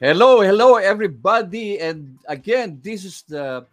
Hello, 0.00 0.40
hello, 0.40 0.76
everybody. 0.76 1.78
And 1.78 2.16
again, 2.24 2.80
this 2.82 3.04
is 3.04 3.20
the 3.20 3.66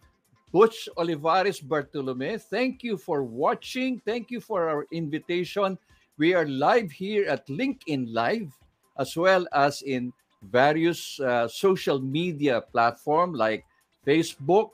Butch 0.51 0.89
Olivares 0.97 1.61
Bartolome. 1.61 2.37
Thank 2.37 2.83
you 2.83 2.97
for 2.97 3.23
watching. 3.23 4.01
Thank 4.03 4.29
you 4.29 4.41
for 4.41 4.67
our 4.67 4.85
invitation. 4.91 5.79
We 6.17 6.33
are 6.33 6.45
live 6.45 6.91
here 6.91 7.31
at 7.31 7.47
LinkedIn 7.47 8.11
Live, 8.11 8.51
as 8.99 9.15
well 9.15 9.47
as 9.53 9.81
in 9.83 10.11
various 10.43 11.17
uh, 11.21 11.47
social 11.47 12.01
media 12.01 12.59
platform 12.59 13.31
like 13.31 13.63
Facebook 14.05 14.71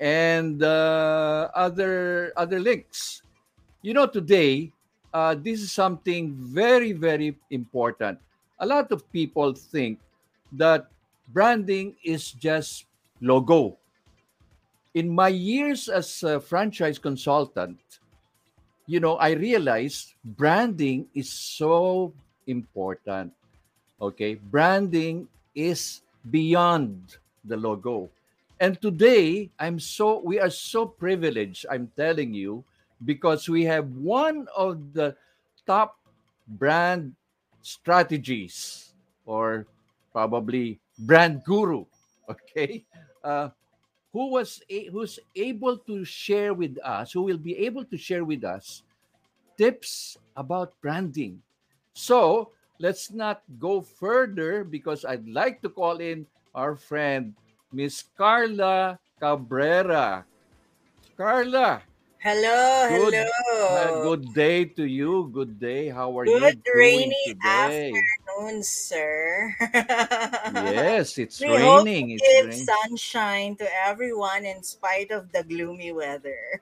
and 0.00 0.62
uh, 0.62 1.50
other 1.52 2.32
other 2.38 2.58
links. 2.58 3.20
You 3.82 3.92
know, 3.92 4.06
today 4.06 4.72
uh, 5.12 5.36
this 5.36 5.60
is 5.60 5.72
something 5.76 6.32
very 6.40 6.92
very 6.96 7.36
important. 7.50 8.16
A 8.60 8.66
lot 8.66 8.88
of 8.92 9.04
people 9.12 9.52
think 9.52 10.00
that 10.52 10.88
branding 11.32 11.96
is 12.04 12.32
just 12.32 12.86
logo. 13.20 13.76
In 14.94 15.08
my 15.08 15.28
years 15.28 15.88
as 15.88 16.22
a 16.22 16.40
franchise 16.40 16.98
consultant, 16.98 17.78
you 18.86 19.00
know, 19.00 19.16
I 19.16 19.32
realized 19.32 20.14
branding 20.24 21.06
is 21.14 21.30
so 21.30 22.12
important. 22.46 23.32
Okay, 24.00 24.34
branding 24.34 25.28
is 25.54 26.02
beyond 26.30 27.16
the 27.44 27.56
logo. 27.56 28.08
And 28.60 28.80
today, 28.80 29.50
I'm 29.58 29.78
so 29.78 30.20
we 30.20 30.40
are 30.40 30.50
so 30.50 30.86
privileged, 30.86 31.66
I'm 31.70 31.90
telling 31.96 32.32
you, 32.32 32.64
because 33.04 33.48
we 33.48 33.64
have 33.64 33.90
one 34.00 34.48
of 34.56 34.94
the 34.94 35.16
top 35.66 35.98
brand 36.48 37.12
strategies 37.60 38.94
or 39.26 39.66
probably 40.16 40.80
brand 41.04 41.44
guru, 41.44 41.84
okay? 42.32 42.88
Uh, 43.20 43.52
who 44.16 44.32
was 44.32 44.64
a, 44.72 44.88
who's 44.88 45.20
able 45.36 45.76
to 45.84 46.00
share 46.08 46.54
with 46.56 46.80
us, 46.80 47.12
who 47.12 47.20
will 47.20 47.36
be 47.36 47.52
able 47.68 47.84
to 47.84 47.98
share 48.00 48.24
with 48.24 48.44
us 48.44 48.80
tips 49.58 50.16
about 50.36 50.72
branding. 50.80 51.42
So 51.92 52.52
let's 52.80 53.12
not 53.12 53.42
go 53.60 53.80
further 53.84 54.64
because 54.64 55.04
I'd 55.04 55.28
like 55.28 55.60
to 55.62 55.68
call 55.68 56.00
in 56.00 56.26
our 56.54 56.76
friend 56.76 57.34
Miss 57.72 58.04
Carla 58.16 58.98
Cabrera. 59.20 60.24
Carla, 61.16 61.82
Hello, 62.20 62.88
good 62.88 63.14
uh, 63.68 63.92
hello. 63.92 64.02
good 64.02 64.24
day 64.34 64.64
to 64.64 64.84
you. 64.84 65.28
Good 65.32 65.60
day. 65.60 65.88
How 65.88 66.16
are 66.18 66.24
you 66.24 66.40
Good 66.40 66.60
rainy 66.74 67.16
today? 67.24 67.92
Afternoon, 68.36 68.62
sir. 68.62 69.54
Yes, 70.48 71.18
it's 71.18 71.36
we 71.40 71.56
hope 71.56 71.84
raining. 71.84 72.10
It's 72.10 72.32
give 72.32 72.44
rain. 72.44 72.54
sunshine 72.54 73.56
to 73.56 73.66
everyone 73.86 74.44
in 74.44 74.62
spite 74.62 75.10
of 75.10 75.32
the 75.32 75.42
gloomy 75.44 75.92
weather. 75.92 76.60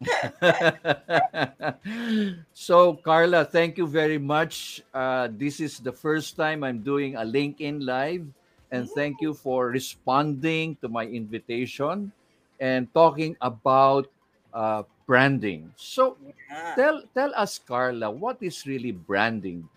so, 2.52 2.94
Carla, 2.94 3.44
thank 3.44 3.78
you 3.78 3.86
very 3.86 4.18
much. 4.18 4.82
Uh, 4.92 5.28
this 5.30 5.60
is 5.60 5.78
the 5.78 5.92
first 5.92 6.36
time 6.36 6.64
I'm 6.64 6.82
doing 6.82 7.16
a 7.16 7.22
LinkedIn 7.22 7.84
Live, 7.84 8.26
and 8.70 8.90
thank 8.90 9.20
you 9.20 9.34
for 9.34 9.68
responding 9.68 10.76
to 10.82 10.88
my 10.88 11.04
invitation 11.06 12.12
and 12.60 12.92
talking 12.94 13.36
about 13.40 14.08
uh, 14.52 14.82
branding. 15.06 15.72
So, 15.76 16.16
Yeah. 16.50 16.74
tell 16.76 17.02
tell 17.14 17.32
us, 17.34 17.58
Carla, 17.58 18.10
what 18.10 18.38
is 18.40 18.66
really 18.66 18.92
branding? 18.92 19.68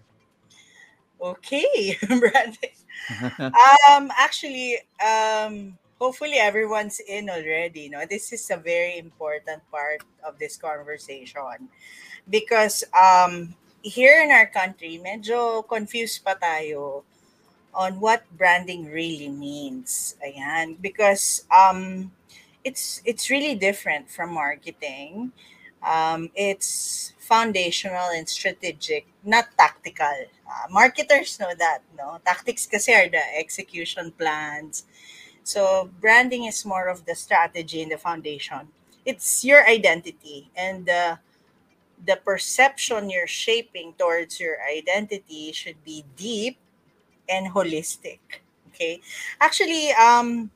Okay, 1.22 1.98
Brandon. 2.08 2.74
Um, 3.90 4.12
actually, 4.16 4.78
um, 5.02 5.78
hopefully 5.98 6.38
everyone's 6.38 7.00
in 7.00 7.30
already. 7.30 7.90
No, 7.90 8.06
this 8.06 8.32
is 8.32 8.50
a 8.52 8.58
very 8.58 8.98
important 8.98 9.64
part 9.72 10.04
of 10.24 10.38
this 10.38 10.58
conversation 10.58 11.70
because 12.30 12.84
um, 12.94 13.56
here 13.82 14.22
in 14.22 14.32
our 14.32 14.48
country, 14.48 15.02
medyo 15.02 15.66
confused 15.68 16.24
pa 16.24 16.36
tayo 16.36 17.04
on 17.74 18.00
what 18.00 18.24
branding 18.38 18.92
really 18.92 19.30
means. 19.30 20.16
Ayan. 20.22 20.78
Because 20.82 21.46
um, 21.50 22.12
it's 22.64 23.02
it's 23.06 23.30
really 23.30 23.56
different 23.56 24.10
from 24.10 24.34
marketing. 24.34 25.32
Um, 25.84 26.30
it's 26.36 27.14
foundational 27.18 28.10
and 28.10 28.28
strategic, 28.28 29.08
not 29.24 29.48
tactical. 29.58 30.26
Uh, 30.48 30.68
marketers 30.72 31.40
know 31.40 31.54
that, 31.58 31.80
no? 31.98 32.20
Tactics 32.26 32.66
kasi 32.66 32.94
are 32.94 33.10
the 33.10 33.22
execution 33.38 34.12
plans. 34.12 34.86
So 35.44 35.90
branding 36.02 36.46
is 36.46 36.66
more 36.66 36.88
of 36.88 37.06
the 37.06 37.16
strategy 37.16 37.82
and 37.82 37.92
the 37.92 37.98
foundation. 37.98 38.68
It's 39.06 39.46
your 39.46 39.66
identity 39.66 40.50
and 40.56 40.86
the 40.86 41.20
the 42.06 42.16
perception 42.16 43.10
you're 43.10 43.28
shaping 43.28 43.94
towards 43.98 44.40
your 44.40 44.58
identity 44.64 45.52
should 45.52 45.84
be 45.84 46.06
deep 46.16 46.58
and 47.28 47.52
holistic. 47.54 48.20
Okay. 48.70 49.02
Actually, 49.42 49.92
um, 49.92 50.52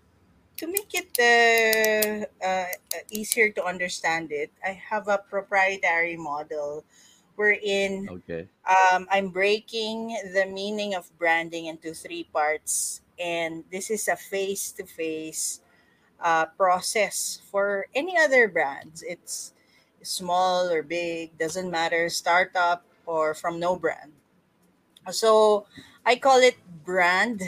to 0.57 0.67
make 0.67 0.91
it 0.93 1.11
uh, 1.19 2.25
uh, 2.45 2.65
easier 3.09 3.49
to 3.51 3.63
understand 3.63 4.31
it, 4.31 4.51
I 4.65 4.71
have 4.89 5.07
a 5.07 5.17
proprietary 5.17 6.17
model 6.17 6.85
wherein 7.35 8.09
Okay. 8.09 8.49
um, 8.67 9.07
I'm 9.11 9.29
breaking 9.29 10.17
the 10.33 10.45
meaning 10.45 10.95
of 10.95 11.11
branding 11.17 11.65
into 11.65 11.93
three 11.93 12.25
parts. 12.25 13.01
And 13.19 13.63
this 13.71 13.89
is 13.91 14.07
a 14.07 14.15
face 14.15 14.71
to 14.73 14.85
face 14.85 15.61
process 16.57 17.39
for 17.51 17.87
any 17.95 18.17
other 18.17 18.47
brands. 18.47 19.03
It's 19.03 19.53
small 20.01 20.69
or 20.69 20.83
big, 20.83 21.37
doesn't 21.37 21.69
matter, 21.71 22.09
startup 22.09 22.85
or 23.05 23.33
from 23.33 23.59
no 23.59 23.75
brand. 23.75 24.13
So 25.11 25.65
I 26.05 26.15
call 26.15 26.39
it 26.39 26.55
brand, 26.83 27.41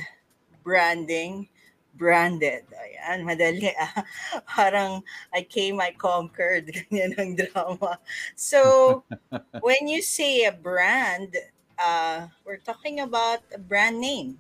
branding, 0.64 1.50
branded. 1.96 2.68
Ayan, 2.76 3.24
madali 3.24 3.72
ah. 3.76 4.04
Parang 4.52 5.02
I 5.34 5.48
came, 5.48 5.80
I 5.80 5.96
conquered. 5.96 6.68
Ganyan 6.76 7.16
ang 7.18 7.32
drama. 7.40 7.98
So 8.36 9.04
when 9.66 9.88
you 9.88 10.04
say 10.04 10.44
a 10.46 10.52
brand, 10.52 11.36
uh, 11.80 12.28
we're 12.44 12.62
talking 12.62 13.00
about 13.00 13.42
a 13.56 13.60
brand 13.60 14.00
name, 14.00 14.38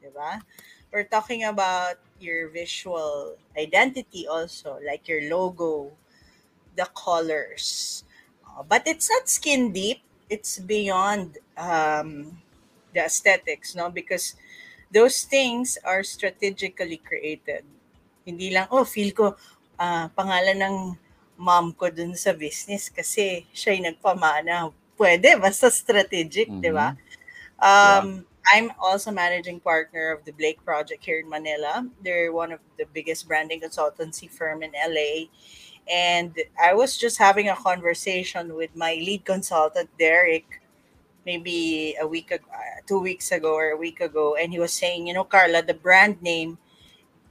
di 0.00 0.08
ba? 0.12 0.40
We're 0.88 1.08
talking 1.08 1.44
about 1.44 2.00
your 2.18 2.48
visual 2.48 3.36
identity 3.56 4.26
also, 4.26 4.80
like 4.80 5.06
your 5.06 5.28
logo, 5.28 5.92
the 6.76 6.88
colors. 6.96 8.04
Uh, 8.40 8.64
but 8.64 8.88
it's 8.88 9.10
not 9.10 9.28
skin 9.28 9.72
deep. 9.72 10.00
It's 10.30 10.58
beyond 10.58 11.38
um, 11.56 12.40
the 12.92 13.04
aesthetics, 13.04 13.74
no? 13.74 13.90
Because 13.90 14.34
those 14.92 15.24
things 15.24 15.78
are 15.84 16.02
strategically 16.02 16.98
created. 16.98 17.64
Hindi 18.24 18.52
lang, 18.52 18.68
oh, 18.70 18.84
feel 18.84 19.12
ko, 19.12 19.36
ah, 19.78 20.08
pangalan 20.12 20.58
ng 20.60 20.76
mom 21.38 21.72
ko 21.72 21.88
dun 21.88 22.18
sa 22.18 22.34
business 22.34 22.90
kasi 22.90 23.46
siya 23.54 23.78
yung 23.78 23.86
nagpamana. 23.94 24.74
Pwede, 24.98 25.38
basta 25.38 25.70
strategic, 25.70 26.50
di 26.50 26.72
ba? 26.74 26.92
Mm-hmm. 26.92 27.06
Yeah. 27.62 27.98
Um, 28.02 28.26
I'm 28.48 28.72
also 28.80 29.10
managing 29.10 29.60
partner 29.60 30.12
of 30.12 30.24
the 30.24 30.32
Blake 30.32 30.64
Project 30.64 31.04
here 31.04 31.20
in 31.20 31.28
Manila. 31.28 31.86
They're 32.02 32.32
one 32.32 32.52
of 32.52 32.60
the 32.78 32.86
biggest 32.92 33.28
branding 33.28 33.60
consultancy 33.60 34.30
firm 34.30 34.62
in 34.62 34.72
LA. 34.72 35.28
And 35.88 36.32
I 36.60 36.74
was 36.74 36.96
just 36.96 37.18
having 37.18 37.48
a 37.48 37.56
conversation 37.56 38.54
with 38.54 38.74
my 38.74 38.94
lead 38.94 39.24
consultant, 39.24 39.90
Derrick, 39.98 40.60
maybe 41.28 41.94
a 42.00 42.08
week 42.08 42.30
ago, 42.32 42.48
uh, 42.48 42.80
two 42.88 42.98
weeks 42.98 43.32
ago 43.32 43.52
or 43.52 43.72
a 43.72 43.76
week 43.76 44.00
ago. 44.00 44.34
And 44.40 44.50
he 44.50 44.58
was 44.58 44.72
saying, 44.72 45.06
you 45.06 45.12
know, 45.12 45.24
Carla, 45.24 45.60
the 45.60 45.76
brand 45.76 46.22
name 46.22 46.56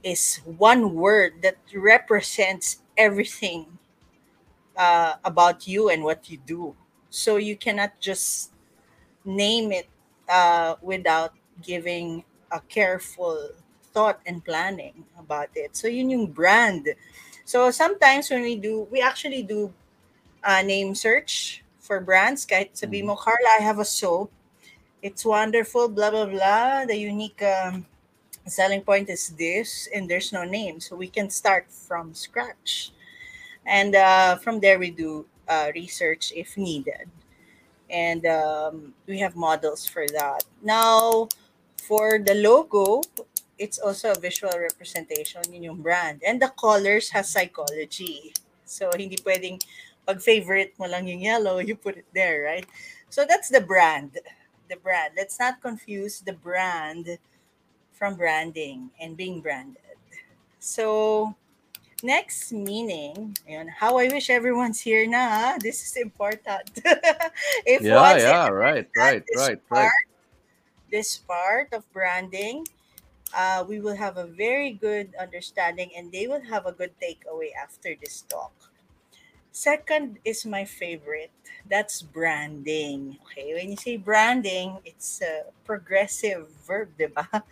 is 0.04 0.38
one 0.46 0.94
word 0.94 1.42
that 1.42 1.58
represents 1.74 2.78
everything 2.96 3.66
uh, 4.78 5.18
about 5.24 5.66
you 5.66 5.90
and 5.90 6.04
what 6.04 6.30
you 6.30 6.38
do. 6.46 6.76
So 7.10 7.42
you 7.42 7.56
cannot 7.56 7.98
just 7.98 8.54
name 9.24 9.72
it 9.72 9.90
uh, 10.30 10.76
without 10.80 11.34
giving 11.60 12.22
a 12.52 12.60
careful 12.70 13.50
thought 13.90 14.20
and 14.26 14.44
planning 14.44 15.02
about 15.18 15.50
it. 15.56 15.74
So 15.74 15.88
yun 15.88 16.10
yung 16.10 16.30
brand. 16.30 16.86
So 17.44 17.72
sometimes 17.74 18.30
when 18.30 18.42
we 18.46 18.54
do, 18.54 18.86
we 18.92 19.02
actually 19.02 19.42
do 19.42 19.74
uh, 20.44 20.62
name 20.62 20.94
search 20.94 21.64
for 21.88 22.04
brands. 22.04 22.44
Kahit 22.44 22.76
sabi 22.76 23.00
mo, 23.00 23.16
Carla, 23.16 23.56
I 23.56 23.64
have 23.64 23.80
a 23.80 23.88
soap. 23.88 24.28
It's 25.00 25.24
wonderful, 25.24 25.88
blah, 25.88 26.12
blah, 26.12 26.28
blah. 26.28 26.84
The 26.84 27.00
unique 27.00 27.40
um, 27.40 27.88
selling 28.44 28.84
point 28.84 29.08
is 29.08 29.32
this, 29.40 29.88
and 29.96 30.04
there's 30.04 30.28
no 30.30 30.44
name. 30.44 30.84
So 30.84 30.94
we 30.94 31.08
can 31.08 31.32
start 31.32 31.72
from 31.72 32.12
scratch. 32.12 32.92
And 33.64 33.96
uh, 33.96 34.36
from 34.36 34.60
there, 34.60 34.78
we 34.78 34.92
do 34.92 35.24
uh, 35.48 35.72
research 35.74 36.32
if 36.36 36.60
needed. 36.60 37.08
And 37.88 38.26
um, 38.26 38.92
we 39.08 39.18
have 39.24 39.34
models 39.34 39.88
for 39.88 40.04
that. 40.12 40.44
Now, 40.60 41.28
for 41.80 42.20
the 42.20 42.34
logo, 42.36 43.00
it's 43.56 43.78
also 43.78 44.12
a 44.12 44.20
visual 44.20 44.52
representation 44.52 45.40
yun 45.48 45.62
yung 45.72 45.80
brand. 45.80 46.20
And 46.20 46.36
the 46.36 46.52
colors 46.52 47.08
has 47.16 47.32
psychology. 47.32 48.36
So, 48.68 48.92
hindi 48.92 49.16
pwedeng 49.24 49.64
pag 50.08 50.24
favorite 50.24 50.72
mo 50.80 50.88
lang 50.88 51.04
yung 51.04 51.20
yellow, 51.20 51.60
you 51.60 51.76
put 51.76 52.00
it 52.00 52.08
there, 52.16 52.48
right? 52.48 52.64
So, 53.12 53.28
that's 53.28 53.52
the 53.52 53.60
brand. 53.60 54.16
The 54.72 54.80
brand. 54.80 55.12
Let's 55.20 55.36
not 55.36 55.60
confuse 55.60 56.24
the 56.24 56.32
brand 56.32 57.20
from 57.92 58.16
branding 58.16 58.88
and 58.96 59.20
being 59.20 59.44
branded. 59.44 60.00
So, 60.64 61.36
next 62.02 62.52
meaning, 62.52 63.36
ayun, 63.44 63.68
how 63.68 63.98
I 63.98 64.08
wish 64.08 64.30
everyone's 64.30 64.80
here 64.80 65.04
na. 65.04 65.60
This 65.60 65.84
is 65.84 66.00
important. 66.00 66.72
if 67.68 67.84
yeah, 67.84 68.16
yeah, 68.16 68.48
right, 68.48 68.88
right, 68.96 69.22
right, 69.36 69.60
part, 69.68 69.92
right. 69.92 70.06
This 70.90 71.18
part 71.18 71.68
of 71.76 71.84
branding, 71.92 72.64
uh, 73.36 73.64
we 73.68 73.80
will 73.80 73.96
have 73.96 74.16
a 74.16 74.24
very 74.24 74.72
good 74.72 75.12
understanding 75.20 75.90
and 75.92 76.10
they 76.10 76.26
will 76.26 76.40
have 76.40 76.64
a 76.64 76.72
good 76.72 76.96
takeaway 76.96 77.52
after 77.52 77.92
this 78.00 78.24
talk. 78.24 78.67
Second 79.52 80.18
is 80.24 80.46
my 80.46 80.64
favorite. 80.64 81.30
That's 81.68 82.02
branding. 82.02 83.18
Okay, 83.26 83.54
when 83.54 83.70
you 83.70 83.76
say 83.76 83.96
branding, 83.96 84.78
it's 84.84 85.20
a 85.20 85.50
progressive 85.64 86.48
verb, 86.66 86.88
diba? 86.98 87.26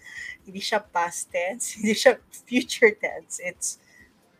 Hindi 0.46 0.60
siya 0.60 0.80
past 0.80 1.28
tense, 1.32 1.74
hindi 1.76 1.92
siya 1.92 2.16
future 2.30 2.94
tense. 2.94 3.42
It's 3.42 3.82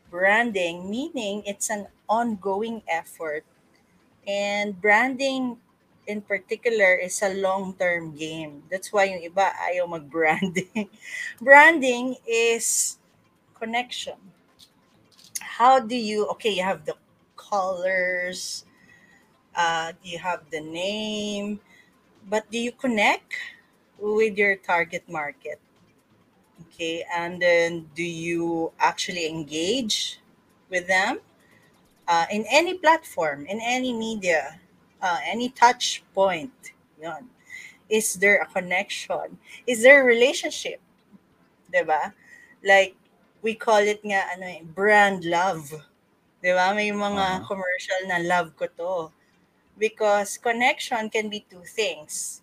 branding, 0.09 0.89
meaning 0.89 1.43
it's 1.45 1.69
an 1.69 1.91
ongoing 2.09 2.81
effort. 2.87 3.45
And 4.27 4.79
branding 4.79 5.59
in 6.07 6.23
particular 6.23 6.95
is 6.95 7.21
a 7.23 7.35
long-term 7.35 8.15
game. 8.15 8.63
That's 8.71 8.93
why 8.93 9.11
yung 9.11 9.23
iba 9.27 9.51
ayaw 9.67 9.91
mag-branding. 9.91 10.89
branding 11.43 12.17
is 12.23 12.99
connection. 13.59 14.19
How 15.43 15.83
do 15.83 15.97
you, 15.99 16.27
okay, 16.39 16.55
you 16.55 16.63
have 16.63 16.87
the 16.87 16.95
colors, 17.49 18.65
uh, 19.55 19.93
you 20.03 20.19
have 20.19 20.43
the 20.51 20.61
name, 20.61 21.61
but 22.29 22.51
do 22.51 22.59
you 22.59 22.73
connect 22.73 23.35
with 23.99 24.37
your 24.37 24.57
target 24.57 25.05
market? 25.09 25.61
Okay, 26.69 27.05
and 27.15 27.41
then 27.41 27.89
do 27.95 28.03
you 28.03 28.73
actually 28.79 29.29
engage 29.29 30.21
with 30.69 30.87
them 30.87 31.21
uh, 32.09 32.27
in 32.31 32.45
any 32.51 32.75
platform, 32.75 33.47
in 33.47 33.61
any 33.63 33.93
media, 33.93 34.61
uh, 35.03 35.19
any 35.25 35.49
touch 35.51 36.03
point? 36.15 36.53
Yon. 37.01 37.29
Is 37.89 38.15
there 38.15 38.43
a 38.43 38.47
connection? 38.47 39.39
Is 39.67 39.83
there 39.83 40.03
a 40.03 40.05
relationship? 40.05 40.81
Diba? 41.73 42.13
Like, 42.65 42.97
we 43.43 43.55
call 43.55 43.79
it 43.79 44.03
nga, 44.05 44.25
ano 44.35 44.47
eh, 44.47 44.63
brand 44.65 45.25
love 45.25 45.71
Di 46.47 46.55
ba? 46.55 46.71
May 46.71 46.95
mga 46.95 47.43
uh-huh. 47.43 47.47
commercial 47.51 48.01
na 48.07 48.23
love 48.23 48.55
ko 48.55 48.71
to. 48.71 49.11
Because 49.75 50.39
connection 50.39 51.11
can 51.11 51.27
be 51.27 51.43
two 51.43 51.67
things. 51.67 52.39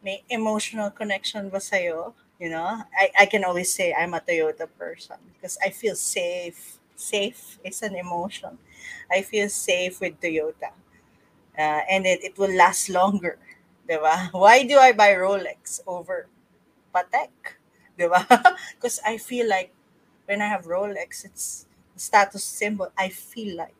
May 0.00 0.24
emotional 0.32 0.88
connection 0.88 1.52
ba 1.52 1.60
sa'yo? 1.60 2.16
You 2.40 2.48
know, 2.48 2.80
I, 2.96 3.12
I 3.20 3.26
can 3.28 3.44
always 3.44 3.68
say 3.68 3.92
I'm 3.92 4.16
a 4.16 4.24
Toyota 4.24 4.64
person 4.64 5.20
because 5.36 5.60
I 5.60 5.68
feel 5.68 5.92
safe. 5.92 6.80
Safe 6.96 7.60
is 7.60 7.84
an 7.84 8.00
emotion. 8.00 8.56
I 9.12 9.20
feel 9.20 9.52
safe 9.52 10.00
with 10.00 10.16
Toyota. 10.24 10.72
Uh, 11.52 11.84
and 11.84 12.08
it, 12.08 12.24
it 12.24 12.34
will 12.40 12.52
last 12.56 12.88
longer. 12.88 13.36
Diba? 13.84 14.32
Why 14.32 14.64
do 14.64 14.80
I 14.80 14.96
buy 14.96 15.12
Rolex 15.20 15.84
over 15.86 16.32
Patek? 16.96 17.60
Diba? 18.00 18.24
Because 18.74 19.00
I 19.06 19.20
feel 19.20 19.46
like 19.48 19.68
when 20.24 20.40
I 20.40 20.48
have 20.48 20.64
Rolex, 20.64 21.28
it's 21.28 21.66
status 21.96 22.44
symbol, 22.44 22.92
I 22.98 23.08
feel 23.08 23.56
like 23.56 23.74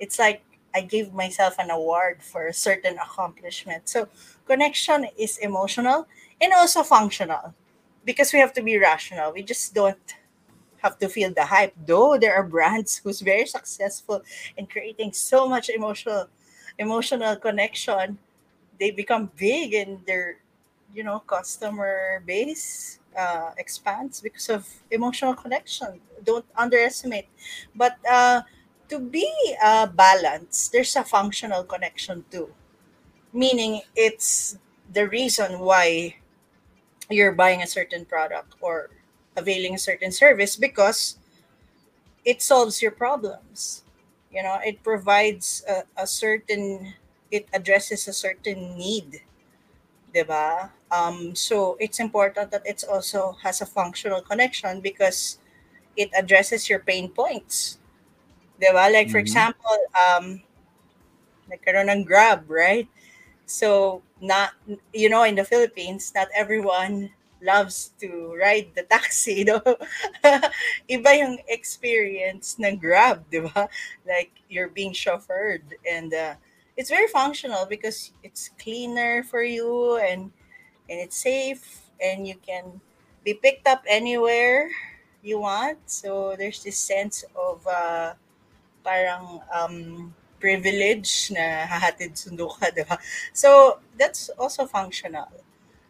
it's 0.00 0.18
like 0.18 0.42
I 0.74 0.82
gave 0.82 1.12
myself 1.14 1.56
an 1.58 1.70
award 1.70 2.22
for 2.22 2.46
a 2.46 2.52
certain 2.52 2.98
accomplishment. 2.98 3.88
So 3.88 4.08
connection 4.46 5.06
is 5.16 5.38
emotional 5.38 6.06
and 6.40 6.52
also 6.52 6.82
functional 6.82 7.54
because 8.04 8.32
we 8.32 8.40
have 8.40 8.52
to 8.54 8.62
be 8.62 8.76
rational. 8.78 9.32
We 9.32 9.42
just 9.42 9.74
don't 9.74 10.14
have 10.78 10.98
to 10.98 11.08
feel 11.08 11.32
the 11.32 11.44
hype. 11.44 11.74
Though 11.86 12.18
there 12.18 12.34
are 12.34 12.42
brands 12.44 12.96
who's 12.98 13.20
very 13.20 13.46
successful 13.46 14.22
in 14.56 14.66
creating 14.66 15.12
so 15.12 15.48
much 15.48 15.68
emotional 15.70 16.28
emotional 16.78 17.36
connection, 17.36 18.18
they 18.80 18.90
become 18.90 19.30
big 19.36 19.74
in 19.74 20.00
their 20.06 20.38
you 20.94 21.04
know 21.04 21.20
customer 21.20 22.22
base 22.26 23.00
uh, 23.16 23.50
expands 23.58 24.20
because 24.20 24.48
of 24.48 24.66
emotional 24.90 25.34
connection. 25.34 26.00
Don't 26.22 26.46
underestimate. 26.56 27.28
But 27.74 27.98
uh, 28.08 28.42
to 28.88 28.98
be 28.98 29.28
uh, 29.62 29.86
balanced, 29.86 30.72
there's 30.72 30.96
a 30.96 31.04
functional 31.04 31.64
connection 31.64 32.24
too. 32.30 32.50
Meaning, 33.32 33.82
it's 33.96 34.58
the 34.92 35.08
reason 35.08 35.60
why 35.60 36.16
you're 37.10 37.32
buying 37.32 37.62
a 37.62 37.66
certain 37.66 38.04
product 38.04 38.54
or 38.60 38.90
availing 39.36 39.74
a 39.74 39.78
certain 39.78 40.12
service 40.12 40.56
because 40.56 41.18
it 42.24 42.42
solves 42.42 42.82
your 42.82 42.90
problems. 42.90 43.82
You 44.32 44.42
know, 44.42 44.58
it 44.64 44.82
provides 44.82 45.64
a, 45.68 45.84
a 45.96 46.06
certain, 46.06 46.94
it 47.30 47.46
addresses 47.52 48.08
a 48.08 48.12
certain 48.12 48.76
need. 48.76 49.22
Diba? 50.14 50.70
Um, 50.90 51.34
so 51.34 51.76
it's 51.80 51.98
important 51.98 52.52
that 52.52 52.62
it 52.64 52.84
also 52.88 53.36
has 53.42 53.60
a 53.60 53.66
functional 53.66 54.22
connection 54.22 54.80
because 54.80 55.38
it 55.96 56.10
addresses 56.16 56.70
your 56.70 56.78
pain 56.78 57.08
points. 57.08 57.78
Diba? 58.62 58.92
Like, 58.92 59.10
for 59.10 59.18
mm-hmm. 59.18 59.26
example, 59.26 59.76
um, 59.98 60.42
nagkaroon 61.50 61.90
ng 61.90 62.04
Grab, 62.04 62.48
right? 62.48 62.88
So, 63.46 64.02
not, 64.20 64.52
you 64.92 65.08
know, 65.10 65.24
in 65.24 65.34
the 65.34 65.44
Philippines, 65.44 66.12
not 66.14 66.28
everyone 66.34 67.10
loves 67.42 67.92
to 68.00 68.34
ride 68.40 68.72
the 68.74 68.82
taxi, 68.82 69.32
you 69.42 69.44
know? 69.44 69.62
Iba 70.88 71.10
yung 71.18 71.38
experience 71.48 72.56
ng 72.58 72.78
Grab, 72.78 73.28
di 73.30 73.40
ba? 73.40 73.68
Like, 74.06 74.32
you're 74.48 74.72
being 74.72 74.92
chauffeured 74.92 75.62
and 75.84 76.14
uh, 76.14 76.34
it's 76.76 76.90
very 76.90 77.06
functional 77.08 77.66
because 77.66 78.12
it's 78.22 78.50
cleaner 78.58 79.22
for 79.22 79.42
you 79.42 79.96
and 79.98 80.32
and 80.90 81.00
it's 81.00 81.16
safe 81.16 81.82
and 82.02 82.26
you 82.26 82.34
can 82.46 82.80
be 83.24 83.34
picked 83.34 83.66
up 83.66 83.82
anywhere 83.88 84.68
you 85.22 85.40
want. 85.40 85.78
So 85.86 86.36
there's 86.36 86.62
this 86.62 86.78
sense 86.78 87.24
of 87.34 87.66
uh, 87.66 88.14
parang 88.84 89.40
um, 89.48 90.14
privilege 90.38 91.32
na 91.32 91.64
hahatid 91.64 92.20
sundo 92.20 92.52
ka? 92.52 92.68
So 93.32 93.80
that's 93.96 94.28
also 94.36 94.66
functional. 94.66 95.32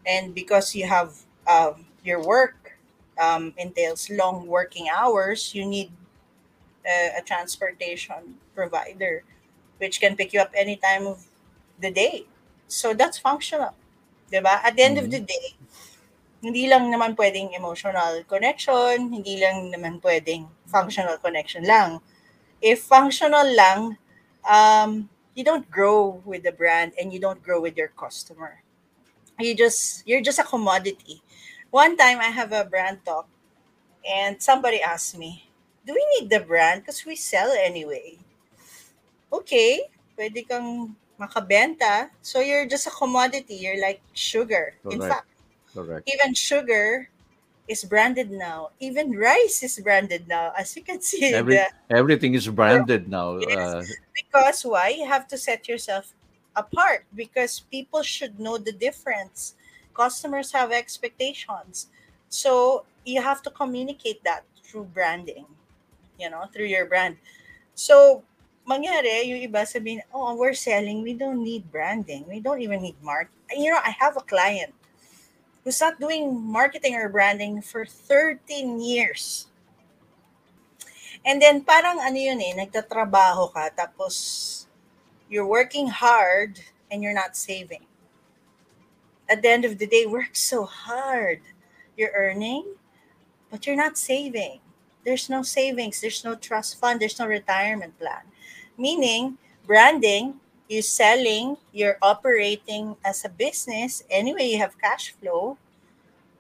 And 0.07 0.35
because 0.35 0.75
you 0.77 0.87
have 0.87 1.27
um, 1.49 1.87
your 2.05 2.23
work 2.23 2.79
um, 3.19 3.53
entails 3.59 4.11
long 4.11 4.47
working 4.47 4.87
hours, 4.87 5.55
you 5.55 5.67
need 5.67 5.91
a, 6.87 7.19
a 7.19 7.23
transportation 7.23 8.39
provider 8.55 9.25
which 9.79 10.01
can 10.01 10.17
pick 10.17 10.33
you 10.33 10.41
up 10.41 10.53
any 10.55 10.77
time 10.77 11.07
of 11.07 11.27
the 11.81 11.91
day. 11.91 12.27
So 12.69 12.95
that's 12.95 13.19
functional. 13.19 13.75
'Di 14.31 14.41
ba? 14.41 14.61
At 14.65 14.77
the 14.77 14.83
end 14.83 14.97
mm-hmm. 14.97 15.07
of 15.07 15.13
the 15.13 15.23
day, 15.23 15.47
hindi 16.45 16.69
lang 16.69 16.93
naman 16.93 17.17
pwedeng 17.17 17.57
emotional 17.57 18.21
connection, 18.29 19.13
hindi 19.13 19.41
lang 19.41 19.73
naman 19.73 20.01
pwedeng 20.05 20.49
functional 20.69 21.17
connection 21.23 21.65
lang. 21.65 22.01
If 22.61 22.85
functional 22.85 23.49
lang, 23.53 23.97
um, 24.45 25.09
you 25.35 25.45
don't 25.45 25.69
grow 25.71 26.21
with 26.25 26.43
the 26.45 26.53
brand 26.53 26.93
and 26.99 27.13
you 27.13 27.21
don't 27.21 27.43
grow 27.43 27.61
with 27.61 27.77
your 27.77 27.95
customer. 27.95 28.63
You 29.39 29.55
just 29.55 30.07
you're 30.07 30.23
just 30.25 30.39
a 30.39 30.47
commodity. 30.47 31.23
One 31.71 31.97
time 31.97 32.23
I 32.23 32.31
have 32.31 32.53
a 32.55 32.65
brand 32.65 33.03
talk 33.05 33.27
and 34.07 34.41
somebody 34.41 34.79
asked 34.81 35.19
me, 35.19 35.51
"Do 35.83 35.93
we 35.93 36.05
need 36.17 36.31
the 36.31 36.41
brand 36.41 36.83
because 36.83 37.05
we 37.05 37.17
sell 37.17 37.51
anyway?" 37.51 38.24
Okay, 39.41 39.91
pwede 40.15 40.47
kang 40.47 40.95
makabenta. 41.19 42.11
So 42.23 42.41
you're 42.41 42.67
just 42.67 42.87
a 42.87 42.95
commodity. 42.95 43.59
You're 43.67 43.81
like 43.81 44.01
sugar. 44.15 44.75
Correct. 44.83 44.95
In 44.95 45.01
fact, 45.03 45.29
Correct. 45.75 46.05
even 46.07 46.35
sugar 46.35 47.09
is 47.67 47.85
branded 47.85 48.31
now. 48.31 48.71
Even 48.79 49.17
rice 49.17 49.63
is 49.63 49.81
branded 49.81 50.29
now. 50.29 50.53
As 50.57 50.77
you 50.77 50.83
can 50.83 51.01
see, 51.01 51.35
Every, 51.35 51.57
the, 51.57 51.67
everything 51.91 52.35
is 52.35 52.47
branded 52.49 53.09
now. 53.09 53.39
Yes, 53.39 53.59
uh, 53.59 53.83
because 54.15 54.63
why? 54.63 54.95
You 54.95 55.07
have 55.07 55.27
to 55.29 55.39
set 55.39 55.67
yourself 55.69 56.13
apart 56.57 57.05
because 57.15 57.61
people 57.71 58.03
should 58.03 58.39
know 58.39 58.59
the 58.59 58.73
difference. 58.73 59.55
Customers 59.95 60.53
have 60.53 60.73
expectations. 60.73 61.89
So 62.29 62.85
you 63.05 63.23
have 63.23 63.43
to 63.43 63.51
communicate 63.51 64.23
that 64.25 64.45
through 64.63 64.91
branding, 64.95 65.47
you 66.19 66.31
know, 66.31 66.47
through 66.53 66.67
your 66.67 66.87
brand. 66.87 67.17
So 67.75 68.23
mangyari, 68.65 69.29
yung 69.29 69.41
iba 69.45 69.63
sabihin, 69.69 70.03
oh, 70.13 70.35
we're 70.35 70.57
selling, 70.57 71.03
we 71.05 71.13
don't 71.13 71.45
need 71.45 71.69
branding. 71.71 72.25
We 72.29 72.41
don't 72.41 72.61
even 72.61 72.83
need 72.83 72.97
mark. 73.05 73.29
You 73.53 73.73
know, 73.73 73.81
I 73.85 73.93
have 74.01 74.17
a 74.17 74.25
client. 74.25 74.73
who's 75.65 75.81
not 75.81 75.99
doing 75.99 76.41
marketing 76.41 76.95
or 76.95 77.09
branding 77.09 77.61
for 77.63 77.85
13 77.85 78.81
years. 78.81 79.49
And 81.25 81.41
then 81.41 81.65
parang 81.65 82.05
ano 82.05 82.21
yun 82.21 82.41
eh, 82.45 82.53
nagtatrabaho 82.53 83.49
ka 83.49 83.73
tapos 83.73 84.69
you're 85.33 85.49
working 85.49 85.89
hard 85.89 86.61
and 86.93 87.03
you're 87.03 87.17
not 87.17 87.33
saving. 87.33 87.89
At 89.25 89.41
the 89.41 89.49
end 89.49 89.65
of 89.65 89.81
the 89.81 89.89
day, 89.89 90.05
work 90.05 90.37
so 90.37 90.69
hard. 90.69 91.41
You're 91.97 92.13
earning, 92.13 92.77
but 93.49 93.65
you're 93.65 93.81
not 93.81 93.97
saving. 93.97 94.61
There's 95.01 95.33
no 95.33 95.41
savings, 95.41 96.01
there's 96.01 96.25
no 96.25 96.37
trust 96.37 96.77
fund, 96.77 97.01
there's 97.01 97.19
no 97.19 97.27
retirement 97.27 97.97
plan. 97.97 98.29
Meaning, 98.77 99.39
branding, 99.67 100.41
you're 100.69 100.83
selling, 100.83 101.57
you're 101.73 101.99
operating 102.03 102.97
as 103.05 103.25
a 103.25 103.29
business. 103.29 104.03
Anyway, 104.11 104.51
you 104.51 104.59
have 104.59 104.79
cash 104.81 105.15
flow. 105.21 105.57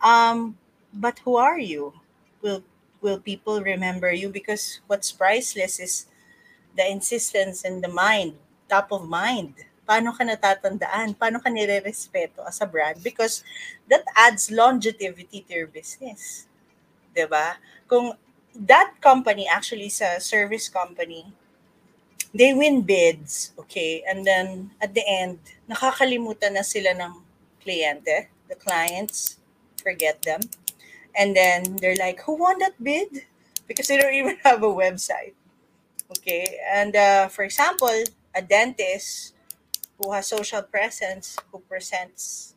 Um, 0.03 0.59
but 0.93 1.19
who 1.25 1.37
are 1.37 1.59
you? 1.59 1.93
Will 2.43 2.63
will 3.01 3.19
people 3.19 3.61
remember 3.61 4.13
you? 4.13 4.29
Because 4.29 4.81
what's 4.87 5.13
priceless 5.13 5.79
is 5.79 6.07
the 6.77 6.85
insistence 6.91 7.63
in 7.63 7.81
the 7.81 7.89
mind, 7.89 8.35
top 8.69 8.91
of 8.91 9.07
mind. 9.07 9.55
Paano 9.85 10.17
ka 10.17 10.25
natatandaan? 10.25 11.15
Paano 11.15 11.39
ka 11.39 11.53
nire-respeto 11.53 12.41
as 12.49 12.59
a 12.65 12.67
brand? 12.67 12.99
Because 13.05 13.45
that 13.87 14.03
adds 14.17 14.51
longevity 14.51 15.45
to 15.45 15.53
your 15.53 15.69
business. 15.69 16.49
ba? 17.13 17.61
Kung 17.87 18.17
that 18.57 18.97
company 19.05 19.47
actually 19.47 19.93
is 19.93 20.01
a 20.01 20.19
service 20.19 20.73
company, 20.73 21.29
they 22.35 22.53
win 22.53 22.83
bids, 22.83 23.53
okay? 23.59 24.03
And 24.07 24.27
then 24.27 24.73
at 24.83 24.93
the 24.93 25.07
end, 25.07 25.39
nakakalimutan 25.71 26.59
na 26.59 26.67
sila 26.67 26.91
ng 26.99 27.23
kliyente, 27.63 28.27
the 28.51 28.59
clients, 28.59 29.39
forget 29.79 30.21
them. 30.23 30.43
And 31.15 31.37
then 31.37 31.79
they're 31.79 31.97
like, 31.97 32.21
who 32.27 32.35
won 32.35 32.59
that 32.59 32.75
bid? 32.83 33.23
Because 33.71 33.87
they 33.87 33.97
don't 33.97 34.15
even 34.15 34.37
have 34.43 34.63
a 34.67 34.69
website. 34.69 35.39
Okay. 36.11 36.59
And 36.67 36.97
uh, 36.97 37.29
for 37.29 37.45
example, 37.45 37.95
a 38.35 38.43
dentist 38.43 39.33
who 39.97 40.13
has 40.13 40.27
social 40.27 40.63
presence, 40.63 41.39
who 41.53 41.61
presents 41.61 42.55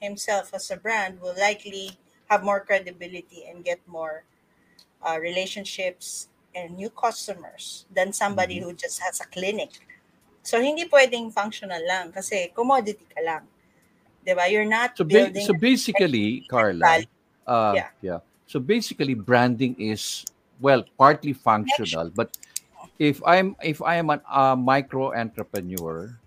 himself 0.00 0.50
as 0.52 0.70
a 0.70 0.76
brand, 0.76 1.22
will 1.22 1.38
likely 1.38 1.96
have 2.28 2.42
more 2.42 2.58
credibility 2.58 3.46
and 3.48 3.64
get 3.64 3.78
more 3.86 4.24
uh, 5.00 5.18
relationships 5.20 6.28
and 6.54 6.76
new 6.76 6.90
customers 6.90 7.86
than 7.90 8.12
somebody 8.12 8.60
Mhm. 8.60 8.62
who 8.62 8.70
just 8.76 9.00
has 9.00 9.20
a 9.20 9.28
clinic. 9.28 9.70
So, 10.42 10.60
hindi 10.60 10.84
pwedeng 10.90 11.32
functional 11.32 11.80
lang 11.86 12.12
kasi 12.12 12.50
commodity 12.52 13.06
ka 13.08 13.20
lang. 13.22 13.44
'Di 14.22 14.32
ba? 14.34 14.46
You're 14.46 14.68
not 14.68 14.94
So, 14.94 15.04
ba- 15.04 15.32
so 15.40 15.52
basically, 15.54 16.46
Carla, 16.46 17.02
uh, 17.46 17.74
Yeah. 17.74 17.88
yeah. 18.00 18.20
So 18.46 18.60
basically, 18.60 19.14
branding 19.14 19.74
is 19.80 20.24
well 20.60 20.84
partly 20.98 21.32
functional, 21.32 22.10
but 22.12 22.36
if 22.98 23.22
I'm 23.24 23.56
if 23.64 23.80
I 23.82 23.96
am 23.96 24.10
a 24.10 24.20
uh, 24.28 24.56
micro 24.56 25.10
entrepreneur, 25.16 26.20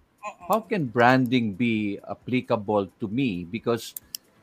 how 0.49 0.59
can 0.65 0.89
branding 0.89 1.53
be 1.53 1.99
applicable 2.09 2.89
to 2.99 3.07
me? 3.07 3.45
Because 3.45 3.93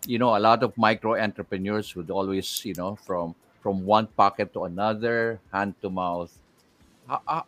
you 0.06 0.18
know, 0.18 0.34
a 0.34 0.42
lot 0.42 0.62
of 0.62 0.74
micro 0.76 1.14
entrepreneurs 1.14 1.94
would 1.94 2.10
always, 2.10 2.64
you 2.64 2.74
know, 2.74 2.96
from 2.96 3.34
from 3.62 3.86
one 3.86 4.08
pocket 4.08 4.52
to 4.52 4.64
another, 4.64 5.40
hand 5.52 5.74
to 5.80 5.88
mouth. 5.88 6.36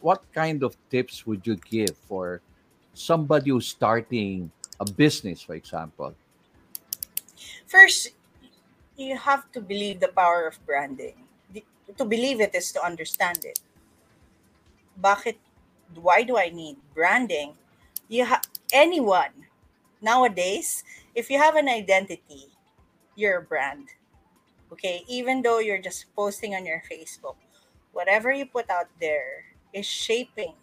What 0.01 0.23
kind 0.33 0.63
of 0.63 0.77
tips 0.91 1.27
would 1.27 1.47
you 1.47 1.57
give 1.57 1.97
for 2.07 2.41
somebody 2.95 3.51
who's 3.51 3.67
starting 3.67 4.51
a 4.79 4.87
business, 4.87 5.43
for 5.43 5.55
example? 5.55 6.15
First, 7.67 8.15
you 8.97 9.17
have 9.19 9.51
to 9.53 9.61
believe 9.61 9.99
the 9.99 10.09
power 10.09 10.47
of 10.47 10.65
branding. 10.65 11.27
To 11.99 12.05
believe 12.05 12.41
it 12.41 12.55
is 12.55 12.73
to 12.73 12.85
understand 12.85 13.45
it. 13.45 13.59
Bakit 15.01 15.37
why 15.99 16.23
do 16.23 16.39
I 16.39 16.49
need 16.51 16.77
branding? 16.95 17.55
You 18.09 18.25
have 18.25 18.47
anyone 18.73 19.51
nowadays, 20.01 20.85
if 21.15 21.31
you 21.31 21.39
have 21.39 21.57
an 21.57 21.69
identity, 21.69 22.51
you're 23.17 23.39
a 23.39 23.43
brand. 23.43 23.94
Okay, 24.75 25.07
even 25.07 25.39
though 25.39 25.63
you're 25.63 25.79
just 25.79 26.11
posting 26.19 26.59
on 26.59 26.67
your 26.67 26.83
Facebook, 26.91 27.39
whatever 27.95 28.35
you 28.35 28.43
put 28.45 28.67
out 28.69 28.91
there 29.01 29.47
is 29.71 29.87
shaping 29.87 30.59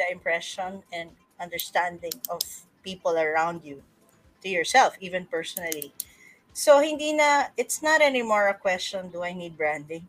the 0.00 0.08
impression 0.10 0.80
and 0.96 1.10
understanding 1.36 2.16
of 2.32 2.40
people 2.82 3.20
around 3.20 3.60
you 3.68 3.84
to 4.40 4.48
yourself, 4.48 4.96
even 4.98 5.28
personally. 5.28 5.92
So 6.56 6.80
hindi 6.80 7.12
na 7.12 7.52
it's 7.60 7.84
not 7.84 8.00
anymore 8.00 8.48
a 8.48 8.56
question 8.56 9.12
do 9.12 9.20
I 9.20 9.36
need 9.36 9.60
branding? 9.60 10.08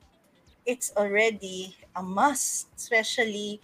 It's 0.63 0.95
already 0.95 1.75
a 2.00 2.01
must, 2.01 2.72
especially 2.79 3.60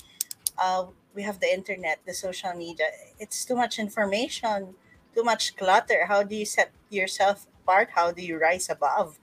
uh, 0.60 0.92
we 1.16 1.24
have 1.24 1.40
the 1.40 1.48
internet, 1.48 2.04
the 2.04 2.14
social 2.14 2.52
media. 2.52 2.92
It's 3.24 3.48
too 3.48 3.56
much 3.56 3.80
information, 3.80 4.76
too 5.16 5.24
much 5.24 5.56
clutter. 5.56 6.12
How 6.12 6.28
do 6.28 6.36
you 6.36 6.44
set 6.44 6.76
yourself 6.92 7.48
apart? 7.70 7.92
How 7.94 8.12
do 8.12 8.22
you 8.22 8.38
rise 8.40 8.70
above? 8.70 9.20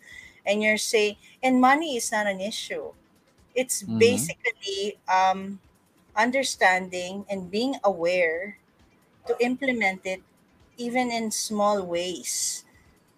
And 0.46 0.62
you're 0.62 0.78
saying, 0.78 1.16
and 1.42 1.60
money 1.60 1.96
is 1.96 2.12
not 2.12 2.26
an 2.26 2.40
issue. 2.40 2.94
It's 3.54 3.82
Mhm. 3.86 4.30
basically 4.38 4.98
um, 5.08 5.60
understanding 6.16 7.26
and 7.30 7.50
being 7.50 7.76
aware 7.84 8.58
to 9.26 9.36
implement 9.40 10.06
it 10.06 10.22
even 10.76 11.10
in 11.12 11.30
small 11.30 11.82
ways. 11.84 12.64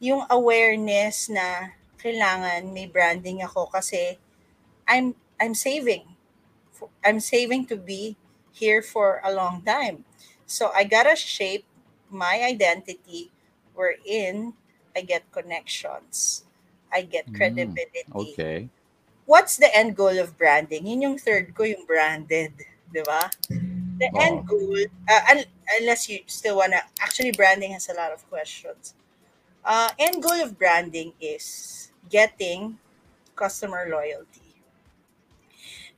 Yung 0.00 0.26
awareness 0.30 1.28
na 1.30 1.76
kailangan 1.98 2.72
may 2.74 2.86
branding 2.86 3.42
ako 3.42 3.66
kasi 3.72 4.18
I'm 4.88 5.14
I'm 5.40 5.54
saving. 5.54 6.16
I'm 7.04 7.20
saving 7.20 7.66
to 7.66 7.76
be 7.76 8.16
here 8.52 8.82
for 8.82 9.20
a 9.24 9.32
long 9.32 9.62
time. 9.62 10.04
So 10.46 10.70
I 10.74 10.84
gotta 10.84 11.16
shape 11.16 11.66
my 12.10 12.42
identity 12.42 13.30
wherein 13.74 14.54
I 14.98 15.06
get 15.06 15.30
connections. 15.30 16.42
I 16.90 17.06
get 17.06 17.30
Mm, 17.30 17.36
credibility. 17.38 18.10
Okay. 18.10 18.58
What's 19.30 19.54
the 19.62 19.70
end 19.70 19.94
goal 19.94 20.18
of 20.18 20.34
branding? 20.34 20.90
Yun 20.90 21.02
yung 21.06 21.18
third 21.22 21.54
ko, 21.54 21.62
yung 21.62 21.86
branded. 21.86 22.50
Di 22.90 23.02
ba? 23.06 23.30
The 24.02 24.08
Oo. 24.10 24.18
end 24.18 24.38
goal, 24.48 24.74
uh, 25.06 25.22
unless 25.78 26.10
you 26.10 26.26
still 26.26 26.58
wanna, 26.58 26.82
actually 26.98 27.30
branding 27.30 27.70
has 27.78 27.86
a 27.86 27.94
lot 27.94 28.10
of 28.10 28.26
questions. 28.26 28.98
Uh, 29.62 29.90
end 30.00 30.18
goal 30.22 30.40
of 30.42 30.58
branding 30.58 31.12
is 31.22 31.90
getting 32.08 32.80
customer 33.36 33.86
loyalty. 33.86 34.58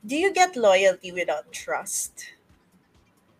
Do 0.05 0.17
you 0.17 0.33
get 0.33 0.57
loyalty 0.57 1.13
without 1.13 1.49
trust? 1.53 2.35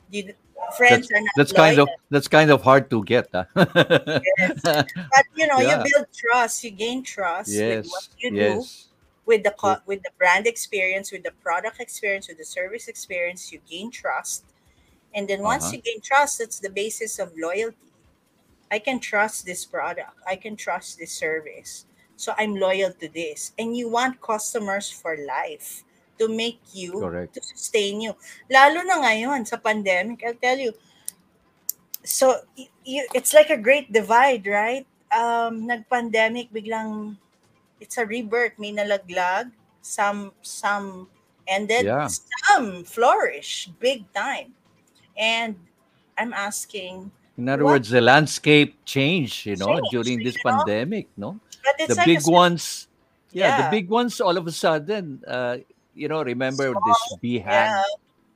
Do 0.09 0.17
you, 0.17 0.33
friends 0.69 1.07
That's 1.07 1.11
are 1.11 1.21
not 1.21 1.33
that's 1.37 1.53
loyal. 1.53 1.65
kind 1.67 1.79
of 1.79 1.89
that's 2.09 2.27
kind 2.27 2.49
of 2.51 2.61
hard 2.61 2.89
to 2.91 3.03
get. 3.03 3.27
Huh? 3.33 3.45
Yes. 3.55 4.61
But 4.63 5.25
you 5.35 5.47
know, 5.47 5.59
Yeah. 5.59 5.83
you 5.83 5.91
build 5.91 6.07
trust, 6.13 6.63
you 6.63 6.71
gain 6.71 7.03
trust 7.03 7.49
with 7.49 7.85
what 7.87 8.07
yes. 8.19 8.31
do, 8.31 8.35
Yes. 8.35 8.87
with 9.25 9.43
the 9.43 9.51
co- 9.51 9.81
with 9.85 10.01
the 10.03 10.11
brand 10.17 10.47
experience, 10.47 11.11
with 11.11 11.23
the 11.23 11.31
product 11.43 11.79
experience, 11.79 12.27
with 12.27 12.37
the 12.37 12.45
service 12.45 12.87
experience, 12.87 13.51
you 13.51 13.59
gain 13.69 13.91
trust. 13.91 14.45
And 15.13 15.27
then 15.27 15.41
once 15.41 15.65
Uh-huh. 15.65 15.75
you 15.75 15.81
gain 15.81 16.01
trust, 16.01 16.39
that's 16.39 16.59
the 16.59 16.69
basis 16.69 17.19
of 17.19 17.31
loyalty. 17.37 17.77
I 18.71 18.79
can 18.79 18.99
trust 18.99 19.45
this 19.45 19.65
product. 19.65 20.15
I 20.25 20.35
can 20.37 20.55
trust 20.55 20.97
this 20.97 21.11
service. 21.11 21.85
So 22.15 22.33
I'm 22.37 22.55
loyal 22.55 22.93
to 22.93 23.07
this. 23.09 23.51
And 23.59 23.75
you 23.75 23.89
want 23.89 24.21
customers 24.21 24.89
for 24.89 25.17
life 25.17 25.83
to 26.21 26.29
make 26.29 26.61
you 26.77 27.01
Correct. 27.01 27.33
to 27.33 27.41
sustain 27.41 28.05
you. 28.05 28.13
Lalo 28.45 28.85
na 28.85 29.01
ngayon 29.01 29.41
sa 29.49 29.57
pandemic, 29.57 30.21
I'll 30.21 30.37
tell 30.37 30.61
you. 30.61 30.71
So 32.05 32.45
you, 32.85 33.05
it's 33.13 33.33
like 33.33 33.49
a 33.49 33.57
great 33.57 33.89
divide, 33.89 34.45
right? 34.45 34.85
Um 35.09 35.65
nag-pandemic 35.65 36.53
biglang 36.53 37.17
it's 37.81 37.97
a 37.97 38.05
rebirth, 38.05 38.61
may 38.61 38.71
nalaglag, 38.71 39.49
some 39.81 40.31
some 40.45 41.09
ended, 41.49 41.89
Yeah. 41.89 42.05
some 42.07 42.85
flourish 42.85 43.69
big 43.81 44.05
time. 44.13 44.53
And 45.17 45.57
I'm 46.17 46.33
asking, 46.33 47.09
In 47.37 47.49
other 47.49 47.65
what 47.65 47.81
words, 47.81 47.89
the 47.89 48.01
landscape 48.01 48.77
changed, 48.85 49.45
you 49.49 49.57
know, 49.57 49.81
changed, 49.81 49.91
during 49.91 50.17
this 50.21 50.37
you 50.37 50.41
know? 50.45 50.63
pandemic, 50.63 51.09
no? 51.17 51.39
The 51.87 51.95
like 51.95 52.05
big 52.05 52.21
ones, 52.29 52.87
yeah, 53.33 53.65
the 53.65 53.69
big 53.73 53.89
ones 53.89 54.21
all 54.21 54.37
of 54.37 54.45
a 54.45 54.51
sudden, 54.53 55.21
uh, 55.25 55.57
you 55.93 56.07
know, 56.07 56.23
remember 56.23 56.71
small, 56.71 56.83
this 56.85 57.17
BHAG, 57.21 57.43
yeah, 57.45 57.83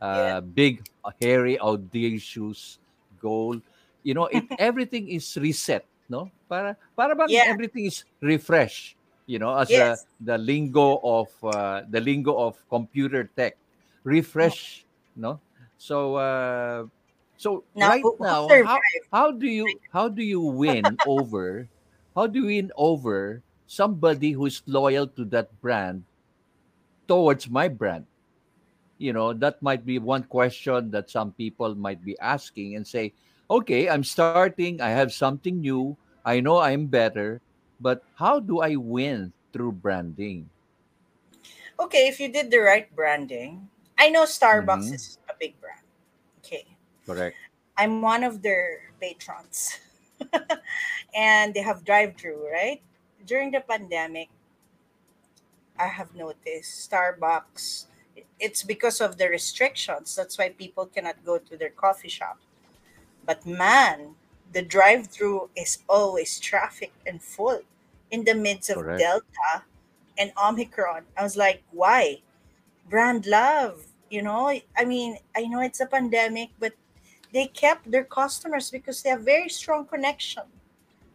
yeah, 0.02 0.38
uh, 0.38 0.42
big, 0.42 0.84
hairy, 1.22 1.60
audacious 1.60 2.80
goal. 3.20 3.60
You 4.04 4.14
know, 4.14 4.26
it 4.28 4.44
everything 4.60 5.10
is 5.10 5.36
reset, 5.38 5.86
no? 6.10 6.32
Para 6.50 6.78
para 6.96 7.16
bang 7.16 7.30
yeah, 7.30 7.46
everything 7.48 7.86
is 7.86 8.04
refresh, 8.22 8.96
you 9.26 9.40
know, 9.40 9.56
as 9.58 9.76
a 9.76 9.98
the 10.20 10.38
lingo 10.38 11.00
of 11.04 11.30
uh, 11.44 11.84
the 11.90 12.00
lingo 12.00 12.38
of 12.38 12.58
computer 12.70 13.30
tech. 13.36 13.58
Refresh, 14.04 14.86
no? 15.16 15.40
So 15.78 16.16
uh 16.16 16.86
so 17.38 17.64
Now 17.76 17.90
right 17.90 18.04
now, 18.20 18.48
how 18.64 18.80
how 19.12 19.32
do 19.32 19.48
you 19.48 19.66
how 19.92 20.08
do 20.08 20.24
you 20.24 20.40
win 20.40 20.98
over 21.06 21.68
how 22.16 22.28
do 22.28 22.40
you 22.40 22.46
win 22.48 22.72
over 22.78 23.42
somebody 23.68 24.32
who 24.32 24.46
is 24.46 24.62
loyal 24.68 25.08
to 25.20 25.26
that 25.26 25.50
brand 25.62 26.04
towards 27.08 27.50
my 27.50 27.68
brand? 27.68 28.06
You 28.98 29.14
know, 29.14 29.34
that 29.34 29.62
might 29.62 29.86
be 29.86 30.00
one 30.00 30.24
question 30.24 30.92
that 30.92 31.10
some 31.10 31.32
people 31.34 31.76
might 31.76 32.04
be 32.04 32.18
asking 32.20 32.76
and 32.76 32.88
say, 32.88 33.14
okay, 33.50 33.90
I'm 33.90 34.04
starting, 34.04 34.70
I 34.70 34.80
have 34.80 35.00
something 35.00 35.50
new, 35.50 35.88
I 36.14 36.30
know 36.32 36.50
I'm 36.50 36.88
better, 36.88 37.42
but 37.80 38.04
how 38.16 38.40
do 38.40 38.60
I 38.62 38.76
win 38.76 39.34
through 39.54 39.74
branding? 39.74 40.50
Okay, 41.80 42.08
if 42.08 42.20
you 42.20 42.30
did 42.32 42.52
the 42.52 42.60
right 42.60 42.94
branding, 42.96 43.70
I 43.98 44.10
know 44.10 44.24
Starbucks 44.24 44.94
Mm-hmm. 44.94 44.94
is 44.94 45.18
a 45.30 45.34
big 45.40 45.60
brand. 45.60 45.82
Okay. 46.40 46.66
Correct. 47.06 47.38
I'm 47.78 48.02
one 48.02 48.24
of 48.24 48.42
their 48.42 48.94
patrons. 49.00 49.80
and 51.16 51.54
they 51.54 51.62
have 51.62 51.84
drive 51.86 52.16
through, 52.18 52.50
right? 52.52 52.82
During 53.26 53.52
the 53.52 53.62
pandemic, 53.62 54.30
I 55.80 55.88
have 55.88 56.16
noticed 56.16 56.90
Starbucks, 56.90 57.86
it's 58.40 58.64
because 58.64 59.02
of 59.02 59.18
the 59.18 59.30
restrictions. 59.30 60.16
That's 60.16 60.38
why 60.38 60.50
people 60.50 60.86
cannot 60.88 61.24
go 61.26 61.38
to 61.38 61.58
their 61.58 61.70
coffee 61.70 62.10
shop. 62.10 62.38
But 63.26 63.46
man, 63.46 64.16
the 64.54 64.62
drive 64.62 65.08
through 65.08 65.50
is 65.56 65.80
always 65.90 66.40
traffic 66.40 66.92
and 67.06 67.22
full 67.22 67.62
in 68.12 68.24
the 68.24 68.36
midst 68.36 68.70
of 68.70 68.78
Correct. 68.78 69.00
Delta 69.00 69.64
and 70.18 70.32
Omicron. 70.42 71.04
I 71.18 71.24
was 71.24 71.36
like, 71.36 71.64
why? 71.72 72.22
Brand 72.90 73.26
love. 73.26 73.84
You 74.10 74.22
know, 74.22 74.48
I 74.78 74.86
mean, 74.86 75.18
I 75.36 75.44
know 75.44 75.62
it's 75.62 75.80
a 75.80 75.88
pandemic, 75.88 76.50
but 76.60 76.74
they 77.34 77.48
kept 77.48 77.90
their 77.90 78.04
customers 78.04 78.70
because 78.70 79.02
they 79.02 79.10
have 79.10 79.22
very 79.22 79.50
strong 79.50 79.86
connection. 79.86 80.44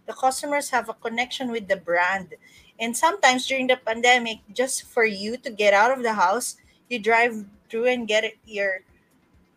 The 0.07 0.13
customers 0.13 0.69
have 0.71 0.89
a 0.89 0.95
connection 0.95 1.51
with 1.51 1.69
the 1.69 1.77
brand. 1.77 2.35
And 2.81 2.97
sometimes 2.97 3.47
during 3.47 3.69
the 3.69 3.77
pandemic, 3.77 4.41
just 4.57 4.89
for 4.89 5.05
you 5.05 5.37
to 5.39 5.51
get 5.51 5.75
out 5.75 5.93
of 5.93 6.03
the 6.03 6.15
house, 6.15 6.57
you 6.89 6.99
drive 6.99 7.45
through 7.69 7.87
and 7.87 8.09
get 8.09 8.25
your 8.47 8.81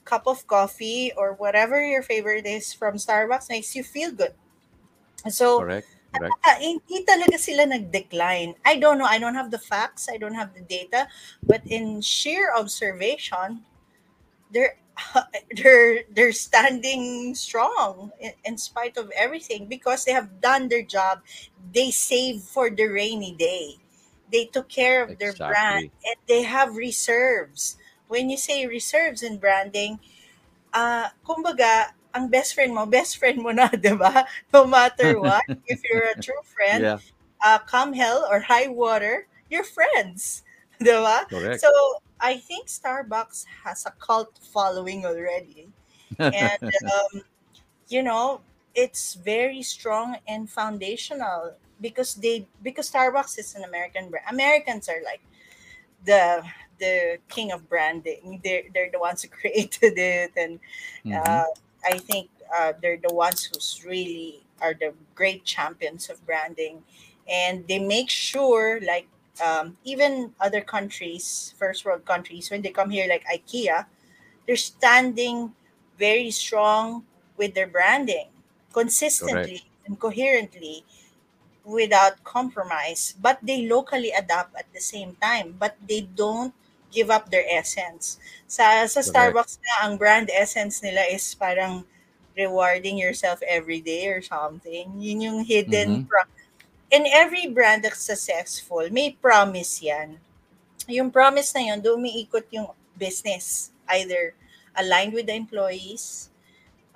cup 0.03 0.27
of 0.27 0.45
coffee 0.45 1.11
or 1.15 1.33
whatever 1.33 1.79
your 1.79 2.03
favorite 2.03 2.45
is 2.45 2.73
from 2.73 2.95
Starbucks 2.95 3.49
makes 3.49 3.75
you 3.75 3.83
feel 3.83 4.11
good. 4.11 4.35
So, 5.29 5.59
Correct. 5.59 5.87
Correct. 6.13 6.35
ah, 6.45 6.57
hindi 6.61 7.01
talaga 7.07 7.39
sila 7.41 7.65
nag-decline. 7.65 8.53
I 8.67 8.77
don't 8.77 8.99
know. 9.01 9.09
I 9.09 9.17
don't 9.17 9.33
have 9.33 9.49
the 9.49 9.57
facts. 9.57 10.05
I 10.11 10.17
don't 10.21 10.37
have 10.37 10.53
the 10.53 10.61
data. 10.61 11.07
But 11.41 11.65
in 11.65 12.05
sheer 12.05 12.53
observation, 12.53 13.65
they're 14.53 14.77
they're 15.57 16.03
they're 16.11 16.31
standing 16.33 17.33
strong 17.35 18.11
in, 18.19 18.33
in 18.45 18.57
spite 18.57 18.97
of 18.97 19.11
everything 19.15 19.65
because 19.67 20.05
they 20.05 20.11
have 20.11 20.41
done 20.41 20.69
their 20.69 20.83
job. 20.83 21.21
They 21.73 21.91
save 21.91 22.41
for 22.41 22.69
the 22.69 22.85
rainy 22.87 23.33
day. 23.33 23.77
They 24.31 24.45
took 24.45 24.69
care 24.69 25.03
of 25.03 25.17
their 25.19 25.33
brand 25.33 25.91
and 26.05 26.17
they 26.27 26.43
have 26.43 26.75
reserves. 26.75 27.77
When 28.07 28.29
you 28.29 28.37
say 28.37 28.65
reserves 28.65 29.23
in 29.23 29.37
branding, 29.37 29.99
ah, 30.73 31.13
kumbaga, 31.25 31.93
ang 32.13 32.29
best 32.29 32.53
friend 32.53 32.73
mo, 32.73 32.85
best 32.85 33.17
friend 33.17 33.41
mo 33.41 33.51
na, 33.51 33.69
di 33.73 33.93
ba? 33.97 34.25
No 34.53 34.65
matter 34.65 35.19
what, 35.19 35.45
if 35.65 35.81
you're 35.85 36.13
a 36.13 36.17
true 36.17 36.41
friend, 36.55 36.83
Yeah. 36.83 36.99
uh, 37.43 37.59
come 37.59 37.93
hell 37.93 38.25
or 38.29 38.41
high 38.41 38.67
water, 38.67 39.27
you're 39.49 39.65
friends. 39.65 40.43
Di 40.79 40.93
ba? 40.93 41.25
Correct. 41.29 41.61
So, 41.61 41.69
I 42.23 42.37
think 42.39 42.69
Starbucks 42.69 43.45
has 43.65 43.85
a 43.87 43.91
cult 43.91 44.39
following 44.41 45.05
already. 45.05 45.73
And, 46.31 46.59
um, 46.93 47.23
you 47.89 48.03
know, 48.03 48.41
it's 48.75 49.15
very 49.15 49.63
strong 49.63 50.17
and 50.27 50.49
foundational 50.49 51.57
because 51.81 52.15
they 52.15 52.47
because 52.63 52.91
Starbucks 52.91 53.39
is 53.39 53.55
an 53.55 53.63
American 53.65 54.09
brand. 54.11 54.25
Americans 54.29 54.89
are 54.89 55.01
like 55.03 55.21
the 56.05 56.43
the 56.79 57.19
king 57.29 57.51
of 57.51 57.69
branding. 57.69 58.41
They're 58.43 58.63
they're 58.73 58.91
the 58.91 58.99
ones 58.99 59.21
who 59.23 59.29
created 59.41 59.97
it 59.97 60.33
and 60.37 60.59
Mhm. 61.05 61.13
uh, 61.15 61.47
I 61.85 61.97
think 61.99 62.29
uh, 62.55 62.73
they're 62.81 62.97
the 62.97 63.13
ones 63.13 63.43
who's 63.45 63.83
really 63.85 64.43
are 64.61 64.73
the 64.73 64.93
great 65.15 65.45
champions 65.45 66.09
of 66.09 66.25
branding, 66.25 66.85
and 67.27 67.67
they 67.67 67.79
make 67.79 68.09
sure 68.09 68.79
like 68.81 69.07
um, 69.41 69.77
even 69.83 70.33
other 70.39 70.61
countries, 70.61 71.53
first 71.57 71.85
world 71.85 72.05
countries, 72.05 72.51
when 72.51 72.61
they 72.61 72.69
come 72.71 72.89
here 72.89 73.07
like 73.07 73.23
IKEA, 73.25 73.85
they're 74.47 74.55
standing 74.55 75.53
very 75.97 76.31
strong 76.31 77.05
with 77.37 77.53
their 77.53 77.67
branding 77.67 78.29
consistently 78.73 79.63
and 79.85 79.99
coherently 79.99 80.85
without 81.63 82.23
compromise 82.23 83.15
but 83.21 83.39
they 83.41 83.65
locally 83.67 84.11
adapt 84.11 84.55
at 84.55 84.65
the 84.73 84.79
same 84.81 85.15
time 85.21 85.55
but 85.57 85.75
they 85.87 86.01
don't 86.01 86.53
give 86.91 87.09
up 87.09 87.31
their 87.31 87.45
essence 87.49 88.19
sa 88.47 88.85
sa 88.85 88.99
Correct. 89.03 89.39
Starbucks 89.39 89.57
na 89.63 89.87
ang 89.87 89.95
brand 89.97 90.27
essence 90.33 90.83
nila 90.83 91.01
is 91.07 91.23
parang 91.35 91.87
rewarding 92.35 92.97
yourself 92.99 93.39
every 93.47 93.79
day 93.79 94.07
or 94.11 94.21
something 94.21 94.99
yun 94.99 95.21
yung 95.23 95.39
hidden 95.45 95.99
Mhm. 95.99 96.07
pro- 96.07 96.27
in 96.93 97.03
every 97.09 97.47
brand 97.49 97.83
that's 97.83 98.05
successful 98.05 98.85
may 98.93 99.17
promise 99.17 99.81
yan 99.81 100.21
yung 100.87 101.09
promise 101.11 101.51
na 101.55 101.73
yun 101.73 101.79
doon 101.81 102.03
umiikot 102.03 102.45
yung 102.53 102.69
business 102.95 103.71
either 103.97 104.35
aligned 104.77 105.13
with 105.13 105.27
the 105.27 105.35
employees 105.35 106.29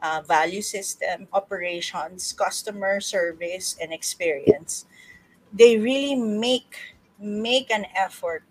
uh, 0.02 0.22
value 0.22 0.62
system, 0.62 1.28
operations, 1.34 2.34
customer 2.34 3.00
service, 3.02 3.76
and 3.82 3.94
experience. 3.94 4.86
They 5.54 5.78
really 5.78 6.16
make 6.16 6.96
make 7.20 7.72
an 7.72 7.86
effort 7.96 8.44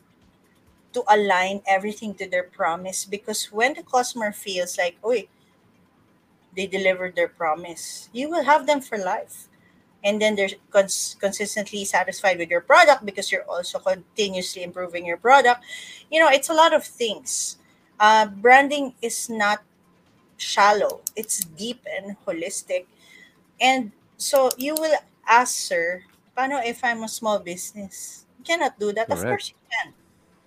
to 0.92 1.04
align 1.09 1.62
everything 1.66 2.14
to 2.14 2.28
their 2.28 2.42
promise 2.42 3.04
because 3.04 3.52
when 3.52 3.74
the 3.74 3.82
customer 3.82 4.32
feels 4.32 4.78
like, 4.78 4.96
oh, 5.04 5.14
they 6.56 6.66
delivered 6.66 7.14
their 7.14 7.28
promise, 7.28 8.09
you 8.12 8.28
will 8.28 8.44
have 8.44 8.66
them 8.66 8.80
for 8.80 8.98
life. 8.98 9.48
And 10.04 10.20
then 10.22 10.37
they're 10.37 10.50
cons- 10.70 11.16
consistently 11.18 11.85
satisfied 11.85 12.38
with 12.38 12.50
your 12.50 12.61
product 12.61 13.04
because 13.04 13.32
you're 13.32 13.44
also 13.48 13.78
continuously 13.78 14.62
improving 14.62 15.04
your 15.04 15.16
product. 15.16 15.64
You 16.11 16.20
know, 16.20 16.28
it's 16.28 16.48
a 16.48 16.54
lot 16.54 16.72
of 16.74 16.85
things. 16.85 17.59
Uh, 17.98 18.26
branding 18.26 18.94
is 19.02 19.28
not 19.28 19.62
shallow. 20.37 21.00
It's 21.16 21.40
deep 21.44 21.85
and 21.87 22.16
holistic. 22.26 22.87
And 23.61 23.92
so 24.16 24.50
you 24.59 24.74
will 24.74 24.96
ask, 25.28 25.54
sir, 25.54 26.02
paano 26.37 26.64
if 26.64 26.85
I'm 26.85 27.02
a 27.02 27.09
small 27.09 27.38
business? 27.38 28.26
You 28.38 28.44
cannot 28.44 28.78
do 28.78 28.92
that. 28.92 29.11
Of 29.11 29.22
course 29.22 29.50
you 29.50 29.56
can. 29.70 29.94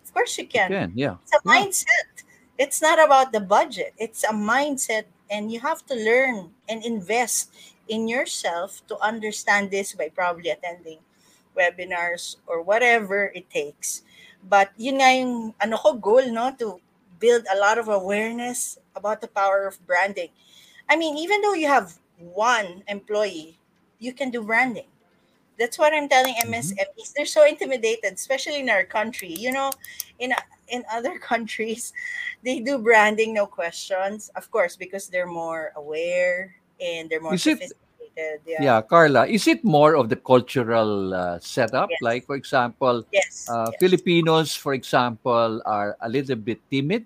Of 0.05 0.13
course 0.13 0.37
you 0.37 0.43
You 0.43 0.49
can. 0.49 0.69
can. 0.69 0.91
Yeah. 0.95 1.15
It's 1.23 1.33
a 1.33 1.41
Yeah. 1.43 1.51
mindset. 1.51 2.09
It's 2.57 2.81
not 2.81 2.99
about 3.03 3.31
the 3.31 3.39
budget. 3.39 3.93
It's 3.97 4.23
a 4.23 4.33
mindset 4.33 5.05
and 5.29 5.51
you 5.51 5.59
have 5.61 5.85
to 5.87 5.95
learn 5.95 6.53
and 6.67 6.83
invest 6.83 7.51
in 7.89 8.07
yourself 8.07 8.85
to 8.87 8.97
understand 9.01 9.71
this 9.71 9.93
by 9.93 10.09
probably 10.09 10.49
attending 10.49 10.99
webinars 11.57 12.37
or 12.47 12.61
whatever 12.61 13.33
it 13.35 13.49
takes. 13.49 14.03
But 14.47 14.71
yun 14.77 15.03
nga 15.03 15.11
yung 15.11 15.53
ano 15.59 15.75
ko 15.75 15.93
goal 15.99 16.23
no 16.31 16.55
to 16.61 16.79
build 17.19 17.43
a 17.51 17.59
lot 17.59 17.75
of 17.77 17.89
awareness 17.91 18.79
about 18.95 19.19
the 19.19 19.27
power 19.27 19.67
of 19.67 19.75
branding. 19.85 20.31
I 20.87 20.95
mean, 20.95 21.17
even 21.17 21.41
though 21.41 21.53
you 21.53 21.67
have 21.67 21.99
one 22.17 22.83
employee, 22.87 23.59
you 23.99 24.13
can 24.13 24.31
do 24.31 24.41
branding. 24.41 24.87
That's 25.59 25.77
what 25.77 25.91
I'm 25.91 26.07
telling. 26.07 26.35
MSMEs. 26.47 26.79
Mm-hmm. 26.79 27.11
They're 27.17 27.27
so 27.27 27.43
intimidated, 27.45 28.15
especially 28.15 28.63
in 28.63 28.69
our 28.71 28.87
country. 28.87 29.35
You 29.35 29.51
know, 29.51 29.71
in 30.19 30.31
in 30.71 30.87
other 30.87 31.19
countries, 31.31 31.91
they 32.47 32.63
do 32.63 32.79
branding, 32.79 33.35
no 33.35 33.45
questions. 33.45 34.31
Of 34.39 34.47
course, 34.51 34.79
because 34.79 35.11
they're 35.11 35.27
more 35.27 35.75
aware 35.75 36.55
and 36.81 37.09
they're 37.09 37.21
more 37.21 37.33
Is 37.33 37.47
it. 37.47 37.73
Yeah. 38.45 38.59
yeah, 38.59 38.81
Carla, 38.81 39.27
is 39.27 39.47
it 39.47 39.63
more 39.63 39.95
of 39.95 40.09
the 40.09 40.17
cultural 40.17 41.13
uh, 41.13 41.39
setup? 41.39 41.87
Yes. 41.89 42.01
Like 42.01 42.25
for 42.25 42.35
example, 42.35 43.05
Yes. 43.13 43.47
uh, 43.47 43.71
yes. 43.71 43.79
Filipinos, 43.79 44.55
for 44.55 44.73
example, 44.73 45.61
are 45.65 45.95
a 46.01 46.09
little 46.09 46.35
bit 46.35 46.59
timid, 46.69 47.05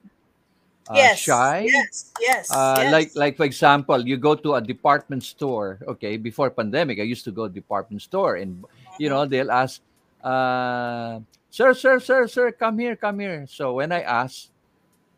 uh, 0.90 0.94
yes. 0.96 1.20
shy. 1.20 1.68
Yes. 1.70 2.12
Yes. 2.20 2.50
Uh, 2.50 2.76
yes. 2.80 2.92
Like, 2.92 3.10
like 3.16 3.38
for 3.38 3.46
example, 3.46 4.02
you 4.02 4.18
go 4.18 4.34
to 4.34 4.56
a 4.56 4.62
department 4.62 5.22
store. 5.22 5.78
Okay, 5.88 6.18
before 6.18 6.50
pandemic, 6.50 7.00
I 7.00 7.04
used 7.04 7.26
to 7.26 7.32
go 7.32 7.48
to 7.48 7.54
department 7.54 8.02
store, 8.02 8.38
and 8.38 8.66
you 8.98 9.10
know 9.10 9.26
they'll 9.26 9.52
ask, 9.52 9.82
uh, 10.24 11.20
"Sir, 11.52 11.74
sir, 11.78 12.00
sir, 12.00 12.26
sir, 12.28 12.52
come 12.52 12.80
here, 12.80 12.96
come 12.96 13.20
here." 13.20 13.46
So 13.46 13.74
when 13.74 13.92
I 13.92 14.02
ask, 14.02 14.50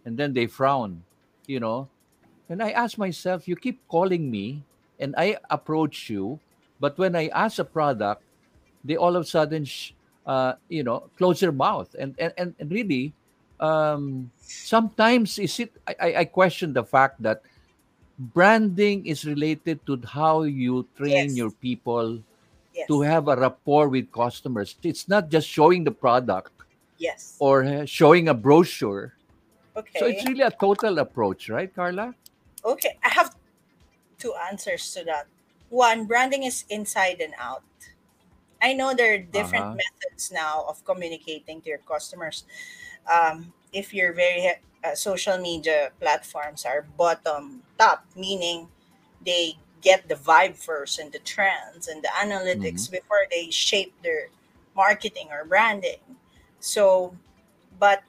and 0.03 0.17
then 0.17 0.33
they 0.33 0.47
frown, 0.47 1.03
you 1.47 1.59
know, 1.63 1.87
and 2.49 2.61
I 2.61 2.71
ask 2.71 2.97
myself, 2.97 3.47
"You 3.47 3.55
keep 3.55 3.81
calling 3.87 4.29
me, 4.29 4.63
and 4.99 5.15
I 5.17 5.37
approach 5.49 6.09
you, 6.09 6.39
but 6.79 6.97
when 6.97 7.15
I 7.15 7.27
ask 7.29 7.59
a 7.59 7.65
product, 7.65 8.23
they 8.83 8.95
all 8.97 9.15
of 9.15 9.23
a 9.23 9.29
sudden, 9.29 9.65
sh- 9.65 9.91
uh, 10.25 10.53
you 10.69 10.83
know, 10.83 11.09
close 11.17 11.39
their 11.39 11.51
mouth, 11.55 11.93
and 11.97 12.15
and 12.19 12.33
and, 12.37 12.55
and 12.59 12.71
really." 12.71 13.13
Um, 13.55 14.31
sometimes 14.43 15.39
is 15.39 15.55
it 15.63 15.71
I, 15.87 15.95
I 15.95 16.09
I 16.19 16.25
question 16.27 16.75
the 16.75 16.83
fact 16.83 17.23
that 17.23 17.39
branding 18.35 19.07
is 19.07 19.23
related 19.23 19.79
to 19.87 19.95
how 20.03 20.43
you 20.43 20.83
train 20.99 21.31
Yes. 21.31 21.37
your 21.39 21.51
people 21.51 22.19
Yes. 22.75 22.87
to 22.91 22.99
have 23.07 23.31
a 23.31 23.35
rapport 23.39 23.87
with 23.87 24.11
customers. 24.11 24.75
It's 24.83 25.07
not 25.07 25.31
just 25.31 25.47
showing 25.47 25.87
the 25.87 25.95
product 25.95 26.51
yes. 26.99 27.39
or 27.39 27.63
uh, 27.63 27.85
showing 27.87 28.27
a 28.27 28.33
brochure. 28.35 29.15
Okay. 29.77 29.99
So 29.99 30.07
it's 30.07 30.27
really 30.27 30.43
a 30.43 30.51
total 30.51 30.99
approach, 30.99 31.47
right, 31.47 31.71
Carla? 31.73 32.11
Okay, 32.65 32.97
I 33.03 33.09
have 33.09 33.35
two 34.19 34.33
answers 34.49 34.93
to 34.93 35.03
that. 35.05 35.27
One, 35.69 36.05
branding 36.05 36.43
is 36.43 36.65
inside 36.69 37.21
and 37.21 37.33
out. 37.39 37.63
I 38.61 38.73
know 38.73 38.93
there 38.93 39.13
are 39.15 39.17
different 39.19 39.67
Uh-huh. 39.67 39.75
methods 39.75 40.31
now 40.31 40.65
of 40.67 40.83
communicating 40.85 41.61
to 41.61 41.69
your 41.69 41.79
customers. 41.79 42.45
Um, 43.11 43.53
if 43.73 43.93
your 43.93 44.13
very 44.13 44.53
uh, 44.83 44.95
social 44.95 45.37
media 45.37 45.91
platforms 45.99 46.65
are 46.65 46.83
bottom 46.97 47.63
top, 47.77 48.05
meaning 48.15 48.69
they 49.25 49.57
get 49.81 50.09
the 50.09 50.15
vibe 50.15 50.57
first 50.57 50.99
and 50.99 51.11
the 51.11 51.19
trends 51.19 51.87
and 51.87 52.03
the 52.03 52.09
analytics 52.09 52.89
before 52.91 53.27
they 53.31 53.51
shape 53.51 53.93
their 54.03 54.29
marketing 54.75 55.29
or 55.31 55.45
branding. 55.45 56.01
So, 56.59 57.17
but 57.79 58.03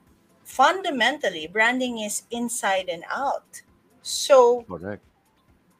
fundamentally, 0.44 1.46
branding 1.46 1.98
is 2.00 2.24
inside 2.30 2.88
and 2.88 3.04
out. 3.10 3.62
So, 4.06 4.66
Correct. 4.68 5.02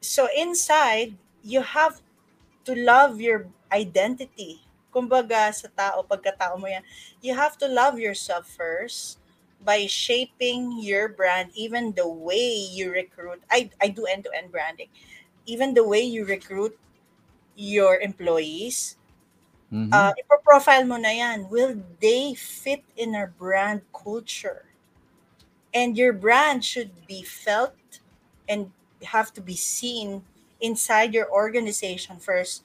so 0.01 0.27
inside, 0.35 1.15
you 1.43 1.61
have 1.61 2.01
to 2.65 2.75
love 2.75 3.21
your 3.21 3.47
identity. 3.71 4.61
Kumbaga 4.93 5.53
sa 5.53 5.69
tao, 5.71 6.03
pagkatao 6.03 6.59
mo 6.59 6.67
yan, 6.67 6.83
you 7.21 7.35
have 7.35 7.57
to 7.57 7.67
love 7.67 7.99
yourself 7.99 8.47
first 8.47 9.19
by 9.63 9.85
shaping 9.87 10.79
your 10.81 11.07
brand, 11.09 11.51
even 11.55 11.93
the 11.95 12.07
way 12.07 12.51
you 12.51 12.91
recruit. 12.91 13.41
I, 13.51 13.71
I 13.81 13.89
do 13.89 14.05
end-to-end 14.05 14.51
branding. 14.51 14.89
Even 15.45 15.73
the 15.73 15.87
way 15.87 16.01
you 16.03 16.25
recruit 16.25 16.77
your 17.55 17.99
employees, 17.99 18.97
Mhm. 19.71 19.91
uh, 19.91 20.13
ipo-profile 20.19 20.85
mo 20.85 20.97
na 20.97 21.11
yan. 21.11 21.49
Will 21.49 21.79
they 22.01 22.35
fit 22.35 22.83
in 22.97 23.15
our 23.15 23.27
brand 23.27 23.81
culture? 23.93 24.65
And 25.73 25.97
your 25.97 26.13
brand 26.13 26.63
should 26.65 27.05
be 27.07 27.23
felt 27.23 27.75
and 28.47 28.71
have 29.03 29.33
to 29.33 29.41
be 29.41 29.55
seen 29.55 30.23
inside 30.61 31.13
your 31.13 31.29
organization 31.31 32.17
first, 32.17 32.63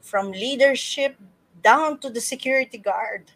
from 0.00 0.32
leadership 0.32 1.16
down 1.62 1.98
to 2.00 2.10
the 2.10 2.20
security 2.20 2.78
guard. 2.78 3.32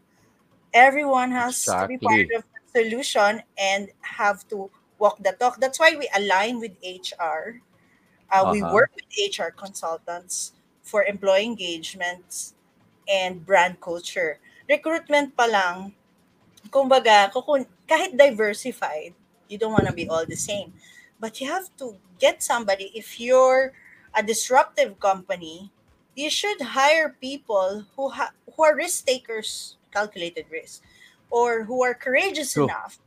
Everyone 0.72 1.30
has 1.32 1.74
to 1.74 1.86
be 1.86 1.98
part 1.98 2.26
of 2.36 2.44
the 2.44 2.80
solution 2.84 3.42
and 3.58 3.90
have 4.02 4.46
to 4.48 4.70
walk 4.98 5.22
the 5.22 5.32
talk. 5.32 5.60
That's 5.60 5.78
why 5.80 5.94
we 5.98 6.08
align 6.14 6.60
with 6.60 6.72
HR. 6.82 7.60
Uh, 8.30 8.46
We 8.48 8.62
Uh-huh. 8.62 8.62
work 8.62 8.90
with 8.94 9.04
HR 9.18 9.50
consultants 9.50 10.52
for 10.82 11.04
employee 11.04 11.46
engagements 11.46 12.54
and 13.08 13.44
brand 13.46 13.80
culture. 13.80 14.38
Recruitment 14.68 15.36
pa 15.36 15.46
lang, 15.46 15.94
kumbaga, 16.70 17.30
kahit 17.88 18.16
diversified, 18.16 19.14
you 19.48 19.58
don't 19.58 19.72
want 19.72 19.86
to 19.86 19.92
be 19.94 20.08
all 20.08 20.26
the 20.26 20.36
same. 20.38 20.72
But 21.20 21.40
you 21.40 21.48
have 21.48 21.74
to 21.78 21.96
get 22.18 22.42
somebody. 22.42 22.92
If 22.94 23.20
you're 23.20 23.72
a 24.14 24.22
disruptive 24.22 25.00
company, 25.00 25.70
you 26.14 26.30
should 26.30 26.60
hire 26.60 27.16
people 27.20 27.84
who 27.96 28.08
ha- 28.10 28.32
who 28.54 28.64
are 28.64 28.76
risk 28.76 29.06
takers, 29.06 29.76
calculated 29.92 30.46
risk, 30.50 30.82
or 31.30 31.64
who 31.64 31.82
are 31.84 31.94
courageous 31.94 32.54
True. 32.54 32.64
enough 32.64 32.98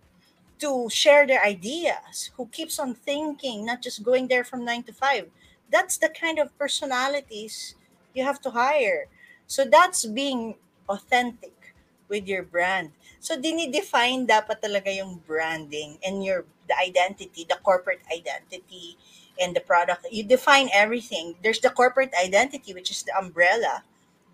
to 0.60 0.90
share 0.90 1.26
their 1.26 1.44
ideas, 1.44 2.32
who 2.36 2.46
keeps 2.48 2.80
on 2.80 2.94
thinking, 2.94 3.66
not 3.66 3.82
just 3.82 4.04
going 4.04 4.28
there 4.28 4.44
from 4.44 4.66
nine 4.66 4.84
to 4.84 4.94
five. 4.94 5.32
That's 5.72 5.98
the 5.98 6.10
kind 6.10 6.40
of 6.40 6.56
personalities 6.58 7.76
you 8.14 8.24
have 8.24 8.42
to 8.42 8.52
hire. 8.52 9.08
So 9.48 9.66
that's 9.66 10.06
being 10.06 10.56
authentic 10.90 11.74
with 12.10 12.28
your 12.28 12.44
brand. 12.44 12.92
So 13.20 13.38
dinidefine 13.38 14.28
dapat 14.28 14.60
talaga 14.62 14.92
yung 14.92 15.22
branding 15.24 15.98
and 16.04 16.26
your 16.26 16.44
the 16.70 16.78
identity, 16.78 17.46
the 17.50 17.58
corporate 17.64 18.02
identity 18.14 18.98
and 19.42 19.56
the 19.56 19.62
product. 19.62 20.06
You 20.12 20.24
define 20.24 20.70
everything. 20.74 21.36
There's 21.44 21.60
the 21.60 21.70
corporate 21.70 22.14
identity 22.22 22.74
which 22.74 22.92
is 22.92 23.04
the 23.04 23.18
umbrella 23.18 23.84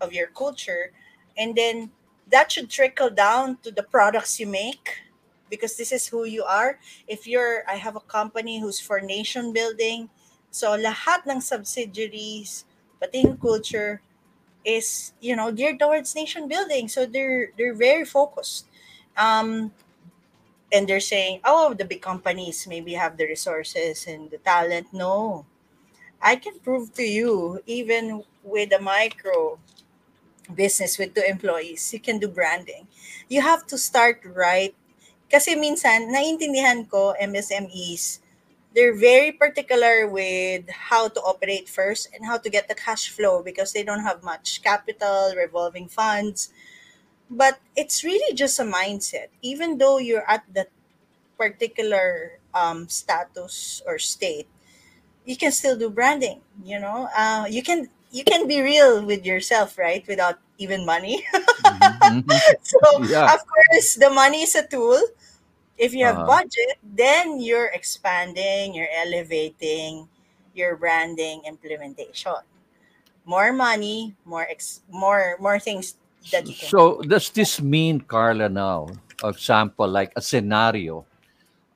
of 0.02 0.14
your 0.14 0.28
culture 0.28 0.92
and 1.38 1.56
then 1.56 1.92
that 2.30 2.52
should 2.52 2.70
trickle 2.70 3.10
down 3.10 3.58
to 3.64 3.72
the 3.72 3.84
products 3.84 4.40
you 4.40 4.48
make 4.48 5.00
because 5.50 5.78
this 5.78 5.92
is 5.92 6.08
who 6.08 6.26
you 6.26 6.44
are. 6.44 6.80
If 7.08 7.28
you're 7.28 7.64
I 7.68 7.76
have 7.76 7.96
a 7.96 8.02
company 8.02 8.60
who's 8.60 8.80
for 8.80 9.00
nation 9.00 9.54
building, 9.54 10.10
so 10.50 10.78
lahat 10.78 11.28
ng 11.28 11.42
subsidiaries 11.42 12.66
pati 13.00 13.28
yung 13.28 13.38
culture 13.38 14.02
is 14.64 15.14
you 15.22 15.36
know 15.36 15.52
geared 15.52 15.78
towards 15.78 16.16
nation 16.16 16.48
building 16.48 16.88
so 16.88 17.06
they're 17.06 17.52
they're 17.60 17.76
very 17.76 18.08
focused 18.08 18.66
um 19.20 19.70
and 20.72 20.88
they're 20.88 21.04
saying 21.04 21.40
oh 21.44 21.74
the 21.74 21.86
big 21.86 22.02
companies 22.02 22.68
maybe 22.68 22.94
have 22.94 23.18
the 23.18 23.26
resources 23.26 24.06
and 24.08 24.32
the 24.32 24.38
talent. 24.40 24.88
No. 24.94 25.46
I 26.22 26.36
can 26.38 26.58
prove 26.60 26.94
to 26.96 27.04
you 27.04 27.62
even 27.66 28.24
with 28.44 28.74
a 28.74 28.82
micro 28.82 29.60
business 30.54 30.98
with 30.98 31.14
two 31.14 31.24
employees 31.28 31.94
you 31.94 32.00
can 32.00 32.20
do 32.20 32.28
branding. 32.28 32.88
You 33.30 33.42
have 33.42 33.66
to 33.68 33.78
start 33.78 34.22
right. 34.26 34.76
Kasi 35.32 35.58
minsan 35.58 36.14
naiintindihan 36.14 36.90
ko 36.90 37.14
MSMEs 37.18 38.26
they're 38.76 38.94
very 38.94 39.32
particular 39.32 40.06
with 40.06 40.70
how 40.70 41.08
to 41.08 41.20
operate 41.22 41.70
first 41.70 42.10
and 42.14 42.26
how 42.26 42.38
to 42.38 42.50
get 42.50 42.68
the 42.68 42.76
cash 42.76 43.08
flow 43.10 43.42
because 43.42 43.72
they 43.72 43.84
don't 43.84 44.04
have 44.04 44.22
much 44.22 44.62
capital, 44.62 45.32
revolving 45.36 45.88
funds. 45.88 46.52
But 47.30 47.60
it's 47.76 48.04
really 48.04 48.34
just 48.36 48.60
a 48.60 48.64
mindset. 48.64 49.28
Even 49.42 49.78
though 49.78 49.98
you're 49.98 50.30
at 50.30 50.44
that 50.54 50.70
particular 51.38 52.40
um, 52.54 52.88
status 52.90 53.82
or 53.86 53.98
state, 54.00 54.48
you 55.26 55.36
can 55.38 55.52
still 55.52 55.78
do 55.78 55.90
branding. 55.90 56.42
You 56.64 56.80
know, 56.80 57.10
uh, 57.18 57.46
you 57.50 57.64
can 57.64 57.90
you 58.12 58.24
can 58.24 58.48
be 58.48 58.62
real 58.62 59.04
with 59.06 59.26
yourself, 59.26 59.78
right? 59.78 60.06
Without 60.08 60.40
even 60.58 60.86
money. 60.86 61.26
Mhm, 61.64 62.00
mhm. 62.04 62.42
so 62.62 62.78
Yeah. 62.96 63.34
of 63.34 63.40
course, 63.48 63.96
the 63.96 64.10
money 64.10 64.44
is 64.44 64.56
a 64.56 64.66
tool 64.66 65.00
if 65.78 65.94
you 65.94 66.06
have 66.06 66.24
Uh-huh. 66.24 66.26
budget, 66.26 66.78
then 66.84 67.40
you're 67.42 67.68
expanding, 67.74 68.74
you're 68.76 68.92
elevating 68.94 70.08
your 70.54 70.76
branding 70.76 71.42
implementation. 71.48 72.34
More 73.26 73.52
money, 73.54 74.16
more 74.26 74.46
ex- 74.48 74.82
more 74.90 75.38
more 75.40 75.60
things 75.60 75.96
that 76.32 76.48
you 76.48 76.56
can 76.56 76.70
So 76.70 77.02
does 77.02 77.30
this 77.32 77.62
mean, 77.62 78.02
Carla, 78.02 78.50
now, 78.50 78.88
example, 79.24 79.88
like 79.88 80.12
a 80.16 80.22
scenario? 80.22 81.06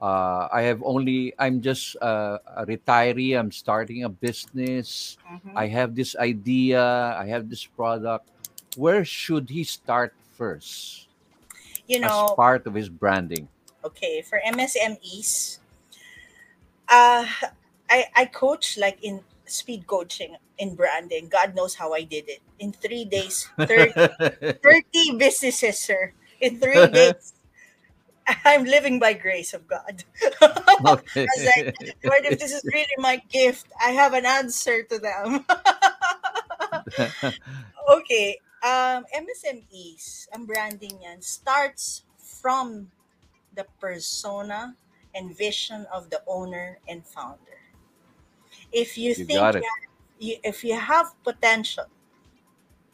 Uh, 0.01 0.47
I 0.51 0.61
have 0.63 0.81
only, 0.83 1.33
I'm 1.39 1.61
just 1.61 1.95
uh, 2.01 2.39
a 2.45 2.65
retiree, 2.65 3.37
I'm 3.39 3.51
starting 3.51 4.03
a 4.03 4.09
business, 4.09 5.17
Mhm. 5.27 5.55
I 5.55 5.67
have 5.67 5.95
this 5.95 6.15
idea, 6.15 6.81
I 7.17 7.25
have 7.27 7.49
this 7.49 7.65
product. 7.65 8.25
Where 8.75 9.05
should 9.05 9.49
he 9.49 9.63
start 9.63 10.13
first 10.37 11.07
you 11.87 11.99
as 12.01 12.11
know, 12.11 12.33
part 12.35 12.67
of 12.67 12.73
his 12.75 12.89
branding? 12.89 13.49
okay, 13.83 14.21
for 14.21 14.39
MSMEs, 14.45 15.59
uh 16.89 17.25
I 17.89 18.05
I 18.15 18.25
coach 18.25 18.77
like 18.77 18.97
in 19.03 19.21
speed 19.51 19.87
coaching 19.87 20.35
in 20.57 20.75
branding. 20.75 21.29
God 21.29 21.55
knows 21.55 21.75
how 21.75 21.93
I 21.93 22.03
did 22.03 22.29
it. 22.29 22.41
In 22.59 22.71
3 22.73 23.05
days, 23.05 23.49
30, 23.59 23.93
30 24.61 25.17
businesses, 25.17 25.79
sir. 25.79 26.13
In 26.39 26.59
3 26.59 26.87
days. 26.91 27.33
I'm 28.45 28.63
living 28.63 28.99
by 28.99 29.13
grace 29.13 29.53
of 29.53 29.67
God. 29.67 30.03
okay. 30.41 31.25
I 31.25 31.33
was 31.33 31.45
like, 31.57 31.75
Lord, 32.03 32.25
if 32.25 32.39
this 32.39 32.51
is 32.51 32.63
really 32.65 32.97
my 32.97 33.21
gift, 33.29 33.65
I 33.81 33.91
have 33.91 34.13
an 34.13 34.25
answer 34.25 34.83
to 34.83 34.99
them. 34.99 35.45
okay. 37.89 38.37
Um, 38.61 39.07
MSMEs, 39.15 40.27
ang 40.35 40.45
branding 40.45 40.99
yan, 41.01 41.21
starts 41.21 42.03
from 42.19 42.91
the 43.55 43.65
persona 43.79 44.75
and 45.15 45.35
vision 45.35 45.87
of 45.91 46.09
the 46.09 46.21
owner 46.27 46.77
and 46.87 47.05
founder. 47.05 47.58
If 48.71 48.97
you, 48.97 49.15
You 49.15 49.25
think 49.25 49.55
it. 49.55 49.63
you 50.19 50.37
if 50.43 50.63
you 50.63 50.77
have 50.77 51.15
potential 51.23 51.85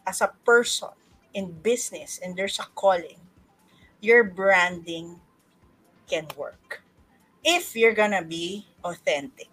as 0.08 0.22
a 0.22 0.32
person 0.46 0.90
in 1.34 1.52
business 1.52 2.20
and 2.24 2.36
there's 2.36 2.60
a 2.60 2.68
calling, 2.76 3.20
your 4.02 4.24
branding 4.24 5.20
can 6.08 6.28
work 6.38 6.84
if 7.44 7.76
you're 7.76 7.94
gonna 7.94 8.24
be 8.24 8.66
authentic. 8.84 9.50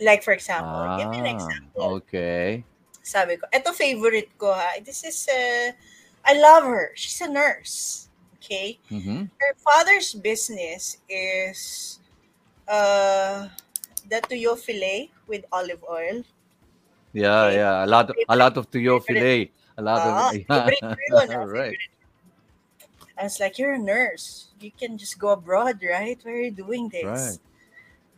Like 0.00 0.22
for 0.22 0.32
example, 0.32 0.88
give 0.96 1.10
me 1.10 1.18
an 1.18 1.26
ah, 1.26 1.26
example. 1.26 2.00
okay. 2.00 2.64
Sabi 3.02 3.36
ko, 3.36 3.46
eto 3.52 3.72
favorite 3.74 4.30
ko 4.38 4.52
ha. 4.52 4.78
This 4.84 5.04
is, 5.04 5.28
uh, 5.28 5.72
I 6.24 6.32
love 6.38 6.64
her. 6.64 6.92
She's 6.94 7.20
a 7.20 7.28
nurse. 7.28 8.08
Okay? 8.38 8.78
hmm 8.88 9.24
Her 9.40 9.54
father's 9.56 10.14
business 10.14 10.98
is 11.08 11.98
uh, 12.68 13.48
the 14.10 14.20
tuyo 14.28 14.58
filet 14.58 15.10
with 15.26 15.44
olive 15.52 15.84
oil. 15.88 16.24
Yeah, 17.12 17.46
Okay. 17.46 17.54
yeah. 17.56 17.84
A 17.84 17.88
lot, 17.88 18.10
a 18.28 18.36
lot 18.36 18.56
of 18.56 18.70
tuyo 18.70 19.02
filet. 19.02 19.52
A 19.76 19.82
lot 19.82 20.04
Ah, 20.04 20.06
of 20.06 20.32
yeah. 20.32 20.70
yun, 21.08 21.30
ah, 21.30 21.36
All 21.40 21.46
right. 21.46 21.78
I 23.18 23.24
was 23.24 23.40
like, 23.40 23.58
you're 23.58 23.74
a 23.74 23.78
nurse. 23.78 24.48
You 24.60 24.70
can 24.72 24.96
just 24.98 25.18
go 25.18 25.30
abroad, 25.30 25.80
right? 25.82 26.18
Why 26.22 26.32
are 26.32 26.40
you 26.40 26.50
doing 26.50 26.88
this? 26.88 27.04
Right. 27.06 27.38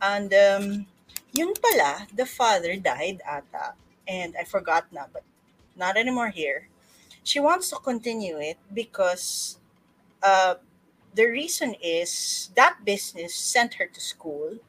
And 0.01 0.33
um, 0.33 0.87
yun 1.33 1.53
pala, 1.55 2.07
the 2.13 2.25
father 2.25 2.75
died 2.77 3.21
ata. 3.27 3.75
And 4.07 4.35
I 4.39 4.43
forgot 4.43 4.91
na, 4.91 5.05
but 5.11 5.23
not 5.75 5.97
anymore 5.97 6.29
here. 6.29 6.67
She 7.23 7.39
wants 7.39 7.69
to 7.71 7.77
continue 7.77 8.37
it 8.39 8.57
because 8.73 9.57
uh, 10.23 10.55
the 11.15 11.25
reason 11.27 11.75
is 11.81 12.49
that 12.55 12.85
business 12.85 13.35
sent 13.35 13.75
her 13.75 13.87
to 13.87 14.01
school. 14.01 14.59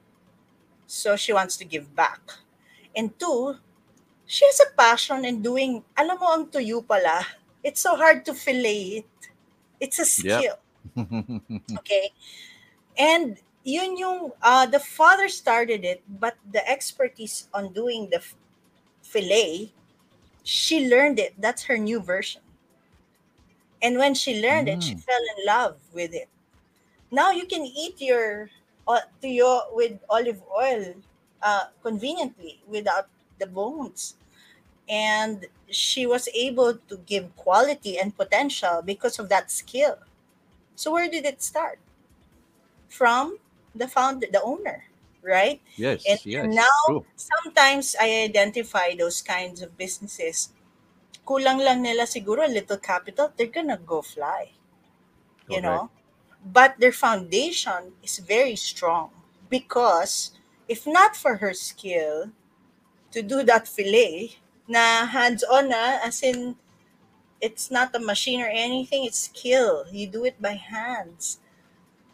So 0.95 1.17
she 1.17 1.33
wants 1.33 1.57
to 1.59 1.65
give 1.67 1.95
back. 1.97 2.21
And 2.97 3.19
two, 3.19 3.59
she 4.27 4.47
has 4.47 4.61
a 4.61 4.75
passion 4.77 5.25
in 5.25 5.43
doing, 5.43 5.85
alam 5.97 6.19
mo 6.21 6.29
ang 6.35 6.47
tuyo 6.51 6.87
pala, 6.87 7.27
it's 7.65 7.83
so 7.83 7.97
hard 7.97 8.25
to 8.27 8.35
fillet 8.35 9.05
it. 9.05 9.11
It's 9.81 9.99
a 10.01 10.07
skill. 10.07 10.59
Okay. 11.79 12.13
And 12.99 13.39
yun 13.65 13.97
yung, 13.99 14.33
uh, 14.43 14.67
the 14.67 14.81
father 14.81 15.29
started 15.29 15.85
it, 15.85 16.03
but 16.09 16.37
the 16.51 16.67
expertise 16.69 17.49
on 17.55 17.73
doing 17.73 18.11
the 18.11 18.19
f- 18.19 18.37
fillet, 19.03 19.73
she 20.45 20.89
learned 20.89 21.19
it. 21.21 21.35
That's 21.41 21.65
her 21.65 21.79
new 21.79 22.01
version. 22.01 22.43
And 23.83 23.99
when 23.99 24.15
she 24.15 24.41
learned 24.41 24.69
it, 24.69 24.83
she 24.83 24.95
Mm. 24.95 25.03
fell 25.07 25.21
in 25.37 25.47
love 25.47 25.79
with 25.93 26.13
it. 26.15 26.29
Now 27.11 27.31
you 27.33 27.47
can 27.47 27.65
eat 27.65 28.01
your 28.01 28.51
uh, 28.87 29.01
tuyo 29.23 29.73
with 29.75 30.01
olive 30.11 30.43
oil 30.51 30.95
uh, 31.43 31.67
conveniently 31.83 32.63
without 32.67 33.09
the 33.39 33.47
bones. 33.47 34.17
And 34.89 35.47
she 35.71 36.07
was 36.07 36.29
able 36.35 36.77
to 36.79 36.99
give 36.99 37.37
quality 37.37 37.99
and 37.99 38.17
potential 38.17 38.83
because 38.83 39.19
of 39.19 39.29
that 39.31 39.51
skill. 39.51 39.99
So 40.77 40.93
where 40.93 41.09
did 41.11 41.27
it 41.27 41.43
start? 41.43 41.81
From 42.89 43.39
the 43.75 43.87
founder, 43.89 44.27
the 44.31 44.41
owner, 44.43 44.85
right? 45.23 45.61
yes, 45.77 46.09
And 46.09 46.21
yes. 46.27 46.63
now, 46.63 46.79
True. 46.85 47.07
sometimes 47.17 47.95
I 48.01 48.23
identify 48.25 48.95
those 48.95 49.21
kinds 49.23 49.61
of 49.63 49.77
businesses. 49.77 50.53
Kulang 51.27 51.61
lang 51.65 51.83
nila 51.83 52.05
siguro 52.05 52.45
a 52.47 52.51
little 52.53 52.79
capital, 52.79 53.33
they're 53.37 53.49
gonna 53.53 53.79
go 53.79 54.03
fly, 54.03 54.53
you 55.49 55.61
know. 55.61 55.91
But 56.45 56.79
their 56.79 56.93
foundation 56.93 57.95
is 58.03 58.19
very 58.19 58.57
strong 58.57 59.11
because 59.51 60.33
if 60.69 60.87
not 60.87 61.17
for 61.17 61.37
her 61.37 61.55
skill 61.55 62.31
to 63.13 63.23
do 63.23 63.43
that 63.45 63.69
fillet, 63.69 64.37
na 64.69 65.07
hands-on 65.07 65.69
na, 65.71 65.99
as 66.05 66.23
in 66.23 66.57
it's 67.41 67.71
not 67.71 67.95
a 67.95 68.01
machine 68.01 68.41
or 68.43 68.49
anything, 68.49 69.05
it's 69.05 69.21
skill. 69.21 69.87
You 69.93 70.07
do 70.07 70.25
it 70.25 70.41
by 70.43 70.53
hands. 70.55 71.41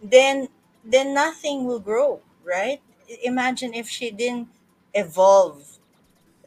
Then 0.03 0.49
then 0.85 1.15
nothing 1.15 1.67
will 1.67 1.81
grow, 1.81 2.21
right? 2.45 2.81
Imagine 3.23 3.75
if 3.75 3.89
she 3.89 4.11
didn't 4.11 4.49
evolve 4.95 5.79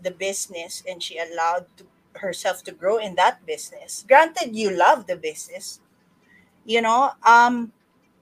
the 0.02 0.12
business 0.12 0.84
and 0.88 1.04
she 1.04 1.18
allowed 1.20 1.68
to, 1.78 1.86
herself 2.20 2.64
to 2.64 2.72
grow 2.72 2.98
in 2.98 3.16
that 3.16 3.46
business. 3.46 4.06
Granted, 4.08 4.56
you 4.56 4.72
love 4.72 5.08
the 5.08 5.16
business, 5.16 5.80
you 6.66 6.82
know, 6.82 7.12
um, 7.26 7.72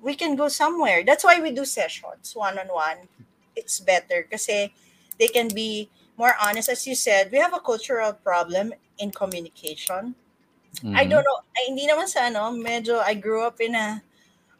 we 0.01 0.15
can 0.15 0.36
go 0.36 0.47
somewhere. 0.47 1.04
That's 1.06 1.23
why 1.23 1.39
we 1.41 1.51
do 1.51 1.65
sessions 1.65 2.34
one 2.36 2.58
on 2.60 2.67
one. 2.67 3.08
It's 3.56 3.80
better 3.80 4.23
because 4.30 4.45
they 4.47 5.27
can 5.34 5.49
be 5.54 5.89
more 6.17 6.34
honest. 6.41 6.69
As 6.69 6.88
you 6.88 6.95
said, 6.95 7.32
we 7.32 7.38
have 7.39 7.54
a 7.54 7.60
cultural 7.60 8.13
problem 8.13 8.73
in 8.99 9.12
communication. 9.12 10.15
I 10.93 11.06
Mhm. 11.06 11.10
don't 11.10 11.23
know. 11.23 11.39
Ay, 11.58 11.65
hindi 11.71 11.88
naman 11.88 12.08
sa 12.08 12.27
ano, 12.30 12.51
medyo 12.51 12.99
I 12.99 13.13
grew 13.15 13.43
up 13.45 13.60
in 13.62 13.75
a 13.75 14.01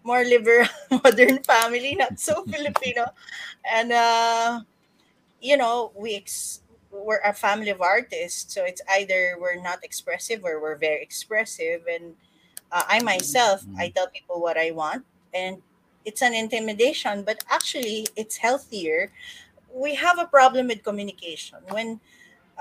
more 0.04 0.24
liberal 0.24 0.67
modern 1.04 1.44
family, 1.44 1.96
not 1.96 2.20
so 2.20 2.44
Filipino. 2.52 3.06
And 3.65 3.91
uh, 3.91 4.62
you 5.41 5.58
know, 5.58 5.91
we 5.96 6.15
ex- 6.15 6.62
we're 6.91 7.22
a 7.24 7.34
family 7.34 7.70
of 7.70 7.82
artists, 7.82 8.54
so 8.54 8.63
it's 8.63 8.82
either 8.89 9.38
we're 9.39 9.62
not 9.62 9.84
expressive 9.84 10.44
or 10.44 10.62
we're 10.62 10.78
very 10.78 11.02
expressive. 11.04 11.84
And 11.89 12.15
uh, 12.72 12.84
I 12.88 13.02
myself, 13.02 13.66
I 13.78 13.90
tell 13.90 14.08
people 14.08 14.42
what 14.42 14.58
I 14.58 14.72
want, 14.72 15.06
and 15.34 15.62
it's 16.06 16.22
an 16.22 16.34
intimidation, 16.34 17.24
but 17.24 17.44
actually, 17.50 18.08
it's 18.16 18.38
healthier. 18.38 19.12
We 19.74 19.96
have 19.96 20.20
a 20.20 20.26
problem 20.26 20.68
with 20.68 20.84
communication 20.84 21.60
when 21.70 22.00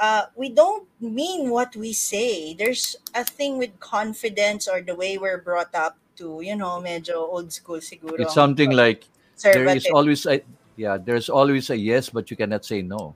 uh, 0.00 0.26
we 0.34 0.48
don't 0.48 0.88
mean 1.00 1.50
what 1.50 1.76
we 1.76 1.92
say. 1.92 2.54
There's 2.54 2.96
a 3.14 3.24
thing 3.24 3.58
with 3.58 3.78
confidence 3.80 4.68
or 4.68 4.80
the 4.80 4.94
way 4.94 5.18
we're 5.18 5.40
brought 5.40 5.74
up 5.74 5.96
to, 6.16 6.40
you 6.42 6.56
know, 6.56 6.80
medyo 6.80 7.16
old 7.16 7.52
school 7.52 7.78
siguro. 7.78 8.20
It's 8.20 8.34
something 8.34 8.70
like 8.70 9.04
there 9.42 9.66
is 9.66 9.86
always 9.86 10.26
a 10.26 10.42
yeah, 10.76 10.96
there's 10.96 11.28
always 11.28 11.68
a 11.70 11.76
yes, 11.76 12.08
but 12.08 12.30
you 12.30 12.36
cannot 12.36 12.64
say 12.64 12.82
no. 12.82 13.14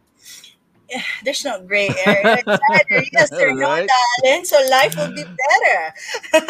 There's 1.24 1.44
no 1.44 1.62
gray 1.62 1.88
area. 2.06 2.42
Yes 3.12 3.30
or 3.40 3.52
no, 3.52 3.68
Right? 3.68 3.88
darling. 3.88 4.44
So 4.44 4.56
life 4.70 4.94
will 4.96 5.14
be 5.14 5.24
better. 5.24 5.94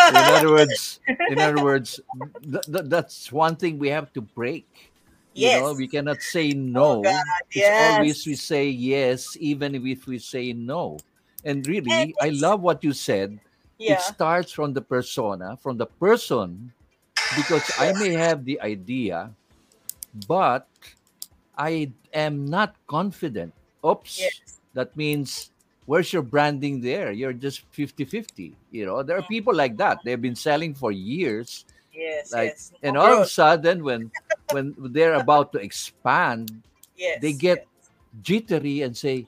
In 0.09 0.29
other 0.29 0.51
words, 0.51 1.01
in 1.29 1.41
other 1.41 1.61
words, 1.61 2.01
th- 2.43 2.65
th- 2.67 2.87
that's 2.89 3.33
one 3.33 3.57
thing 3.57 3.79
we 3.79 3.89
have 3.89 4.13
to 4.15 4.21
break. 4.23 4.67
You 5.35 5.51
know, 5.51 5.73
Yes. 5.73 5.77
we 5.77 5.89
cannot 5.89 6.23
say 6.23 6.53
Oh 6.53 6.55
no. 6.55 7.03
God, 7.03 7.15
It's 7.55 7.71
always 7.79 8.27
we 8.27 8.35
say 8.35 8.69
yes, 8.69 9.37
even 9.41 9.75
if 9.75 10.07
we 10.07 10.19
say 10.19 10.53
no. 10.53 10.99
And 11.45 11.67
And 11.67 11.67
really, 11.67 12.15
I 12.21 12.31
love 12.31 12.61
what 12.61 12.85
you 12.85 12.93
said. 12.93 13.39
It 13.87 14.01
starts 14.01 14.53
from 14.53 14.73
the 14.73 14.81
persona, 14.83 15.57
from 15.59 15.77
the 15.77 15.87
person, 15.87 16.73
because 17.37 17.71
I 17.79 17.93
may 17.93 18.13
have 18.13 18.45
the 18.45 18.61
idea, 18.61 19.31
but 20.27 20.69
I 21.57 21.93
am 22.13 22.47
not 22.47 22.77
confident. 22.87 23.53
Oops, 23.85 24.19
yes, 24.19 24.61
that 24.73 24.97
means 24.97 25.51
where's 25.87 26.13
your 26.13 26.23
branding 26.23 26.81
there? 26.81 27.13
You're 27.13 27.33
just 27.33 27.63
50 27.71 28.05
50. 28.05 28.57
You 28.71 28.87
know, 28.87 29.03
there 29.03 29.17
are 29.17 29.21
mm-hmm. 29.21 29.29
people 29.29 29.55
like 29.55 29.77
that. 29.79 29.99
They've 30.05 30.21
been 30.21 30.37
selling 30.37 30.75
for 30.75 30.93
years. 30.93 31.65
yes, 31.93 32.33
Like, 32.33 32.57
yes. 32.57 32.73
and 32.83 32.97
all 32.97 33.13
of 33.13 33.21
a 33.21 33.31
sudden, 33.31 33.85
when 33.85 34.11
when 34.51 34.75
they're 34.91 35.15
about 35.15 35.53
to 35.53 35.59
expand, 35.59 36.51
yes, 36.97 37.21
they 37.21 37.33
get 37.33 37.65
yes. 37.65 37.91
jittery 38.23 38.83
and 38.83 38.97
say, 38.97 39.27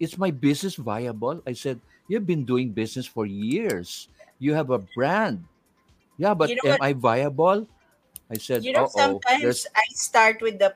Is 0.00 0.18
my 0.18 0.30
business 0.30 0.76
viable? 0.76 1.42
I 1.46 1.52
said, 1.52 1.80
You've 2.08 2.26
been 2.26 2.44
doing 2.44 2.70
business 2.70 3.06
for 3.06 3.26
years. 3.26 4.08
You 4.38 4.54
have 4.54 4.70
a 4.70 4.78
brand. 4.94 5.44
Yeah, 6.16 6.34
but 6.34 6.48
You 6.48 6.56
know 6.62 6.72
am 6.72 6.78
what? 6.80 6.88
I 6.88 6.92
viable? 6.92 7.68
I 8.30 8.38
said, 8.38 8.64
You 8.64 8.72
know, 8.72 8.88
sometimes 8.88 9.66
I 9.74 9.84
start 9.92 10.40
with 10.40 10.58
the 10.58 10.74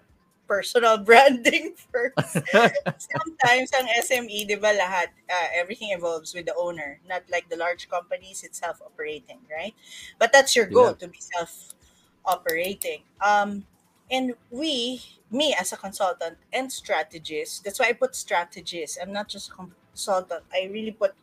personal 0.51 0.99
branding 1.07 1.79
first. 1.79 2.43
Sometimes 2.99 3.71
ang 3.79 3.87
SME, 4.03 4.43
di 4.51 4.59
ba 4.59 4.75
lahat, 4.75 5.15
uh, 5.31 5.49
everything 5.55 5.95
evolves 5.95 6.35
with 6.35 6.47
the 6.51 6.57
owner. 6.59 6.99
Not 7.07 7.23
like 7.31 7.47
the 7.49 7.57
large 7.57 7.87
companies, 7.89 8.43
it's 8.43 8.59
self-operating, 8.59 9.39
right? 9.47 9.75
But 10.19 10.33
that's 10.35 10.57
your 10.59 10.67
goal, 10.67 10.93
yeah, 10.93 10.99
to 10.99 11.07
be 11.09 11.19
self-operating. 11.23 13.03
Um, 13.25 13.65
and 14.11 14.35
we, 14.51 15.01
me 15.31 15.55
as 15.59 15.73
a 15.73 15.77
consultant 15.79 16.39
and 16.53 16.73
strategist, 16.73 17.65
that's 17.65 17.79
why 17.79 17.89
I 17.89 17.93
put 17.95 18.15
strategist. 18.17 18.99
I'm 19.01 19.13
not 19.13 19.29
just 19.29 19.51
a 19.51 19.55
consultant. 19.55 20.43
I 20.53 20.69
really 20.73 20.93
put 20.93 21.15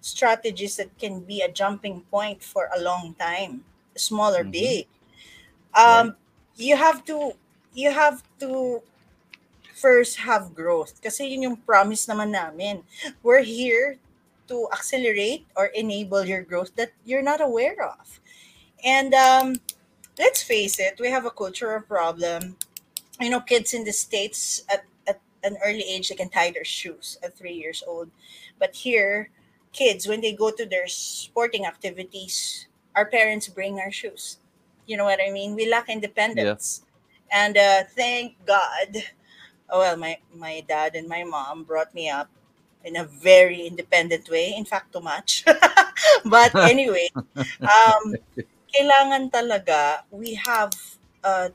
strategies 0.00 0.76
that 0.76 0.98
can 0.98 1.20
be 1.20 1.40
a 1.42 1.50
jumping 1.50 2.02
point 2.10 2.42
for 2.42 2.68
a 2.76 2.80
long 2.82 3.14
time, 3.18 3.64
small 3.96 4.34
or 4.34 4.44
hmm 4.44 4.50
big. 4.50 4.86
right? 5.84 6.08
Um, 6.08 6.16
you 6.56 6.76
have 6.76 7.04
to, 7.06 7.32
you 7.74 7.90
have 7.90 8.22
to 8.40 8.82
first 9.74 10.18
have 10.18 10.54
growth. 10.54 11.00
Kasi 11.02 11.26
yun 11.26 11.42
yung 11.42 11.56
promise 11.56 12.06
naman 12.06 12.30
namin. 12.30 12.82
We're 13.22 13.42
here 13.42 13.98
to 14.48 14.68
accelerate 14.72 15.46
or 15.56 15.74
enable 15.74 16.24
your 16.24 16.42
growth 16.42 16.74
that 16.76 16.92
you're 17.04 17.24
not 17.24 17.40
aware 17.40 17.76
of. 17.82 18.20
And 18.84 19.14
um, 19.14 19.56
let's 20.18 20.42
face 20.42 20.78
it, 20.78 21.00
we 21.00 21.10
have 21.10 21.26
a 21.26 21.30
cultural 21.30 21.80
problem. 21.80 22.56
You 23.20 23.30
know, 23.30 23.40
kids 23.40 23.74
in 23.74 23.84
the 23.84 23.92
States 23.92 24.62
at, 24.68 24.84
at 25.06 25.20
an 25.42 25.56
early 25.64 25.82
age, 25.82 26.08
they 26.08 26.14
can 26.14 26.28
tie 26.28 26.50
their 26.50 26.64
shoes 26.64 27.18
at 27.22 27.34
three 27.34 27.54
years 27.54 27.82
old. 27.86 28.10
But 28.58 28.74
here, 28.74 29.30
kids, 29.72 30.06
when 30.06 30.20
they 30.20 30.32
go 30.32 30.50
to 30.50 30.66
their 30.66 30.86
sporting 30.86 31.66
activities, 31.66 32.66
our 32.94 33.06
parents 33.06 33.48
bring 33.48 33.80
our 33.80 33.90
shoes. 33.90 34.38
You 34.86 34.96
know 34.96 35.04
what 35.04 35.20
I 35.24 35.30
mean? 35.30 35.54
We 35.54 35.70
lack 35.70 35.88
Yeah. 36.82 36.91
And 37.32 37.56
uh, 37.56 37.84
thank 37.96 38.36
God, 38.46 38.96
oh, 39.70 39.80
well, 39.80 39.96
my, 39.96 40.18
my 40.34 40.64
dad 40.68 40.94
and 40.94 41.08
my 41.08 41.24
mom 41.24 41.64
brought 41.64 41.94
me 41.94 42.10
up 42.10 42.30
in 42.84 42.96
a 42.96 43.04
very 43.04 43.66
independent 43.66 44.28
way. 44.30 44.54
In 44.56 44.64
fact, 44.64 44.92
too 44.92 45.00
much. 45.00 45.44
but 46.24 46.54
anyway, 46.62 47.08
um, 47.62 48.18
kailangan 48.74 49.30
talaga 49.32 50.02
we 50.10 50.34
have 50.34 50.72
uh, 51.24 51.48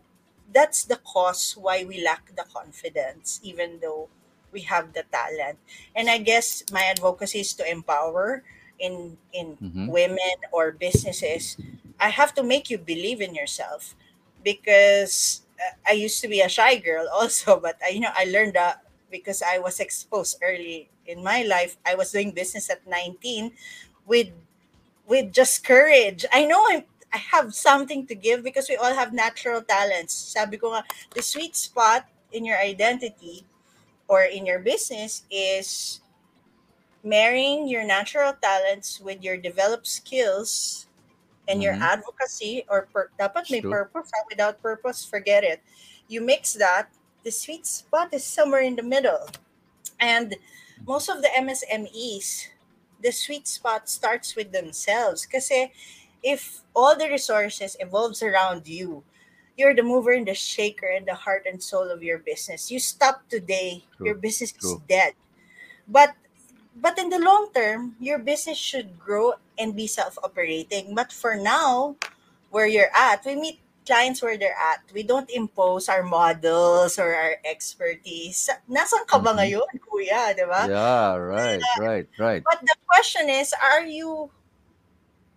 that's 0.54 0.86
the 0.86 0.98
cause 1.04 1.56
why 1.60 1.84
we 1.86 2.04
lack 2.04 2.36
the 2.36 2.46
confidence 2.54 3.40
even 3.44 3.80
though 3.82 4.10
we 4.52 4.62
have 4.62 4.94
the 4.94 5.04
talent. 5.12 5.60
And 5.96 6.10
I 6.10 6.18
guess 6.20 6.64
my 6.72 6.84
advocacy 6.86 7.42
is 7.42 7.54
to 7.56 7.66
empower 7.70 8.44
in 8.80 9.18
in 9.34 9.58
Mhm. 9.62 9.88
women 9.88 10.38
or 10.52 10.72
businesses. 10.72 11.58
I 12.00 12.10
have 12.10 12.34
to 12.36 12.44
make 12.44 12.70
you 12.70 12.78
believe 12.78 13.22
in 13.22 13.36
yourself 13.36 13.96
because 14.44 15.42
I 15.88 15.94
used 15.94 16.22
to 16.22 16.28
be 16.28 16.42
a 16.42 16.50
shy 16.50 16.78
girl 16.78 17.08
also, 17.14 17.60
but 17.60 17.78
I 17.84 17.90
you 17.90 18.00
know 18.02 18.14
I 18.16 18.26
learned 18.26 18.54
that 18.54 18.84
because 19.12 19.42
I 19.42 19.58
was 19.60 19.80
exposed 19.80 20.38
early 20.44 20.90
in 21.06 21.24
my 21.24 21.44
life. 21.44 21.78
I 21.86 21.96
was 21.96 22.12
doing 22.12 22.32
business 22.32 22.70
at 22.70 22.86
19 22.88 23.52
with 24.06 24.30
with 25.08 25.32
just 25.32 25.64
courage. 25.64 26.26
I 26.32 26.46
know 26.46 26.66
I'm 26.70 26.84
I 27.14 27.18
have 27.18 27.56
something 27.56 28.06
to 28.08 28.16
give 28.16 28.44
because 28.44 28.68
we 28.70 28.76
all 28.76 28.94
have 28.94 29.14
natural 29.14 29.62
talents. 29.62 30.14
Sabi 30.14 30.58
ko 30.58 30.76
nga, 30.76 30.84
the 31.16 31.24
sweet 31.24 31.56
spot 31.56 32.04
in 32.36 32.44
your 32.44 32.60
identity 32.60 33.48
or 34.08 34.24
in 34.24 34.46
your 34.46 34.60
business 34.60 35.24
is 35.32 36.02
marrying 37.04 37.68
your 37.68 37.88
natural 37.88 38.34
talents 38.36 39.00
with 39.00 39.24
your 39.24 39.38
developed 39.38 39.88
skills 39.88 40.87
and 41.48 41.64
your 41.64 41.74
Mhm. 41.74 41.82
advocacy 41.82 42.66
or 42.70 42.88
pur- 42.92 43.12
dapat 43.20 43.50
may 43.50 43.62
Sure. 43.62 43.72
purpose 43.88 44.12
ha? 44.14 44.22
without 44.30 44.60
purpose 44.62 45.04
forget 45.08 45.44
it 45.44 45.64
you 46.08 46.20
mix 46.22 46.54
that 46.54 46.92
the 47.24 47.32
sweet 47.32 47.66
spot 47.66 48.12
is 48.14 48.24
somewhere 48.24 48.62
in 48.64 48.76
the 48.76 48.84
middle 48.86 49.28
and 50.00 50.36
most 50.86 51.10
of 51.10 51.22
the 51.22 51.32
MSMEs 51.36 52.48
the 53.02 53.12
sweet 53.12 53.48
spot 53.48 53.90
starts 53.90 54.36
with 54.36 54.52
themselves 54.52 55.26
kasi 55.26 55.72
if 56.26 56.62
all 56.74 56.98
the 56.98 57.08
resources 57.10 57.78
evolves 57.80 58.22
around 58.24 58.68
you 58.68 59.04
you're 59.58 59.74
the 59.74 59.86
mover 59.86 60.14
and 60.14 60.28
the 60.28 60.34
shaker 60.38 60.86
and 60.90 61.06
the 61.06 61.14
heart 61.18 61.46
and 61.50 61.62
soul 61.62 61.90
of 61.90 62.02
your 62.04 62.18
business 62.22 62.70
you 62.70 62.80
stop 62.80 63.26
today 63.30 63.82
True, 63.98 64.14
your 64.14 64.16
business 64.18 64.54
is 64.58 64.78
dead 64.90 65.14
but 65.88 66.14
but 66.82 66.98
in 66.98 67.10
the 67.10 67.20
long 67.20 67.50
term 67.54 67.96
your 68.00 68.20
business 68.20 68.58
should 68.58 69.00
grow 69.00 69.34
and 69.58 69.76
be 69.76 69.88
self-operating. 69.88 70.94
But 70.96 71.12
for 71.12 71.36
now 71.36 71.96
where 72.50 72.68
you're 72.68 72.94
at 72.96 73.26
we 73.26 73.36
meet 73.36 73.60
clients 73.88 74.22
where 74.22 74.38
they're 74.38 74.60
at. 74.60 74.84
We 74.94 75.02
don't 75.04 75.30
impose 75.32 75.88
our 75.88 76.04
models 76.04 77.00
or 77.00 77.16
our 77.16 77.40
expertise. 77.48 78.52
Nasan 78.68 79.08
ka 79.08 79.16
ba 79.18 79.32
Mhm. 79.32 79.40
ngayon 79.40 79.72
kuya? 79.88 80.36
Di 80.36 80.44
ba? 80.44 80.68
Yeah, 80.68 81.16
right, 81.16 81.64
right, 81.80 82.08
right. 82.20 82.44
but 82.44 82.60
the 82.60 82.76
question 82.84 83.32
is 83.32 83.56
are 83.56 83.88
you 83.88 84.28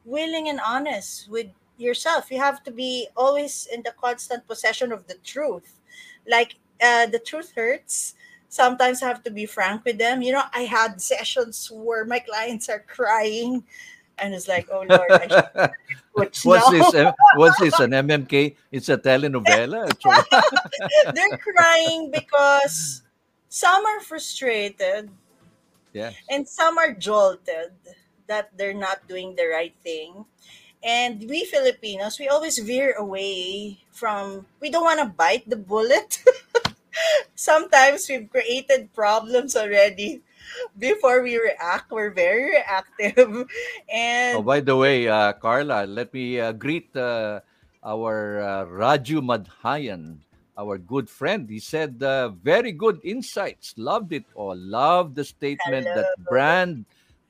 willing 0.05 0.51
and 0.51 0.59
honest 0.59 1.31
with 1.31 1.55
yourself? 1.79 2.29
You 2.35 2.43
have 2.43 2.67
to 2.67 2.75
be 2.75 3.07
always 3.15 3.71
in 3.71 3.87
the 3.87 3.95
constant 3.95 4.51
possession 4.51 4.91
of 4.91 5.07
the 5.07 5.17
truth. 5.23 5.79
Like 6.27 6.59
uh, 6.83 7.07
the 7.07 7.23
truth 7.23 7.55
hurts 7.55 8.19
sometimes 8.51 9.03
i 9.03 9.09
have 9.09 9.23
to 9.23 9.31
be 9.31 9.47
frank 9.47 9.83
with 9.85 9.97
them 9.97 10.21
you 10.21 10.33
know 10.33 10.43
i 10.53 10.61
had 10.61 11.01
sessions 11.01 11.71
where 11.73 12.05
my 12.05 12.19
clients 12.19 12.69
are 12.69 12.85
crying 12.87 13.65
and 14.19 14.35
it's 14.35 14.49
like 14.49 14.69
oh 14.71 14.85
lord 14.89 15.11
i 15.11 15.27
should 15.27 15.71
What's 16.13 16.45
now 16.45 16.69
this? 16.69 16.93
What's 17.37 17.59
this? 17.61 17.79
An 17.81 17.93
MMK? 17.93 18.57
It's 18.73 18.91
a 18.91 18.99
telenovela. 18.99 19.89
They're 21.15 21.39
crying 21.39 22.11
because 22.11 23.03
some 23.49 23.87
are 23.87 24.01
frustrated 24.01 25.09
yeah. 25.93 26.13
and 26.29 26.47
some 26.47 26.79
are 26.79 26.93
jolted 26.93 27.73
that 28.27 28.51
they're 28.57 28.75
not 28.75 29.07
doing 29.09 29.35
the 29.35 29.47
right 29.47 29.75
thing 29.83 30.25
and 30.85 31.27
we 31.29 31.45
filipinos 31.45 32.19
we 32.19 32.29
always 32.29 32.59
veer 32.59 32.95
away 32.97 33.77
from 33.91 34.47
we 34.61 34.71
don't 34.71 34.85
want 34.85 35.01
to 35.01 35.07
bite 35.07 35.43
the 35.51 35.57
bullet 35.57 36.23
sometimes 37.35 38.09
we've 38.09 38.31
created 38.31 38.93
problems 38.93 39.57
already 39.57 40.23
before 40.79 41.23
we 41.23 41.39
react 41.39 41.91
we're 41.91 42.11
very 42.11 42.59
reactive 42.59 43.47
and 43.93 44.39
Oh, 44.39 44.43
by 44.43 44.61
the 44.61 44.77
way, 44.77 45.09
uh, 45.09 45.33
Carla, 45.35 45.85
let 45.87 46.13
me 46.13 46.41
uh, 46.41 46.53
greet 46.53 46.95
uh, 46.97 47.41
our 47.85 48.41
uh, 48.41 48.65
Raju 48.67 49.21
Madhayan, 49.23 50.19
our 50.57 50.79
good 50.79 51.09
friend. 51.09 51.49
He 51.49 51.59
said, 51.59 52.03
uh, 52.03 52.31
very 52.31 52.73
good 52.73 53.01
insights. 53.05 53.75
Loved 53.77 54.13
it 54.13 54.25
all. 54.35 54.57
Loved 54.57 55.15
the 55.15 55.25
statement 55.25 55.87
that 55.87 56.15
brand, 56.29 56.85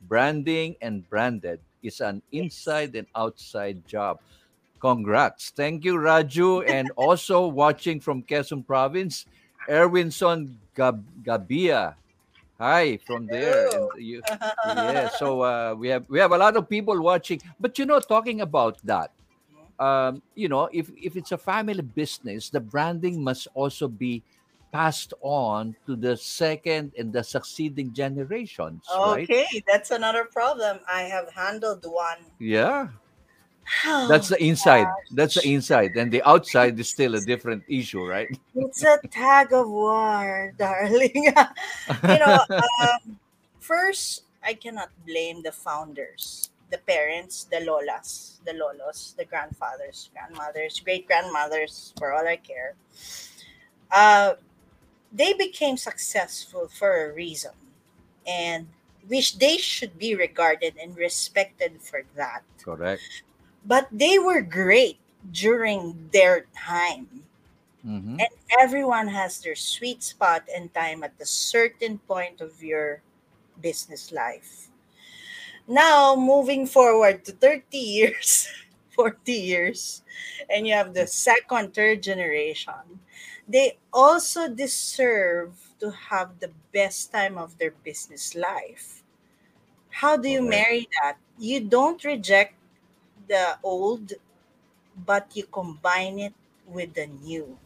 branding, 0.09 0.77
and 0.83 1.09
branded 1.09 1.61
is 1.83 2.01
an 2.01 2.23
inside 2.33 2.95
and 2.95 3.07
outside 3.15 3.87
job. 3.87 4.21
Congrats. 4.81 5.51
Thank 5.51 5.85
you, 5.85 5.97
Raju. 5.97 6.69
And 6.69 6.91
also 6.97 7.47
watching 7.47 8.01
from 8.01 8.23
Quezon 8.23 8.67
Province, 8.67 9.27
Erwinson 9.69 10.59
Gab- 10.75 11.23
Gabia. 11.23 11.97
Hi 12.59 12.99
from 12.99 13.29
there. 13.29 13.67
And 13.73 13.89
you, 13.97 14.23
yeah 14.77 15.09
so 15.09 15.41
uh, 15.43 15.75
we 15.77 15.89
have 15.89 16.05
we 16.09 16.19
have 16.19 16.33
a 16.33 16.39
lot 16.39 16.57
of 16.57 16.69
people 16.69 17.01
watching. 17.01 17.41
But 17.59 17.79
you 17.79 17.87
know 17.87 18.01
talking 18.01 18.41
about 18.41 18.79
that 18.85 19.11
um, 19.79 20.23
you 20.35 20.49
know 20.49 20.69
if 20.73 20.91
if 20.97 21.17
it's 21.17 21.33
a 21.33 21.39
family 21.39 21.83
business 21.83 22.51
the 22.51 22.61
branding 22.61 23.25
must 23.25 23.49
also 23.55 23.89
be 23.89 24.23
passed 24.73 25.15
on 25.23 25.75
to 25.87 25.97
the 25.97 26.17
second 26.17 26.93
and 26.97 27.13
the 27.13 27.25
succeeding 27.25 27.93
generations 27.93 28.85
right? 29.01 29.27
Okay 29.27 29.47
that's 29.67 29.91
another 29.91 30.25
problem. 30.25 30.81
I 30.89 31.03
have 31.03 31.33
handled 31.33 31.85
one. 31.87 32.19
Yeah 32.39 32.89
that's 33.85 34.29
the 34.29 34.43
inside 34.43 34.87
that's 35.13 35.35
the 35.35 35.47
inside 35.49 35.97
and 35.97 36.11
the 36.13 36.23
outside 36.29 36.79
is 36.79 36.89
still 36.89 37.15
a 37.15 37.21
different 37.21 37.63
issue 37.69 38.05
right 38.05 38.29
It's 38.55 38.83
a 38.83 38.99
tag 39.09 39.53
of 39.53 39.71
war, 39.71 40.53
darling. 40.59 41.25
you 41.25 42.19
know, 42.19 42.45
um, 42.83 43.19
first, 43.61 44.25
I 44.45 44.55
cannot 44.55 44.91
blame 45.07 45.43
the 45.43 45.53
founders, 45.53 46.51
the 46.71 46.79
parents, 46.79 47.45
the 47.45 47.63
lolas, 47.63 48.43
the 48.45 48.53
lolos, 48.53 49.15
the 49.17 49.25
grandfathers, 49.25 50.11
grandmothers, 50.13 50.81
great 50.81 51.07
grandmothers, 51.07 51.95
for 51.99 52.13
all 52.13 52.27
I 52.27 52.37
care. 52.37 52.75
Uh, 53.91 54.35
they 55.13 55.33
became 55.35 55.77
successful 55.77 56.69
for 56.69 57.11
a 57.11 57.15
reason, 57.15 57.55
and 58.27 58.67
which 59.09 59.39
they 59.39 59.59
should 59.59 59.99
be 59.99 60.15
regarded 60.15 60.75
and 60.81 60.97
respected 60.97 61.81
for 61.81 62.03
that. 62.17 62.43
correct 62.63 63.23
But 63.65 63.89
they 63.93 64.19
were 64.19 64.43
great 64.43 64.99
during 65.33 66.11
their 66.13 66.47
time 66.57 67.27
Mhm. 67.85 68.21
and 68.21 68.31
everyone 68.61 69.09
has 69.09 69.41
their 69.41 69.57
sweet 69.57 70.03
spot 70.03 70.45
and 70.55 70.73
time 70.75 71.03
at 71.03 71.15
a 71.21 71.27
certain 71.27 71.99
point 72.01 72.41
of 72.41 72.63
your 72.63 73.03
business 73.61 74.13
life. 74.13 74.69
Now, 75.69 76.17
moving 76.17 76.67
forward 76.67 77.25
to 77.27 77.33
30 77.33 77.79
years, 78.01 78.49
40 78.95 79.33
years, 79.35 80.03
and 80.51 80.67
you 80.67 80.75
have 80.75 80.95
the 80.95 81.07
second, 81.07 81.75
third 81.75 82.03
generation, 82.03 83.01
they 83.49 83.79
also 83.93 84.49
deserve 84.49 85.55
to 85.81 85.91
have 85.91 86.39
the 86.41 86.53
best 86.73 87.13
time 87.13 87.39
of 87.39 87.59
their 87.59 87.73
business 87.85 88.35
life. 88.35 89.03
How 89.91 90.17
do 90.17 90.29
you 90.29 90.43
Correct. 90.43 90.49
marry 90.49 90.89
that? 91.03 91.19
You 91.39 91.61
don't 91.61 92.03
reject 92.05 92.55
the 93.31 93.57
old, 93.63 94.13
but 95.07 95.31
you 95.35 95.47
combine 95.47 96.19
it 96.19 96.35
with 96.67 96.95
the 96.95 97.07
new. 97.07 97.57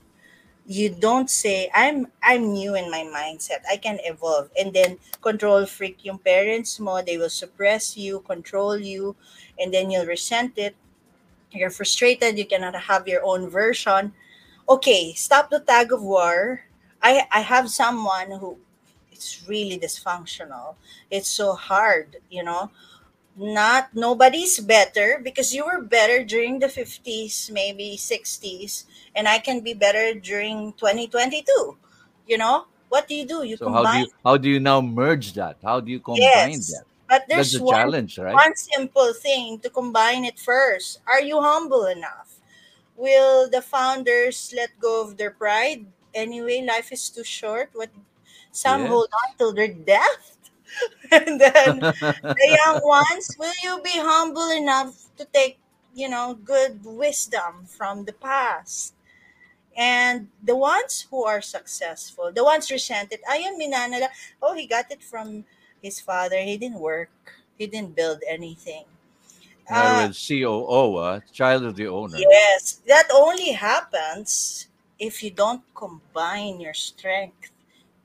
You 0.66 0.88
don't 0.88 1.28
say 1.28 1.68
i'm 1.74 2.08
i'm 2.22 2.52
new 2.52 2.74
in 2.76 2.90
my 2.90 3.04
mindset. 3.04 3.64
I 3.68 3.76
can 3.76 3.98
evolve. 4.04 4.48
And 4.56 4.72
then 4.72 4.96
control 5.20 5.66
freak 5.66 6.04
yung 6.04 6.18
parents 6.20 6.80
mo. 6.80 7.02
They 7.02 7.18
will 7.18 7.32
suppress 7.32 7.96
you 7.96 8.20
control 8.24 8.78
you 8.78 9.16
and 9.58 9.72
then 9.74 9.90
you'll 9.90 10.06
resent 10.08 10.56
it. 10.56 10.76
You're 11.52 11.70
frustrated. 11.72 12.38
You 12.38 12.46
cannot 12.46 12.76
have 12.76 13.08
your 13.08 13.24
own 13.24 13.48
version. 13.48 14.12
Okay 14.68 15.12
stop 15.16 15.50
the 15.50 15.60
tag 15.60 15.92
of 15.92 16.00
war. 16.00 16.64
I 17.02 17.28
i 17.32 17.40
have 17.40 17.68
someone 17.68 18.32
who 18.40 18.56
it's 19.12 19.44
really 19.48 19.76
dysfunctional. 19.78 20.76
It's 21.10 21.28
so 21.28 21.52
hard 21.52 22.16
you 22.30 22.44
know 22.44 22.72
not 23.36 23.90
nobody's 23.94 24.60
better 24.60 25.20
because 25.22 25.52
you 25.54 25.64
were 25.66 25.82
better 25.82 26.22
during 26.24 26.58
the 26.60 26.68
50s 26.68 27.50
maybe 27.50 27.96
60s 27.96 28.84
and 29.14 29.26
i 29.28 29.38
can 29.38 29.60
be 29.60 29.74
better 29.74 30.14
during 30.14 30.72
2022 30.74 31.76
you 32.26 32.38
know? 32.38 32.66
What 32.88 33.08
do 33.08 33.14
you 33.14 33.26
do? 33.26 33.42
You 33.44 33.56
so 33.56 33.70
how 33.70 33.84
do 33.86 33.96
combine 33.96 33.98
you 33.98 34.06
how 34.24 34.36
do 34.36 34.48
you 34.48 34.60
now 34.60 34.80
merge 34.80 35.32
that? 35.34 35.58
How 35.62 35.80
do 35.80 35.90
you 35.90 36.00
combine 36.00 36.64
yes 36.64 36.68
that? 36.68 36.84
but 37.08 37.24
that's 37.28 37.50
there's 37.50 37.52
the 37.52 37.60
one 37.60 37.74
challenge 37.74 38.18
right? 38.18 38.34
one 38.34 38.54
simple 38.56 39.12
thing 39.14 39.58
to 39.60 39.70
combine 39.70 40.24
it 40.24 40.38
first. 40.38 41.00
Are 41.06 41.20
you 41.20 41.40
humble 41.42 41.86
enough? 41.86 42.40
Will 42.96 43.50
the 43.50 43.62
founders 43.62 44.52
let 44.56 44.70
go 44.80 45.02
of 45.02 45.16
their 45.16 45.30
pride? 45.30 45.86
Anyway 46.14 46.64
life 46.66 46.92
is 46.92 47.10
too 47.10 47.24
short. 47.24 47.70
What 47.74 47.90
some 48.52 48.82
Yes. 48.82 48.88
hold 48.88 49.08
on 49.12 49.36
till 49.38 49.52
their 49.54 49.72
death 49.72 50.33
and 51.12 51.40
then 51.40 51.80
the 52.38 52.58
young 52.64 52.80
ones 52.82 53.36
will 53.38 53.54
you 53.62 53.80
be 53.82 53.94
humble 53.94 54.50
enough 54.50 54.94
to 55.16 55.24
take 55.32 55.58
you 55.94 56.08
know 56.08 56.34
good 56.44 56.80
wisdom 56.84 57.64
from 57.66 58.04
the 58.04 58.12
past 58.14 58.94
And 59.76 60.28
the 60.42 60.56
ones 60.56 61.06
who 61.10 61.24
are 61.24 61.42
successful, 61.42 62.30
the 62.32 62.44
ones 62.44 62.70
resented, 62.70 63.20
ayun, 63.26 63.58
minanala, 63.58 64.08
oh, 64.42 64.54
he 64.54 64.66
got 64.66 64.90
it 64.90 65.02
from 65.02 65.44
his 65.82 66.00
father. 66.00 66.38
He 66.38 66.56
didn't 66.56 66.78
work. 66.80 67.10
He 67.58 67.66
didn't 67.66 67.96
build 67.96 68.22
anything. 68.28 68.84
Uh, 69.68 70.08
words, 70.08 70.26
COO, 70.28 70.96
uh, 70.96 71.20
child 71.32 71.64
of 71.64 71.76
the 71.76 71.86
owner. 71.88 72.18
yes, 72.18 72.80
that 72.86 73.08
only 73.12 73.52
happens 73.52 74.68
if 74.98 75.22
you 75.22 75.30
don't 75.30 75.62
combine 75.74 76.60
your 76.60 76.74
strength 76.74 77.50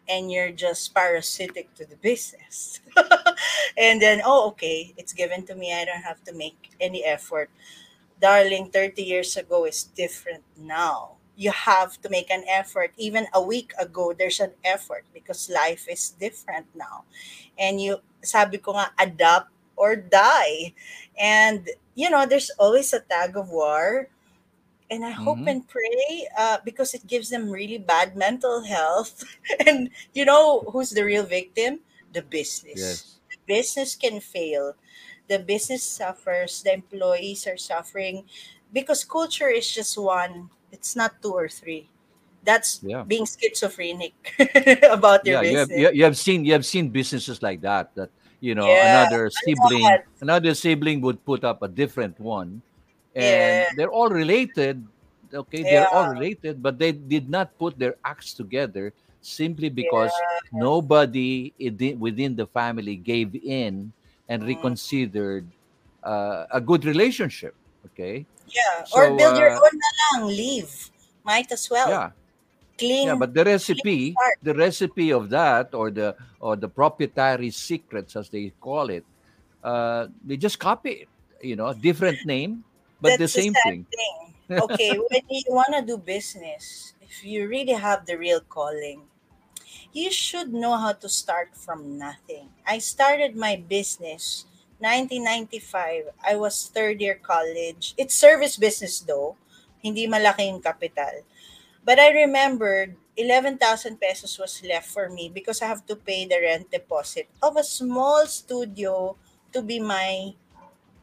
and 0.10 0.32
you're 0.32 0.52
just 0.52 0.94
parasitic 0.94 1.74
to 1.76 1.86
the 1.86 1.96
business. 1.98 2.82
and 3.78 4.02
then, 4.02 4.22
oh, 4.26 4.50
okay, 4.50 4.94
it's 4.98 5.14
given 5.14 5.46
to 5.46 5.56
me. 5.56 5.72
I 5.72 5.86
don't 5.86 6.02
have 6.02 6.24
to 6.26 6.34
make 6.34 6.72
any 6.82 7.06
effort. 7.06 7.50
Darling, 8.20 8.72
30 8.74 9.04
years 9.04 9.38
ago 9.38 9.66
is 9.66 9.84
different 9.84 10.44
now. 10.58 11.16
You 11.38 11.52
have 11.52 12.02
to 12.02 12.10
make 12.10 12.30
an 12.32 12.44
effort. 12.50 12.92
Even 12.98 13.28
a 13.34 13.42
week 13.42 13.72
ago, 13.80 14.12
there's 14.18 14.42
an 14.42 14.52
effort 14.66 15.06
because 15.14 15.50
life 15.50 15.88
is 15.88 16.10
different 16.20 16.66
now. 16.76 17.06
And 17.58 17.80
you, 17.80 18.02
sabi 18.22 18.58
ko 18.58 18.74
nga, 18.74 18.92
adapt 19.00 19.54
or 19.78 19.96
die. 19.96 20.74
And, 21.18 21.70
you 21.96 22.10
know, 22.10 22.26
there's 22.26 22.52
always 22.60 22.92
a 22.92 23.00
tag 23.00 23.38
of 23.38 23.48
war 23.48 24.10
and 24.90 25.06
I 25.06 25.12
hope 25.12 25.40
hmm 25.40 25.48
and 25.48 25.68
pray 25.68 26.28
uh, 26.38 26.58
because 26.66 26.94
it 26.94 27.08
gives 27.08 27.30
them 27.30 27.50
really 27.50 27.78
bad 27.78 28.16
mental 28.16 28.62
health. 28.64 29.24
and 29.68 29.90
you 30.14 30.26
know 30.26 30.62
who's 30.72 30.92
the 30.92 31.04
real 31.06 31.24
victim? 31.26 31.80
The 32.14 32.22
business. 32.22 32.76
Yes. 32.80 33.20
The 33.30 33.38
business 33.46 33.96
can 33.96 34.20
fail. 34.20 34.76
The 35.28 35.40
business 35.40 35.84
suffers. 35.84 36.64
The 36.64 36.74
employees 36.74 37.48
are 37.48 37.58
suffering 37.58 38.26
because 38.74 39.04
culture 39.06 39.50
is 39.50 39.70
just 39.72 39.98
one. 39.98 40.50
It's 40.72 40.96
not 40.96 41.22
two 41.22 41.34
or 41.34 41.48
three. 41.50 41.90
That's 42.44 42.84
Yeah. 42.84 43.06
being 43.08 43.26
schizophrenic 43.26 44.14
about 44.90 45.26
your 45.26 45.38
Yeah. 45.38 45.42
You 45.44 45.58
have 45.58 45.70
business. 45.70 45.78
you, 45.78 45.90
you 45.94 46.04
have 46.04 46.18
seen 46.18 46.46
you 46.46 46.54
have 46.54 46.66
seen 46.66 46.90
businesses 46.90 47.42
like 47.42 47.62
that. 47.62 47.94
That 47.96 48.10
you 48.40 48.56
know 48.56 48.66
Yeah, 48.66 48.82
another 48.82 49.30
sibling 49.30 50.00
another 50.22 50.54
sibling 50.54 51.02
would 51.02 51.24
put 51.26 51.44
up 51.44 51.62
a 51.62 51.68
different 51.68 52.20
one, 52.20 52.62
and 53.16 53.60
Yeah, 53.60 53.70
they're 53.76 53.92
all 53.92 54.10
related. 54.10 54.86
Okay, 55.34 55.64
they're 55.64 55.90
all 55.94 56.10
related, 56.10 56.62
but 56.62 56.80
they 56.80 56.92
did 56.92 57.30
not 57.30 57.54
put 57.60 57.78
their 57.78 57.96
acts 58.06 58.34
together 58.34 58.94
simply 59.22 59.68
yeah. 59.68 59.76
because 59.76 60.12
nobody 60.52 61.54
within 62.00 62.36
the 62.36 62.48
family 62.48 62.96
gave 62.96 63.36
in 63.36 63.94
and 64.30 64.44
Mm. 64.44 64.48
reconsidered 64.48 65.46
uh, 66.04 66.46
a 66.52 66.62
good 66.62 66.86
relationship. 66.86 67.54
Okay, 67.86 68.26
Yeah, 68.48 68.86
or 68.96 69.14
build 69.16 69.38
your 69.38 69.54
uh, 69.54 69.62
own 69.62 69.76
na 69.76 69.90
lang, 70.00 70.20
leave. 70.34 70.72
Might 71.24 71.52
as 71.52 71.70
well. 71.70 71.90
yeah, 71.90 72.10
clean 72.78 73.08
Yeah, 73.08 73.16
but 73.16 73.34
the 73.34 73.44
recipe, 73.46 74.16
the 74.42 74.54
recipe 74.54 75.12
of 75.12 75.30
that, 75.30 75.74
or 75.76 75.92
the 75.92 76.16
or 76.40 76.56
the 76.56 76.68
proprietary 76.70 77.52
secrets, 77.52 78.16
as 78.16 78.30
they 78.30 78.52
call 78.60 78.90
it, 78.90 79.04
uh, 79.64 80.08
they 80.26 80.38
just 80.38 80.58
copy 80.60 81.06
it. 81.06 81.10
You 81.42 81.56
know, 81.56 81.72
different 81.74 82.26
name, 82.26 82.64
but 83.02 83.18
the 83.18 83.28
That's 83.28 83.34
the 83.34 83.42
same 83.42 83.56
sad 83.56 83.76
thing. 83.76 83.88
thing. 83.92 84.36
Okay, 84.60 84.98
when 85.00 85.24
you 85.30 85.44
want 85.50 85.74
to 85.76 85.82
do 85.86 85.98
business, 85.98 86.94
if 87.02 87.24
you 87.24 87.48
really 87.48 87.74
have 87.74 88.06
the 88.06 88.18
real 88.18 88.42
calling, 88.42 89.08
you 89.94 90.12
should 90.12 90.54
know 90.54 90.78
how 90.78 90.94
to 90.94 91.10
start 91.10 91.56
from 91.56 91.98
nothing. 91.98 92.50
I 92.68 92.80
started 92.80 93.36
my 93.36 93.56
business 93.58 94.46
1995. 94.80 96.12
I 96.26 96.36
was 96.36 96.70
third 96.74 97.02
year 97.02 97.16
college. 97.22 97.94
It's 97.98 98.16
service 98.16 98.58
business 98.58 99.00
though. 99.02 99.38
Hindi 99.84 100.08
malaki 100.08 100.50
yung 100.52 100.62
capital. 100.62 101.24
But 101.84 102.00
I 102.00 102.12
remembered 102.12 102.96
11,000 103.18 104.00
pesos 104.00 104.38
was 104.40 104.62
left 104.64 104.88
for 104.92 105.10
me 105.10 105.30
because 105.30 105.62
I 105.62 105.68
have 105.68 105.86
to 105.88 105.96
pay 105.96 106.26
the 106.28 106.40
rent 106.42 106.72
deposit 106.72 107.28
of 107.42 107.58
a 107.58 107.64
small 107.66 108.28
studio 108.28 109.18
to 109.54 109.62
be 109.64 109.80
my 109.80 110.36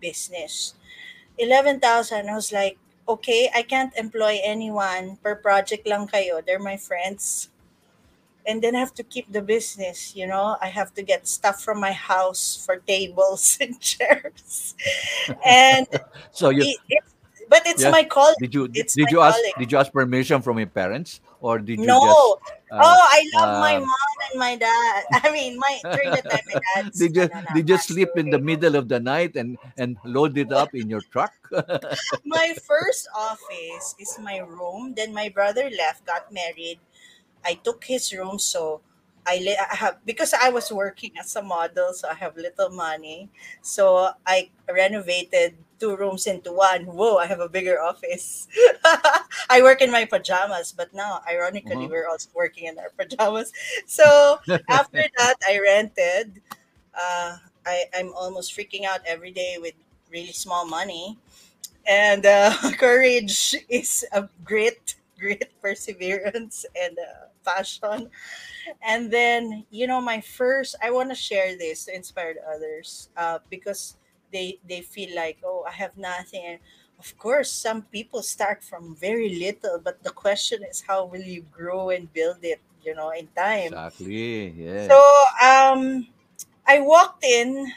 business. 0.00 0.75
11,000. 1.38 2.28
I 2.28 2.34
was 2.34 2.52
like, 2.52 2.78
okay, 3.08 3.50
I 3.54 3.62
can't 3.62 3.94
employ 3.96 4.40
anyone 4.42 5.18
per 5.22 5.36
project 5.36 5.86
lang 5.86 6.06
kayo. 6.08 6.44
They're 6.44 6.58
my 6.58 6.76
friends. 6.76 7.48
And 8.46 8.62
then 8.62 8.76
I 8.76 8.78
have 8.78 8.94
to 8.94 9.02
keep 9.02 9.30
the 9.32 9.42
business, 9.42 10.14
you 10.14 10.26
know. 10.26 10.56
I 10.62 10.68
have 10.68 10.94
to 10.94 11.02
get 11.02 11.26
stuff 11.26 11.62
from 11.62 11.80
my 11.80 11.90
house 11.90 12.54
for 12.54 12.76
tables 12.78 13.58
and 13.60 13.78
chairs. 13.80 14.74
And 15.44 15.86
so 16.30 16.50
you, 16.50 16.62
it, 16.62 16.78
it's, 16.88 17.15
but 17.48 17.62
it's 17.66 17.82
yeah, 17.82 17.90
my 17.90 18.04
calling. 18.04 18.34
did 18.40 18.54
you 18.54 18.68
It's 18.68 18.96
did 18.96 19.06
my 19.06 19.10
you 19.10 19.20
ask 19.20 19.38
did 19.58 19.72
you 19.72 19.78
ask 19.78 19.92
permission 19.92 20.42
from 20.42 20.58
your 20.58 20.68
parents, 20.70 21.20
or 21.40 21.58
did 21.58 21.78
you 21.80 21.86
No. 21.86 22.00
just 22.00 22.20
uh, 22.70 22.82
Oh, 22.82 23.00
I 23.08 23.20
love 23.40 23.50
my 23.60 23.74
uh, 23.76 23.80
mom 23.80 24.14
and 24.30 24.34
my 24.40 24.54
dad. 24.56 25.04
I 25.24 25.30
mean, 25.32 25.58
my 25.58 25.80
during 25.92 26.10
the 26.12 26.22
time 26.22 26.42
my 26.46 26.58
dad's 26.74 26.98
did 26.98 27.14
you 27.16 27.22
ano 27.30 27.40
na, 27.42 27.52
did 27.54 27.68
you 27.68 27.78
sleep 27.78 28.10
in 28.16 28.30
the 28.30 28.38
middle 28.38 28.74
of 28.76 28.88
the 28.88 28.98
night 29.00 29.36
and 29.36 29.56
and 29.78 29.96
load 30.04 30.36
it 30.38 30.50
up 30.52 30.74
in 30.74 30.90
your 30.90 31.02
truck? 31.12 31.32
My 32.26 32.54
first 32.66 33.08
office 33.14 33.94
is 33.98 34.18
my 34.18 34.38
room. 34.42 34.94
Then 34.96 35.14
my 35.14 35.28
brother 35.28 35.70
left, 35.70 36.04
got 36.06 36.32
married. 36.32 36.80
I 37.44 37.54
took 37.54 37.84
his 37.84 38.12
room, 38.12 38.38
so 38.38 38.80
I, 39.26 39.38
li- 39.38 39.58
I 39.58 39.74
have 39.76 39.98
because 40.04 40.34
I 40.34 40.50
was 40.50 40.70
working 40.72 41.12
as 41.18 41.34
a 41.36 41.42
model, 41.42 41.92
so 41.94 42.08
I 42.08 42.14
have 42.14 42.36
little 42.36 42.70
money. 42.70 43.30
So 43.62 44.10
I 44.26 44.50
renovated 44.68 45.54
two 45.78 45.96
rooms 45.96 46.26
into 46.26 46.52
one. 46.52 46.84
Whoa, 46.84 47.16
I 47.16 47.26
have 47.26 47.40
a 47.40 47.48
bigger 47.48 47.80
office. 47.80 48.48
I 49.50 49.62
work 49.62 49.82
in 49.82 49.90
my 49.90 50.04
pajamas, 50.04 50.72
but 50.72 50.92
now, 50.94 51.20
ironically, 51.28 51.76
uh-huh. 51.76 51.88
we're 51.90 52.08
also 52.08 52.30
working 52.34 52.64
in 52.64 52.78
our 52.78 52.90
pajamas. 52.96 53.52
So 53.86 54.38
after 54.68 55.04
that, 55.18 55.34
I 55.46 55.58
rented. 55.58 56.40
Uh, 56.94 57.36
I, 57.66 57.84
I'm 57.94 58.12
almost 58.14 58.56
freaking 58.56 58.84
out 58.84 59.00
every 59.06 59.32
day 59.32 59.58
with 59.60 59.74
really 60.10 60.32
small 60.32 60.64
money 60.64 61.18
and 61.86 62.26
uh, 62.26 62.54
courage 62.78 63.54
is 63.68 64.04
a 64.12 64.28
great 64.44 64.96
great 65.18 65.44
perseverance 65.62 66.66
and 66.80 66.98
uh, 66.98 67.26
passion 67.44 68.10
and 68.82 69.10
then 69.10 69.64
you 69.70 69.86
know 69.86 70.00
my 70.00 70.20
first 70.20 70.76
i 70.82 70.90
want 70.90 71.08
to 71.08 71.14
share 71.14 71.56
this 71.56 71.86
to 71.86 71.94
inspire 71.94 72.34
others 72.54 73.08
uh, 73.16 73.38
because 73.48 73.96
they 74.36 74.48
they 74.68 74.84
feel 74.84 75.08
like 75.16 75.40
oh 75.48 75.64
i 75.64 75.72
have 75.72 75.96
nothing 75.96 76.44
and 76.44 76.58
of 77.00 77.08
course 77.16 77.50
some 77.50 77.80
people 77.88 78.20
start 78.20 78.60
from 78.60 78.92
very 78.96 79.30
little 79.40 79.80
but 79.82 79.96
the 80.04 80.12
question 80.12 80.60
is 80.70 80.84
how 80.84 81.08
will 81.08 81.24
you 81.24 81.42
grow 81.48 81.88
and 81.88 82.12
build 82.12 82.40
it 82.44 82.60
you 82.84 82.94
know 82.94 83.10
in 83.10 83.26
time 83.32 83.72
Exactly. 83.72 84.52
yeah 84.52 84.92
so 84.92 84.96
um 85.40 86.06
i 86.68 86.76
walked 86.80 87.24
in 87.24 87.72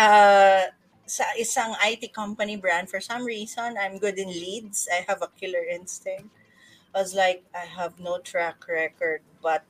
uh, 0.00 0.72
sa 1.04 1.26
isang 1.36 1.76
IT 1.82 2.08
company 2.14 2.56
brand, 2.56 2.88
for 2.88 3.00
some 3.00 3.26
reason, 3.26 3.76
I'm 3.76 3.98
good 3.98 4.16
in 4.16 4.32
leads. 4.32 4.88
I 4.88 5.04
have 5.04 5.20
a 5.20 5.30
killer 5.36 5.60
instinct. 5.66 6.30
I 6.94 7.02
was 7.04 7.14
like, 7.14 7.44
I 7.54 7.66
have 7.66 8.00
no 8.00 8.18
track 8.18 8.64
record, 8.66 9.20
but 9.42 9.66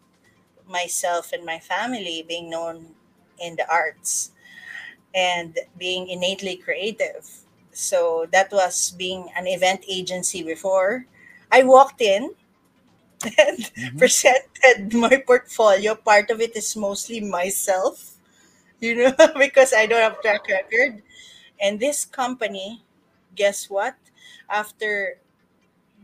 myself 0.69 1.33
and 1.33 1.45
my 1.45 1.59
family 1.59 2.23
being 2.23 2.49
known 2.49 2.95
in 3.41 3.57
the 3.57 3.67
arts 3.67 4.31
and 5.15 5.59
being 5.79 6.09
innately 6.09 6.57
creative. 6.57 7.29
So 7.73 8.27
that 8.33 8.53
was 8.53 8.93
being 8.93 9.31
an 9.37 9.47
event 9.47 9.85
agency 9.89 10.43
before. 10.43 11.07
I 11.53 11.63
walked 11.65 12.01
in 12.01 12.35
and 13.39 13.71
hmm 13.77 13.99
presented 13.99 14.93
my 14.95 15.17
portfolio. 15.27 15.95
Part 15.95 16.31
of 16.31 16.41
it 16.41 16.57
is 16.57 16.77
mostly 16.77 17.21
myself, 17.21 18.17
you 18.81 18.97
know, 18.97 19.15
because 19.39 19.73
I 19.75 19.87
don't 19.87 20.03
have 20.03 20.21
track 20.23 20.49
record 20.49 21.03
and 21.61 21.81
this 21.81 22.05
company, 22.05 22.83
guess 23.37 23.71
what? 23.71 23.97
After 24.49 25.19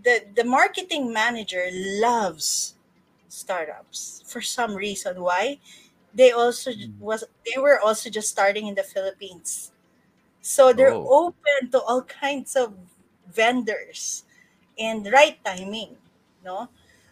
the 0.03 0.25
the 0.35 0.45
marketing 0.45 1.13
manager 1.13 1.69
loves 1.73 2.75
startups 3.29 4.23
for 4.27 4.41
some 4.43 4.75
reason. 4.75 5.23
Why? 5.23 5.59
They 6.17 6.33
also 6.33 6.73
was 6.99 7.25
they 7.47 7.61
were 7.61 7.79
also 7.81 8.11
just 8.11 8.31
starting 8.31 8.67
in 8.67 8.75
the 8.75 8.83
Philippines. 8.85 9.73
So 10.43 10.73
they're 10.73 10.97
Oh. 10.97 11.03
open 11.05 11.71
to 11.73 11.81
all 11.83 12.03
kinds 12.03 12.57
of 12.57 12.75
vendors 13.29 14.25
and 14.79 15.07
right 15.13 15.39
timing, 15.45 15.97
no? 16.45 16.69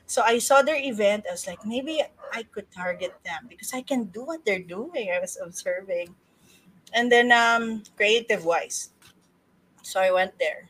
So 0.06 0.22
I 0.22 0.38
saw 0.38 0.62
their 0.62 0.76
event. 0.80 1.26
I 1.28 1.32
was 1.32 1.46
like, 1.46 1.64
maybe 1.66 2.02
I 2.32 2.42
could 2.44 2.70
target 2.72 3.14
them 3.24 3.46
because 3.48 3.72
I 3.74 3.82
can 3.82 4.06
do 4.12 4.24
what 4.24 4.44
they're 4.44 4.62
doing. 4.62 5.10
I 5.10 5.20
was 5.20 5.38
observing. 5.42 6.14
And 6.94 7.12
then 7.12 7.32
um 7.32 7.84
creative 7.96 8.44
wise. 8.44 8.90
So 9.82 10.00
I 10.00 10.10
went 10.12 10.38
there. 10.38 10.68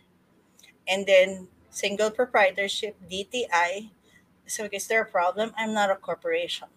And 0.89 1.07
then 1.07 1.49
single 1.71 2.11
proprietorship, 2.11 2.97
DTI. 3.11 3.91
So 4.47 4.69
is 4.73 4.87
there 4.89 5.03
a 5.03 5.07
problem? 5.11 5.53
I'm 5.57 5.75
not 5.75 5.91
a 5.91 5.97
corporation. 5.97 6.69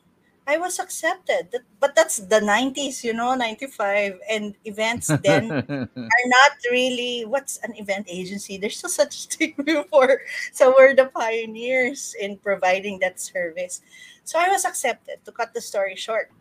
I 0.48 0.58
was 0.58 0.80
accepted. 0.80 1.54
But 1.80 1.94
that's 1.94 2.18
the 2.18 2.40
90s, 2.40 3.04
you 3.04 3.14
know, 3.14 3.36
95. 3.36 4.20
And 4.30 4.56
events 4.64 5.12
then 5.24 5.52
are 5.98 6.28
not 6.28 6.52
really 6.72 7.26
what's 7.28 7.58
an 7.58 7.76
event 7.76 8.08
agency. 8.10 8.58
There's 8.58 8.82
no 8.82 8.90
such 8.90 9.26
thing 9.36 9.54
before. 9.64 10.22
So 10.54 10.74
we're 10.76 10.96
the 10.96 11.12
pioneers 11.14 12.16
in 12.20 12.38
providing 12.38 13.00
that 13.00 13.20
service. 13.20 13.82
So 14.24 14.40
I 14.40 14.48
was 14.48 14.64
accepted 14.64 15.24
to 15.26 15.32
cut 15.32 15.54
the 15.54 15.62
story 15.62 15.96
short. 15.96 16.32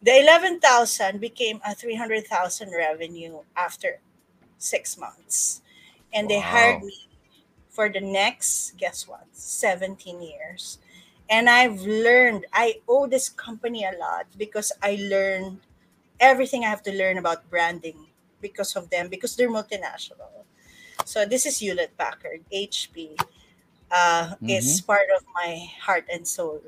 The 0.00 0.20
11,000 0.20 1.20
became 1.20 1.60
a 1.66 1.74
300,000 1.74 2.70
revenue 2.70 3.40
after 3.56 3.98
six 4.58 4.96
months. 4.96 5.62
And 6.14 6.30
they 6.30 6.40
hired 6.40 6.82
me 6.84 7.08
for 7.68 7.88
the 7.88 8.00
next, 8.00 8.76
guess 8.78 9.08
what, 9.08 9.26
17 9.32 10.22
years. 10.22 10.78
And 11.30 11.48
I've 11.50 11.82
learned, 11.82 12.46
I 12.52 12.80
owe 12.88 13.06
this 13.06 13.28
company 13.28 13.84
a 13.84 13.92
lot 13.98 14.26
because 14.36 14.72
I 14.82 14.96
learned 15.00 15.60
everything 16.20 16.64
I 16.64 16.70
have 16.70 16.82
to 16.84 16.92
learn 16.92 17.18
about 17.18 17.48
branding 17.50 18.06
because 18.40 18.76
of 18.76 18.90
them, 18.90 19.08
because 19.08 19.36
they're 19.36 19.50
multinational. 19.50 20.44
So 21.04 21.24
this 21.24 21.46
is 21.46 21.58
Hewlett 21.58 21.96
Packard, 21.98 22.44
HP, 22.52 23.16
uh, 23.90 24.34
is 24.46 24.80
part 24.80 25.08
of 25.16 25.24
my 25.34 25.66
heart 25.80 26.06
and 26.12 26.26
soul 26.26 26.62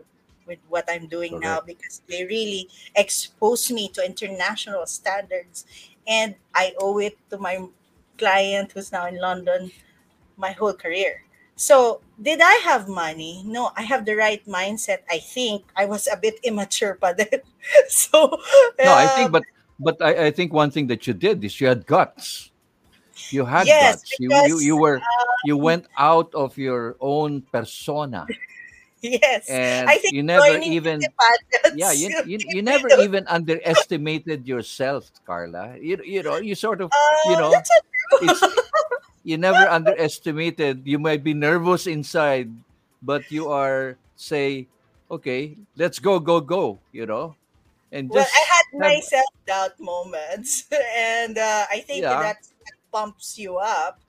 with 0.46 0.58
what 0.68 0.84
I'm 0.90 1.06
doing 1.06 1.38
now 1.40 1.60
because 1.60 2.02
they 2.08 2.24
really 2.24 2.68
expose 2.96 3.70
me 3.70 3.88
to 3.90 4.04
international 4.04 4.86
standards. 4.86 5.64
And 6.06 6.34
I 6.54 6.74
owe 6.78 6.98
it 6.98 7.18
to 7.30 7.38
my 7.38 7.66
client 8.18 8.72
who's 8.72 8.92
now 8.92 9.06
in 9.06 9.18
London 9.20 9.70
my 10.36 10.52
whole 10.52 10.74
career. 10.74 11.24
So, 11.60 12.00
did 12.16 12.40
I 12.40 12.64
have 12.64 12.88
money? 12.88 13.44
No, 13.44 13.70
I 13.76 13.82
have 13.84 14.04
the 14.06 14.16
right 14.16 14.40
mindset. 14.48 15.04
I 15.10 15.18
think 15.20 15.64
I 15.76 15.84
was 15.84 16.08
a 16.08 16.16
bit 16.16 16.40
immature 16.44 16.96
din. 16.96 17.44
so, 17.88 18.40
No, 18.82 18.94
I 18.94 19.08
think, 19.08 19.32
but 19.32 19.44
but 19.78 20.00
I, 20.00 20.26
I 20.26 20.30
think 20.30 20.52
one 20.52 20.70
thing 20.70 20.86
that 20.88 21.06
you 21.06 21.12
did 21.14 21.44
is 21.44 21.60
you 21.60 21.68
had 21.68 21.86
guts. 21.86 22.50
You 23.30 23.44
had 23.46 23.66
Yes, 23.66 24.02
guts. 24.02 24.18
You, 24.18 24.40
you 24.40 24.58
you 24.60 24.76
were 24.76 25.04
you 25.42 25.56
went 25.56 25.86
out 25.98 26.34
of 26.34 26.56
your 26.58 26.96
own 27.00 27.42
persona, 27.52 28.34
yes, 29.02 29.48
and 29.48 29.86
I 29.86 29.98
think 29.98 30.14
you 30.14 30.22
never 30.22 30.56
even 30.58 31.12
yeah 31.70 31.92
you, 31.92 32.14
you, 32.22 32.40
you 32.46 32.62
never 32.62 32.90
even 32.90 33.26
underestimated 33.28 34.46
yourself, 34.46 35.10
Carla. 35.26 35.76
You 35.80 35.98
you 36.04 36.22
know 36.22 36.38
you 36.38 36.54
sort 36.54 36.80
of 36.80 36.92
you 37.22 37.36
Uh, 37.36 37.40
know 37.40 37.66
true. 38.20 38.20
it's 38.20 38.42
you 39.30 39.38
never 39.38 39.68
underestimated. 39.68 40.82
You 40.86 40.98
might 40.98 41.22
be 41.22 41.34
nervous 41.34 41.86
inside, 41.86 42.50
but 43.02 43.30
you 43.30 43.48
are 43.48 43.96
say, 44.16 44.66
okay, 45.10 45.56
let's 45.76 45.98
go, 45.98 46.18
go, 46.20 46.40
go. 46.40 46.78
You 46.92 47.06
know, 47.06 47.36
and 47.92 48.10
Well, 48.10 48.26
I 48.26 48.44
had 48.48 48.64
my 48.78 49.00
self 49.00 49.30
doubt 49.46 49.78
moments, 49.80 50.66
and 50.96 51.38
uh, 51.38 51.66
I 51.70 51.80
think 51.80 52.02
yeah, 52.02 52.18
that 52.20 52.36
that 52.42 52.76
pumps 52.92 53.38
you 53.38 53.56
up. 53.58 54.00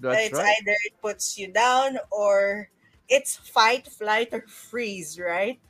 that's 0.00 0.30
It's 0.30 0.32
right. 0.32 0.56
either 0.60 0.76
it 0.84 0.94
puts 1.02 1.38
you 1.38 1.48
down 1.48 1.98
or 2.10 2.70
it's 3.08 3.36
fight, 3.36 3.86
flight, 3.86 4.30
or 4.32 4.42
freeze, 4.48 5.18
right? 5.18 5.60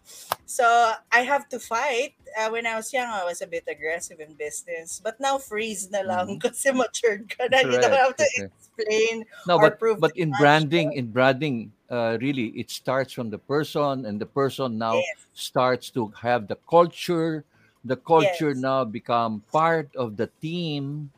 So 0.47 0.65
I 1.13 1.21
have 1.23 1.49
to 1.51 1.59
fight. 1.59 2.15
Uh, 2.39 2.51
when 2.51 2.67
I 2.67 2.77
was 2.77 2.93
young, 2.93 3.09
I 3.11 3.25
was 3.25 3.43
a 3.43 3.47
bit 3.47 3.65
aggressive 3.69 4.21
in 4.21 4.35
business, 4.35 5.01
but 5.03 5.19
now 5.21 5.39
freeze 5.39 5.91
na 5.91 6.01
lang 6.07 6.39
Mhm. 6.39 6.41
kasi 6.45 6.71
matured 6.73 7.29
ka 7.31 7.51
na. 7.51 7.61
You 7.67 7.79
don't 7.83 7.93
have 7.93 8.17
to 8.17 8.27
explain 8.39 9.25
No, 9.47 9.59
or 9.59 9.71
but 9.71 9.79
prove 9.79 10.01
but 10.01 10.13
in 10.17 10.31
branding, 10.37 10.93
in 10.93 11.11
branding, 11.13 11.73
uh, 11.91 12.19
really, 12.21 12.49
it 12.59 12.71
starts 12.71 13.13
from 13.13 13.31
the 13.31 13.39
person, 13.39 14.05
and 14.07 14.21
the 14.21 14.27
person 14.27 14.79
now 14.79 14.95
Yes, 14.95 15.27
starts 15.35 15.91
to 15.91 16.09
have 16.23 16.49
the 16.49 16.57
culture. 16.69 17.45
The 17.85 17.97
culture 17.97 18.55
yes. 18.55 18.59
now 18.59 18.85
become 18.85 19.43
part 19.53 19.95
of 19.95 20.17
the 20.17 20.27
team, 20.43 21.11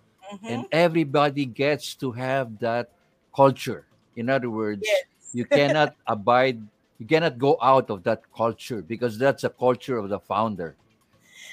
and 0.47 0.61
Mm-hmm. 0.61 0.69
everybody 0.73 1.47
gets 1.47 1.95
to 2.05 2.13
have 2.13 2.59
that 2.61 2.93
culture. 3.35 3.87
In 4.17 4.29
other 4.29 4.51
words, 4.51 4.83
Yes. 4.83 5.05
you 5.33 5.45
cannot 5.45 5.97
abide, 6.07 6.61
you 6.99 7.07
cannot 7.07 7.39
go 7.39 7.57
out 7.63 7.91
of 7.91 8.03
that 8.05 8.23
culture 8.37 8.83
because 8.83 9.19
that's 9.19 9.45
a 9.45 9.51
culture 9.51 9.99
of 9.99 10.09
the 10.09 10.21
founder, 10.21 10.77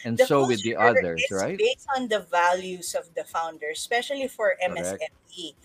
and 0.04 0.20
the 0.20 0.26
so 0.28 0.44
with 0.44 0.64
the 0.64 0.76
others, 0.76 1.30
right? 1.32 1.62
based 1.62 1.88
on 1.96 2.08
the 2.08 2.20
values 2.32 2.96
of 2.96 3.14
the 3.16 3.24
founder, 3.24 3.70
especially 3.72 4.28
for. 4.28 4.56
MSME. 4.62 5.56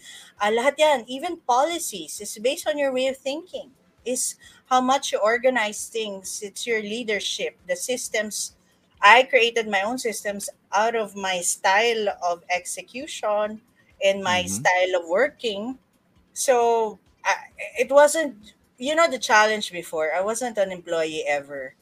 Ah, 0.41 0.51
lahat 0.51 0.77
yan, 0.79 0.99
even 1.09 1.39
policies, 1.47 2.21
is 2.21 2.39
based 2.39 2.67
on 2.69 2.79
your 2.79 2.93
way 2.93 3.07
of 3.09 3.17
thinking. 3.17 3.71
Is 4.05 4.37
how 4.67 4.81
much 4.81 5.13
you 5.13 5.19
organize 5.21 5.89
things. 5.89 6.41
It's 6.43 6.67
your 6.67 6.81
leadership, 6.83 7.57
the 7.69 7.77
systems. 7.77 8.57
I 9.01 9.25
created 9.25 9.69
my 9.69 9.83
own 9.83 9.99
systems 9.99 10.49
out 10.73 10.97
of 10.97 11.17
my 11.17 11.41
style 11.41 12.09
of 12.25 12.45
execution 12.51 13.61
and 14.05 14.25
my 14.25 14.45
Mm-hmm. 14.45 14.57
style 14.59 14.93
of 14.97 15.09
working. 15.09 15.79
So 16.33 16.99
I, 17.25 17.35
it 17.79 17.91
wasn't, 17.91 18.55
you 18.81 18.97
know, 18.97 19.09
the 19.11 19.21
challenge 19.21 19.73
before. 19.73 20.13
I 20.15 20.23
wasn't 20.23 20.59
an 20.59 20.73
employee 20.73 21.25
ever 21.29 21.75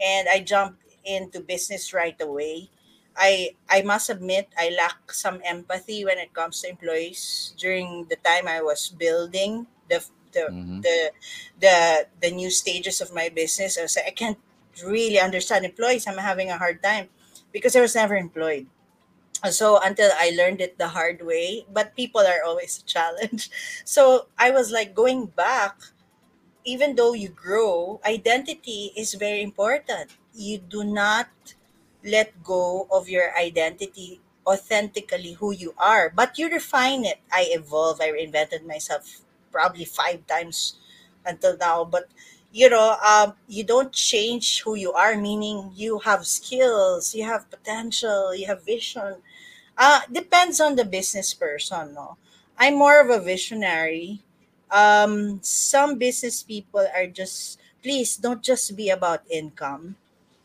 and 0.00 0.28
I 0.28 0.40
jumped 0.40 0.82
into 1.04 1.40
business 1.40 1.94
right 1.94 2.16
away. 2.20 2.70
I 3.16 3.56
I 3.68 3.82
must 3.82 4.10
admit 4.10 4.48
I 4.58 4.70
lack 4.76 5.12
some 5.12 5.40
empathy 5.44 6.04
when 6.04 6.18
it 6.18 6.34
comes 6.34 6.62
to 6.62 6.70
employees 6.70 7.54
during 7.58 8.06
the 8.08 8.16
time 8.16 8.48
I 8.48 8.62
was 8.62 8.88
building 8.90 9.66
the 9.88 10.04
the 10.32 10.44
hmm 10.48 10.80
the 10.82 11.12
the, 11.60 12.06
the 12.22 12.30
new 12.30 12.50
stages 12.50 13.00
of 13.00 13.14
my 13.14 13.28
business. 13.28 13.78
I 13.78 13.82
was 13.82 13.96
like, 13.96 14.06
I 14.08 14.10
can't 14.16 14.38
really 14.84 15.20
understand 15.20 15.64
employees. 15.66 16.06
I'm 16.06 16.18
having 16.18 16.50
a 16.50 16.58
hard 16.58 16.82
time 16.82 17.08
because 17.52 17.76
I 17.76 17.80
was 17.82 17.94
never 17.94 18.16
employed. 18.16 18.66
So 19.50 19.78
until 19.82 20.10
I 20.18 20.30
learned 20.36 20.60
it 20.60 20.78
the 20.78 20.88
hard 20.88 21.22
way, 21.24 21.64
but 21.72 21.96
people 21.96 22.20
are 22.22 22.44
always 22.44 22.78
a 22.78 22.84
challenge. 22.84 23.50
So 23.84 24.28
I 24.38 24.50
was 24.50 24.70
like 24.70 24.94
going 24.94 25.26
back 25.32 25.76
even 26.64 26.96
though 26.96 27.12
you 27.12 27.28
grow, 27.28 28.00
identity 28.04 28.92
is 28.96 29.14
very 29.14 29.42
important. 29.42 30.10
You 30.34 30.58
do 30.58 30.84
not 30.84 31.28
let 32.04 32.42
go 32.42 32.86
of 32.90 33.08
your 33.08 33.36
identity 33.36 34.20
authentically 34.46 35.32
who 35.34 35.52
you 35.52 35.74
are, 35.78 36.10
but 36.10 36.38
you 36.38 36.48
refine 36.50 37.04
it. 37.04 37.18
I 37.32 37.48
evolve, 37.50 38.00
I 38.00 38.10
reinvented 38.10 38.66
myself 38.66 39.20
probably 39.52 39.84
five 39.84 40.26
times 40.26 40.76
until 41.26 41.56
now, 41.56 41.84
but 41.84 42.08
you 42.52 42.68
know, 42.68 42.96
um, 43.06 43.34
you 43.46 43.62
don't 43.62 43.92
change 43.92 44.62
who 44.62 44.74
you 44.74 44.92
are, 44.92 45.16
meaning 45.16 45.70
you 45.74 46.00
have 46.00 46.26
skills, 46.26 47.14
you 47.14 47.24
have 47.24 47.48
potential, 47.50 48.34
you 48.34 48.46
have 48.46 48.64
vision. 48.64 49.16
Uh, 49.76 50.00
depends 50.12 50.60
on 50.60 50.76
the 50.76 50.84
business 50.84 51.34
person, 51.34 51.94
no? 51.94 52.16
I'm 52.58 52.76
more 52.76 53.00
of 53.00 53.10
a 53.10 53.20
visionary 53.20 54.22
um 54.72 55.38
some 55.42 55.98
business 55.98 56.42
people 56.42 56.86
are 56.94 57.06
just 57.06 57.58
please 57.82 58.16
don't 58.16 58.42
just 58.42 58.76
be 58.76 58.90
about 58.90 59.22
income. 59.30 59.96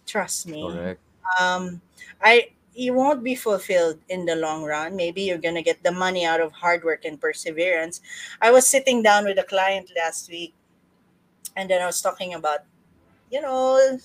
Trust 0.05 0.47
me. 0.47 0.61
Correct. 0.63 0.99
um 1.39 1.81
i 2.21 2.49
you 2.75 2.93
won't 2.93 3.23
be 3.23 3.35
fulfilled 3.35 3.99
in 4.09 4.25
the 4.25 4.35
long 4.35 4.63
run. 4.63 4.95
Maybe 4.95 5.23
you're 5.23 5.39
gonna 5.39 5.63
get 5.63 5.81
the 5.83 5.91
money 5.91 6.25
out 6.25 6.41
of 6.41 6.51
hard 6.51 6.83
work 6.83 7.05
and 7.05 7.19
perseverance. 7.19 8.01
I 8.41 8.51
was 8.51 8.67
sitting 8.67 9.01
down 9.01 9.23
with 9.25 9.39
a 9.39 9.43
client 9.47 9.91
last 9.95 10.29
week 10.29 10.53
and 11.55 11.69
then 11.69 11.81
i 11.81 11.85
was 11.85 12.01
talking 12.01 12.33
about 12.33 12.59
you 13.31 13.41
know 13.41 13.97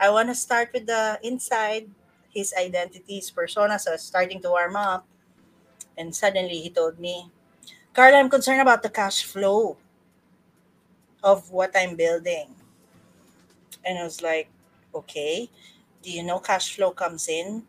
i 0.00 0.10
want 0.10 0.28
to 0.28 0.34
start 0.34 0.70
with 0.72 0.86
the 0.86 1.18
inside 1.22 1.88
his 2.30 2.54
identity 2.58 3.16
his 3.16 3.30
persona 3.30 3.78
so 3.78 3.96
starting 3.96 4.40
to 4.40 4.48
warm 4.50 4.76
up 4.76 5.06
and 5.98 6.14
suddenly 6.14 6.60
he 6.60 6.70
told 6.70 6.98
me 6.98 7.30
carla 7.94 8.18
i'm 8.18 8.30
concerned 8.30 8.60
about 8.60 8.82
the 8.82 8.90
cash 8.90 9.24
flow 9.24 9.76
of 11.22 11.50
what 11.50 11.70
I'm 11.76 11.96
building. 11.96 12.48
And 13.84 13.98
I 13.98 14.04
was 14.04 14.22
like, 14.22 14.48
okay, 14.94 15.48
do 16.02 16.10
you 16.10 16.22
know 16.22 16.38
cash 16.38 16.76
flow 16.76 16.90
comes 16.90 17.28
in 17.28 17.64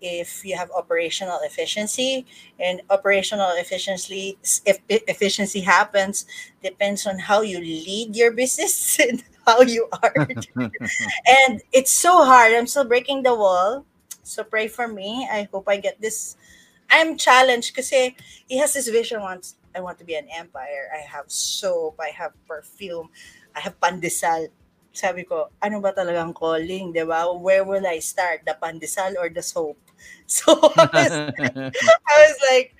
if 0.00 0.44
you 0.44 0.56
have 0.56 0.70
operational 0.70 1.40
efficiency? 1.42 2.26
And 2.58 2.82
operational 2.90 3.52
efficiency 3.56 4.38
if 4.64 4.78
efficiency 4.88 5.60
happens 5.60 6.26
depends 6.62 7.06
on 7.06 7.18
how 7.18 7.42
you 7.42 7.58
lead 7.58 8.16
your 8.16 8.32
business 8.32 8.98
and 9.00 9.22
how 9.46 9.62
you 9.62 9.88
are. 10.02 10.14
And 11.46 11.62
it's 11.72 11.90
so 11.90 12.24
hard. 12.24 12.52
I'm 12.52 12.66
still 12.66 12.84
breaking 12.84 13.22
the 13.22 13.34
wall. 13.34 13.84
So 14.22 14.44
pray 14.44 14.68
for 14.68 14.86
me. 14.86 15.28
I 15.30 15.48
hope 15.52 15.68
i 15.68 15.76
get 15.76 16.00
this. 16.00 16.36
I'm 16.90 17.16
challenged 17.16 17.74
because 17.74 17.90
he 17.90 18.58
has 18.58 18.74
this 18.74 18.88
vision 18.88 19.20
once 19.20 19.56
i 19.74 19.80
want 19.80 19.98
to 19.98 20.04
be 20.04 20.14
an 20.14 20.26
empire. 20.32 20.90
I 20.92 21.02
have 21.04 21.30
soap. 21.30 22.00
I 22.00 22.10
have 22.10 22.34
perfume. 22.46 23.08
I 23.54 23.60
have 23.60 23.78
pandesal. 23.80 24.48
Sabi 24.90 25.22
ko 25.22 25.50
ano 25.62 25.78
ba 25.78 25.94
talagang 25.94 26.34
calling 26.34 26.90
di 26.90 27.04
ba? 27.06 27.30
Where 27.30 27.62
will 27.62 27.86
i 27.86 28.02
start? 28.02 28.42
The 28.42 28.58
pandesal 28.58 29.14
or 29.18 29.30
the 29.30 29.42
soap? 29.42 29.78
So 30.30 30.56
I 30.56 30.88
was, 30.96 31.12
I 32.08 32.16
was 32.24 32.36
like 32.48 32.72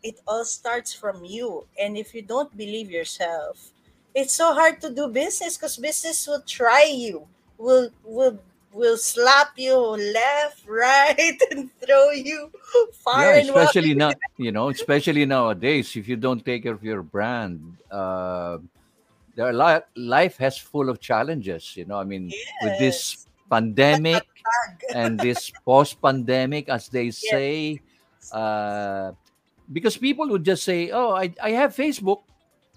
it 0.00 0.16
all 0.24 0.48
starts 0.48 0.96
from 0.96 1.24
you. 1.24 1.68
And 1.76 1.96
if 2.00 2.16
you 2.16 2.24
don't 2.24 2.48
believe 2.56 2.88
yourself 2.88 3.74
it's 4.14 4.32
so 4.32 4.54
hard 4.54 4.80
to 4.80 4.94
do 4.94 5.08
business 5.08 5.58
because 5.58 5.76
business 5.76 6.26
will 6.26 6.42
try 6.46 6.86
you 6.86 7.26
will 7.58 7.90
will 8.06 8.38
will 8.74 8.96
slap 8.98 9.54
you 9.56 9.76
left, 9.78 10.66
right, 10.68 11.38
and 11.50 11.70
throw 11.80 12.10
you 12.10 12.50
far 12.92 13.32
Yeah, 13.32 13.38
and 13.38 13.48
wide. 13.54 13.70
especially 13.70 13.94
now, 13.94 14.14
you 14.36 14.50
know, 14.52 14.68
especially 14.68 15.24
nowadays, 15.24 15.94
if 15.96 16.08
you 16.08 16.16
don't 16.16 16.44
take 16.44 16.64
care 16.64 16.74
of 16.74 16.82
your 16.82 17.02
brand, 17.02 17.60
uh, 17.90 18.58
there 19.36 19.46
are 19.46 19.52
lot, 19.52 19.86
life 19.96 20.36
has 20.38 20.58
full 20.58 20.88
of 20.90 21.00
challenges. 21.00 21.76
You 21.76 21.84
know, 21.86 21.96
I 21.98 22.04
mean, 22.04 22.34
with 22.62 22.78
this 22.78 23.26
pandemic 23.48 24.26
and 24.94 25.18
this 25.18 25.50
post-pandemic, 25.64 26.68
as 26.68 26.88
they 26.88 27.06
Yes. 27.06 27.30
say, 27.30 27.80
uh, 28.32 29.12
because 29.72 29.96
people 29.96 30.28
would 30.28 30.44
just 30.44 30.64
say, 30.64 30.90
"Oh, 30.90 31.14
I, 31.14 31.32
I 31.42 31.50
have 31.52 31.74
Facebook. 31.74 32.22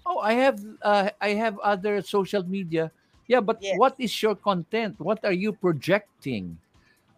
Oh, 0.06 0.18
I 0.20 0.34
have 0.34 0.60
uh, 0.82 1.10
I 1.20 1.30
have 1.34 1.58
other 1.58 2.00
social 2.02 2.42
media." 2.44 2.92
Yeah, 3.28 3.44
but 3.44 3.60
Yes. 3.60 3.76
what 3.76 3.94
is 4.00 4.10
your 4.22 4.34
content? 4.34 4.96
What 4.98 5.20
are 5.22 5.36
you 5.36 5.52
projecting? 5.52 6.56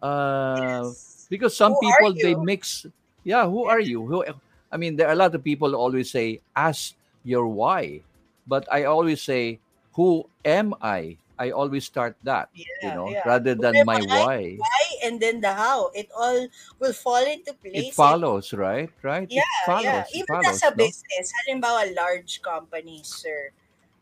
Uh, 0.03 0.83
Yes. 0.91 1.25
because 1.31 1.55
some 1.55 1.73
Who 1.73 1.79
people 1.79 2.11
they 2.13 2.35
mix. 2.35 2.85
Yeah, 3.23 3.47
who 3.47 3.65
are 3.65 3.79
you? 3.79 4.03
Who? 4.05 4.25
I 4.71 4.75
mean, 4.77 4.95
there 4.99 5.07
are 5.07 5.15
a 5.15 5.19
lot 5.19 5.33
of 5.33 5.41
people 5.43 5.71
always 5.73 6.11
say, 6.11 6.41
"Ask 6.51 6.93
your 7.23 7.47
why," 7.47 8.01
but 8.45 8.67
I 8.67 8.85
always 8.89 9.21
say, 9.23 9.61
"Who 9.95 10.27
am 10.43 10.75
I?" 10.81 11.15
I 11.41 11.49
always 11.49 11.89
start 11.89 12.13
that, 12.21 12.53
you 12.53 12.93
know, 12.93 13.09
yeah. 13.09 13.25
rather 13.25 13.57
than 13.57 13.81
my 13.81 13.97
why. 14.05 14.61
Why 14.61 14.83
and 15.01 15.17
then 15.17 15.41
the 15.41 15.49
how. 15.49 15.89
It 15.89 16.05
all 16.13 16.45
will 16.77 16.93
fall 16.93 17.25
into 17.25 17.57
place. 17.57 17.89
It 17.89 17.97
follows, 17.97 18.53
right? 18.53 18.93
Right? 19.01 19.25
It 19.25 19.41
yeah, 19.41 19.41
yeah. 19.41 19.65
follows. 19.65 20.05
It 20.13 20.17
Even 20.21 20.27
follows, 20.37 20.61
as 20.61 20.61
a 20.61 20.69
no? 20.69 20.77
business, 20.77 21.25
halimbawa 21.33 21.95
large 21.97 22.45
companies, 22.45 23.09
sir. 23.09 23.49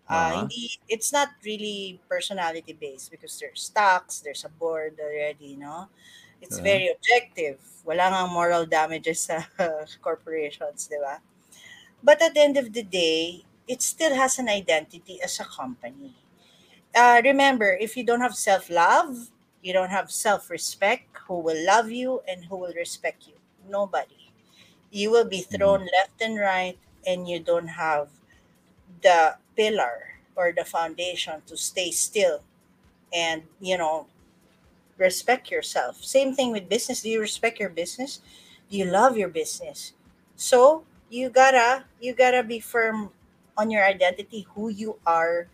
Uh, 0.09 0.31
Uh-huh. 0.31 0.33
hindi, 0.33 0.79
it's 0.89 1.13
not 1.13 1.29
really 1.45 2.01
personality 2.09 2.73
based 2.73 3.11
because 3.11 3.37
there's 3.39 3.61
stocks, 3.61 4.19
there's 4.21 4.43
a 4.45 4.49
board 4.49 4.97
already, 4.99 5.55
no? 5.55 5.87
It's 6.41 6.59
Uh-huh. 6.59 6.59
very 6.59 6.89
objective. 6.89 7.59
Wala 7.85 8.09
nga 8.09 8.27
moral 8.27 8.65
damages 8.65 9.21
sa 9.29 9.45
corporations, 10.05 10.87
di 10.89 10.97
ba? 10.97 11.21
But 12.03 12.21
at 12.21 12.33
the 12.33 12.41
end 12.41 12.57
of 12.57 12.73
the 12.73 12.83
day, 12.83 13.43
it 13.67 13.81
still 13.81 14.15
has 14.15 14.39
an 14.39 14.49
identity 14.49 15.21
as 15.21 15.39
a 15.39 15.45
company. 15.45 16.15
Uh, 16.95 17.21
remember, 17.23 17.77
if 17.79 17.95
you 17.97 18.03
don't 18.03 18.21
have 18.21 18.35
self 18.35 18.69
love, 18.69 19.29
you 19.61 19.73
don't 19.73 19.89
have 19.91 20.11
self 20.11 20.49
respect, 20.49 21.05
who 21.27 21.39
will 21.39 21.59
love 21.65 21.91
you 21.91 22.21
and 22.27 22.45
who 22.45 22.57
will 22.57 22.73
respect 22.75 23.27
you? 23.27 23.35
Nobody. 23.67 24.31
You 24.91 25.11
will 25.11 25.25
be 25.27 25.41
Mhm. 25.49 25.49
thrown 25.49 25.87
left 25.97 26.21
and 26.21 26.39
right, 26.39 26.77
and 27.05 27.27
you 27.27 27.39
don't 27.39 27.67
have 27.79 28.09
the 29.01 29.37
pillar 29.59 30.23
or 30.35 30.53
the 30.55 30.63
foundation 30.63 31.43
to 31.47 31.57
stay 31.57 31.91
still 31.91 32.39
and, 33.13 33.43
you 33.61 33.77
know, 33.77 34.07
respect 34.97 35.51
yourself. 35.51 36.03
Same 36.03 36.35
thing 36.35 36.51
with 36.51 36.69
business. 36.69 37.01
Do 37.01 37.09
you 37.09 37.21
respect 37.21 37.59
your 37.59 37.69
business? 37.69 38.21
Do 38.69 38.77
you 38.77 38.85
love 38.85 39.17
your 39.17 39.29
business? 39.29 39.93
So 40.35 40.83
you 41.09 41.29
gotta 41.29 41.85
you 41.99 42.13
gotta 42.13 42.43
be 42.43 42.59
firm 42.59 43.11
on 43.57 43.71
your 43.71 43.85
identity, 43.85 44.47
who 44.55 44.69
you 44.69 44.99
are 45.05 45.47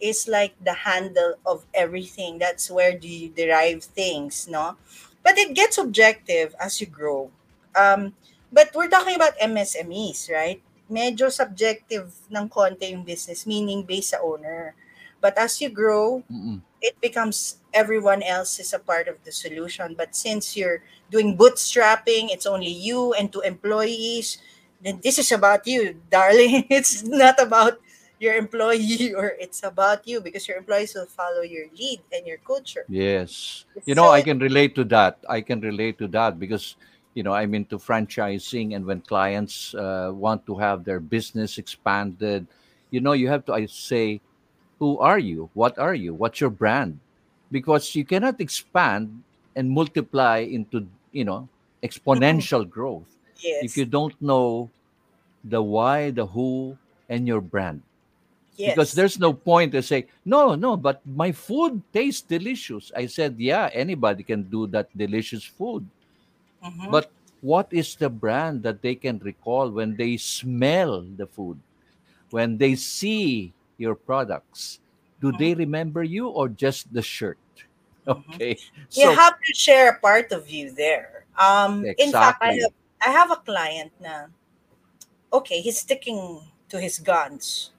is 0.00 0.28
like 0.28 0.54
the 0.64 0.86
handle 0.86 1.34
of 1.46 1.66
everything. 1.74 2.38
That's 2.38 2.70
where 2.70 2.96
do 2.96 3.08
you 3.08 3.28
derive 3.30 3.84
things, 3.84 4.48
no? 4.48 4.76
But 5.22 5.38
it 5.38 5.54
gets 5.54 5.78
objective 5.78 6.54
as 6.60 6.80
you 6.80 6.86
grow. 6.86 7.30
Um, 7.76 8.14
but 8.52 8.70
we're 8.74 8.88
talking 8.88 9.16
about 9.16 9.38
MSMEs, 9.38 10.30
right? 10.30 10.62
Medyo 10.90 11.30
subjective 11.30 12.10
ng 12.28 12.48
konti 12.50 12.92
yung 12.92 13.06
business, 13.06 13.46
meaning 13.46 13.86
based 13.86 14.10
sa 14.10 14.20
owner. 14.20 14.74
But 15.20 15.38
as 15.38 15.60
you 15.60 15.68
grow, 15.68 16.24
Mm-mm. 16.32 16.60
it 16.80 16.96
becomes 17.00 17.60
everyone 17.72 18.22
else 18.22 18.58
is 18.58 18.72
a 18.72 18.80
part 18.80 19.06
of 19.06 19.22
the 19.24 19.32
solution. 19.32 19.94
But 19.94 20.16
since 20.16 20.56
you're 20.56 20.82
doing 21.10 21.36
bootstrapping, 21.36 22.32
it's 22.32 22.46
only 22.46 22.72
you 22.72 23.12
and 23.14 23.32
two 23.32 23.40
employees, 23.44 24.38
then 24.82 25.00
this 25.04 25.18
is 25.18 25.30
about 25.30 25.66
you, 25.66 26.00
darling. 26.10 26.64
It's 26.70 27.04
not 27.04 27.36
about 27.40 27.78
your 28.18 28.34
employee 28.36 29.14
or 29.18 29.32
it's 29.40 29.62
about 29.64 30.06
you 30.06 30.20
because 30.20 30.46
your 30.48 30.58
employees 30.58 30.94
will 30.94 31.08
follow 31.08 31.42
your 31.42 31.66
lead 31.76 32.00
and 32.12 32.26
your 32.26 32.38
culture. 32.38 32.84
Yes. 32.88 33.64
You 33.84 33.94
know, 33.94 34.08
So 34.08 34.12
I 34.12 34.22
can 34.22 34.38
relate 34.38 34.74
to 34.76 34.84
that. 34.84 35.18
I 35.28 35.40
can 35.40 35.60
relate 35.60 35.98
to 35.98 36.08
that 36.08 36.38
because, 36.38 36.76
you 37.14 37.22
know, 37.22 37.32
I'm 37.32 37.54
into 37.54 37.78
franchising, 37.78 38.74
and 38.76 38.84
when 38.86 39.00
clients 39.02 39.74
uh, 39.74 40.10
want 40.14 40.46
to 40.46 40.56
have 40.56 40.84
their 40.84 41.00
business 41.00 41.58
expanded, 41.58 42.46
you 42.90 43.00
know, 43.00 43.12
you 43.12 43.28
have 43.28 43.44
to 43.46 43.52
I 43.52 43.66
say, 43.66 44.20
who 44.78 44.98
are 44.98 45.18
you? 45.18 45.50
What 45.54 45.78
are 45.78 45.94
you? 45.94 46.14
What's 46.14 46.40
your 46.40 46.50
brand? 46.50 46.98
Because 47.50 47.94
you 47.94 48.04
cannot 48.04 48.40
expand 48.40 49.22
and 49.56 49.70
multiply 49.70 50.38
into, 50.38 50.86
you 51.12 51.24
know, 51.24 51.48
exponential 51.82 52.68
growth 52.76 53.08
if 53.42 53.76
you 53.76 53.84
don't 53.84 54.14
know 54.20 54.70
the 55.44 55.62
why, 55.62 56.10
the 56.10 56.26
who, 56.26 56.76
and 57.08 57.26
your 57.26 57.40
brand. 57.40 57.82
yes. 58.56 58.74
Because 58.74 58.92
there's 58.92 59.18
no 59.18 59.32
point 59.32 59.72
to 59.72 59.82
say, 59.82 60.06
no, 60.24 60.54
no, 60.54 60.76
but 60.76 61.00
my 61.06 61.32
food 61.32 61.82
tastes 61.92 62.22
delicious. 62.22 62.92
I 62.96 63.06
said, 63.06 63.36
yeah, 63.38 63.70
anybody 63.72 64.22
can 64.22 64.44
do 64.44 64.66
that 64.68 64.96
delicious 64.96 65.44
food. 65.44 65.86
Mm-hmm. 66.64 66.90
But 66.90 67.12
what 67.40 67.68
is 67.72 67.96
the 67.96 68.10
brand 68.10 68.62
that 68.64 68.82
they 68.82 68.94
can 68.94 69.18
recall 69.20 69.70
when 69.70 69.96
they 69.96 70.16
smell 70.16 71.02
the 71.02 71.26
food, 71.26 71.60
when 72.30 72.58
they 72.58 72.74
see 72.76 73.54
your 73.78 73.94
products? 73.94 74.80
Do 75.20 75.32
Mm-hmm. 75.32 75.32
they 75.32 75.54
remember 75.54 76.02
you 76.02 76.28
or 76.28 76.48
just 76.48 76.92
the 76.92 77.02
shirt? 77.02 77.38
Mm-hmm. 78.14 78.36
Okay. 78.36 78.58
You 78.94 79.10
So, 79.10 79.10
have 79.10 79.34
to 79.38 79.54
share 79.54 79.90
a 79.90 79.98
part 79.98 80.32
of 80.32 80.48
you 80.50 80.72
there. 80.72 81.24
Um, 81.38 81.90
in 81.96 82.12
fact, 82.12 82.42
I 82.42 82.52
exactly. 82.52 82.60
have 82.62 82.72
I 83.00 83.10
have 83.10 83.30
a 83.30 83.36
client 83.36 83.92
na 84.00 84.26
okay, 85.32 85.60
he's 85.60 85.78
sticking 85.80 86.40
to 86.68 86.80
his 86.80 86.98
guns 86.98 87.70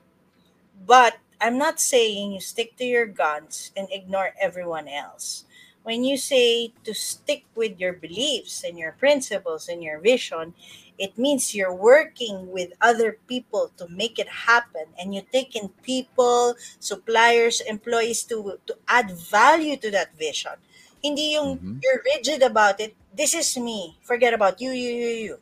But 0.85 1.17
I'm 1.41 1.57
not 1.57 1.79
saying 1.79 2.33
you 2.33 2.41
stick 2.41 2.75
to 2.77 2.85
your 2.85 3.05
guns 3.07 3.71
and 3.77 3.87
ignore 3.91 4.31
everyone 4.41 4.87
else. 4.87 5.45
When 5.83 6.03
you 6.03 6.17
say 6.17 6.73
to 6.83 6.93
stick 6.93 7.45
with 7.55 7.79
your 7.79 7.93
beliefs 7.93 8.63
and 8.63 8.77
your 8.77 8.93
principles 8.93 9.67
and 9.67 9.81
your 9.83 9.99
vision, 9.99 10.53
it 10.97 11.17
means 11.17 11.55
you're 11.55 11.73
working 11.73 12.51
with 12.51 12.73
other 12.81 13.17
people 13.27 13.71
to 13.77 13.87
make 13.89 14.19
it 14.19 14.29
happen 14.45 14.85
and 14.99 15.13
you're 15.13 15.27
taking 15.33 15.69
people, 15.81 16.55
suppliers, 16.79 17.61
employees 17.61 18.23
to 18.29 18.59
to 18.67 18.77
add 18.87 19.09
value 19.11 19.77
to 19.81 19.89
that 19.91 20.13
vision. 20.17 20.53
Hindi 21.01 21.33
yung 21.33 21.59
hmm 21.59 21.81
you're 21.81 22.01
rigid 22.13 22.43
about 22.45 22.77
it. 22.79 22.93
This 23.09 23.33
is 23.33 23.57
me. 23.57 23.97
Forget 24.05 24.33
about 24.37 24.61
you, 24.61 24.69
you, 24.69 24.91
you, 24.93 25.13
you. 25.25 25.35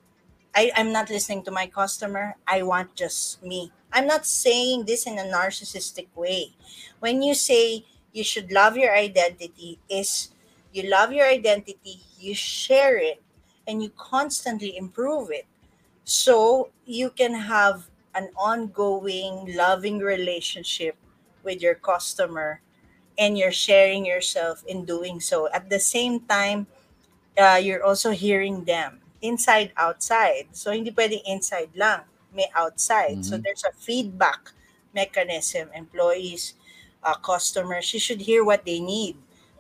I, 0.56 0.72
I'm 0.76 0.92
not 0.92 1.10
listening 1.10 1.44
to 1.44 1.52
my 1.52 1.68
customer. 1.68 2.36
I 2.48 2.64
want 2.64 2.96
just 2.96 3.44
me. 3.44 3.72
I'm 3.92 4.08
not 4.08 4.26
saying 4.26 4.86
this 4.86 5.06
in 5.06 5.20
a 5.20 5.24
narcissistic 5.24 6.08
way. 6.16 6.54
When 7.00 7.22
you 7.22 7.34
say 7.36 7.86
you 8.14 8.24
should 8.24 8.52
love 8.52 8.78
your 8.78 8.96
identity, 8.96 9.80
is 9.90 10.30
you 10.74 10.90
love 10.90 11.12
your 11.14 11.28
identity, 11.28 12.02
you 12.20 12.36
share 12.36 12.98
it, 12.98 13.22
and 13.68 13.84
you 13.84 13.90
constantly 13.98 14.76
improve 14.78 15.30
it. 15.32 15.46
So 16.04 16.70
you 16.86 17.10
can 17.10 17.34
have 17.36 17.90
an 18.16 18.30
ongoing, 18.36 19.56
loving 19.56 20.00
relationship 20.00 20.96
with 21.44 21.62
your 21.62 21.76
customer 21.76 22.62
and 23.18 23.38
you're 23.38 23.52
sharing 23.54 24.06
yourself 24.06 24.64
in 24.68 24.86
doing 24.86 25.20
so. 25.20 25.50
At 25.54 25.70
the 25.70 25.80
same 25.80 26.22
time, 26.22 26.68
uh, 27.38 27.60
you're 27.62 27.84
also 27.84 28.12
hearing 28.12 28.66
them 28.66 29.00
inside 29.22 29.72
outside 29.78 30.48
so 30.52 30.72
hindi 30.72 30.92
pwedeng 30.92 31.24
inside 31.28 31.70
lang 31.76 32.04
may 32.34 32.48
outside 32.56 33.20
so 33.24 33.36
hmm 33.36 33.42
there's 33.42 33.64
a 33.66 33.74
feedback 33.76 34.52
mechanism 34.96 35.70
employees 35.76 36.56
uh, 37.04 37.16
customers 37.16 37.94
you 37.94 38.00
should 38.00 38.22
hear 38.22 38.44
what 38.44 38.66
they 38.66 38.80
need 38.80 39.16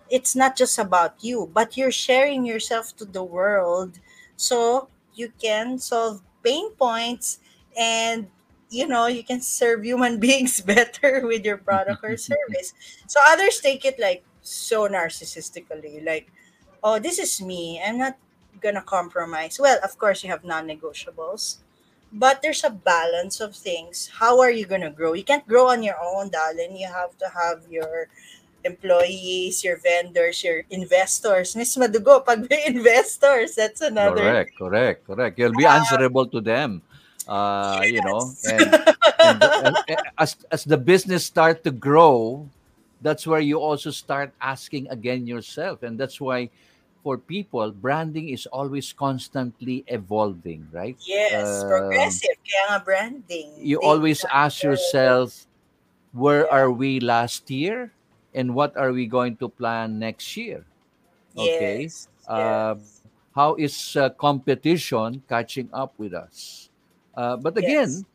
it's 0.09 0.35
not 0.35 0.55
just 0.55 0.77
about 0.77 1.15
you 1.21 1.49
but 1.53 1.77
you're 1.77 1.91
sharing 1.91 2.45
yourself 2.45 2.95
to 2.95 3.05
the 3.05 3.23
world 3.23 3.99
so 4.35 4.87
you 5.13 5.31
can 5.41 5.77
solve 5.77 6.21
pain 6.43 6.71
points 6.73 7.39
and 7.77 8.27
you 8.69 8.87
know 8.87 9.07
you 9.07 9.23
can 9.23 9.41
serve 9.41 9.83
human 9.83 10.19
beings 10.25 10.61
better 10.61 11.25
with 11.25 11.45
your 11.45 11.57
product 11.57 12.03
or 12.03 12.17
service 12.17 12.73
so 13.07 13.19
others 13.29 13.59
take 13.59 13.85
it 13.85 13.99
like 13.99 14.23
so 14.41 14.87
narcissistically 14.87 16.03
like 16.05 16.31
oh, 16.83 16.99
this 16.99 17.19
is 17.19 17.41
me. 17.41 17.81
I'm 17.83 17.97
not 17.97 18.17
gonna 18.61 18.81
compromise. 18.81 19.59
Well, 19.59 19.79
of 19.83 19.97
course, 19.97 20.23
you 20.23 20.29
have 20.29 20.43
non-negotiables, 20.43 21.57
but 22.11 22.41
there's 22.41 22.63
a 22.63 22.69
balance 22.69 23.39
of 23.39 23.55
things. 23.55 24.09
How 24.11 24.39
are 24.39 24.51
you 24.51 24.65
gonna 24.65 24.89
grow? 24.89 25.13
You 25.13 25.23
can't 25.23 25.47
grow 25.47 25.69
on 25.69 25.83
your 25.83 25.97
own, 26.01 26.29
darling. 26.29 26.77
You 26.77 26.87
have 26.87 27.17
to 27.19 27.27
have 27.29 27.63
your 27.69 28.07
employees, 28.65 29.63
your 29.63 29.77
vendors, 29.77 30.43
your 30.43 30.63
investors. 30.69 31.55
Miss 31.55 31.77
Madugo, 31.77 32.25
pag 32.25 32.49
may 32.49 32.65
investors, 32.67 33.55
that's 33.55 33.81
another 33.81 34.17
Correct, 34.17 34.51
correct, 34.57 35.07
correct. 35.07 35.39
You'll 35.39 35.55
be 35.55 35.65
uh, 35.65 35.77
answerable 35.79 36.27
to 36.27 36.41
them. 36.41 36.81
Uh, 37.27 37.85
you 37.85 38.01
know, 38.01 38.33
and 38.49 38.73
and, 39.21 39.43
and 39.43 39.77
and 39.87 40.01
as 40.17 40.35
as 40.51 40.63
the 40.65 40.77
business 40.77 41.23
start 41.23 41.63
to 41.63 41.69
grow, 41.69 42.49
that's 43.01 43.27
where 43.27 43.39
you 43.39 43.59
also 43.59 43.91
start 43.91 44.33
asking 44.41 44.89
again 44.89 45.27
yourself 45.27 45.83
and 45.83 45.97
that's 45.99 46.19
why 46.19 46.49
for 47.03 47.17
people 47.17 47.71
branding 47.71 48.29
is 48.29 48.45
always 48.47 48.91
constantly 48.93 49.83
evolving 49.87 50.67
right 50.71 50.97
Yes, 51.05 51.63
Um 51.63 51.63
progressive. 51.67 52.37
Kaya 52.43 52.63
nga 52.69 52.79
branding. 52.83 53.49
you 53.55 53.79
always 53.81 54.25
ask 54.31 54.63
yourself 54.63 55.47
where 56.13 56.45
Yeah. 56.45 56.51
are 56.51 56.71
we 56.71 56.99
last 56.99 57.49
year 57.51 57.93
and 58.33 58.53
what 58.55 58.75
are 58.77 58.91
we 58.91 59.05
going 59.07 59.37
to 59.37 59.49
plan 59.49 59.99
next 59.99 60.35
year 60.37 60.65
okay 61.37 61.91
Yes. 61.91 62.07
uh, 62.27 62.75
Yes. 62.75 63.01
how 63.35 63.55
is 63.55 63.95
uh, 63.95 64.09
competition 64.17 65.21
catching 65.29 65.69
up 65.73 65.93
with 65.97 66.13
us 66.13 66.69
uh, 67.15 67.37
but 67.37 67.57
Yes. 67.57 67.57
again 67.57 68.05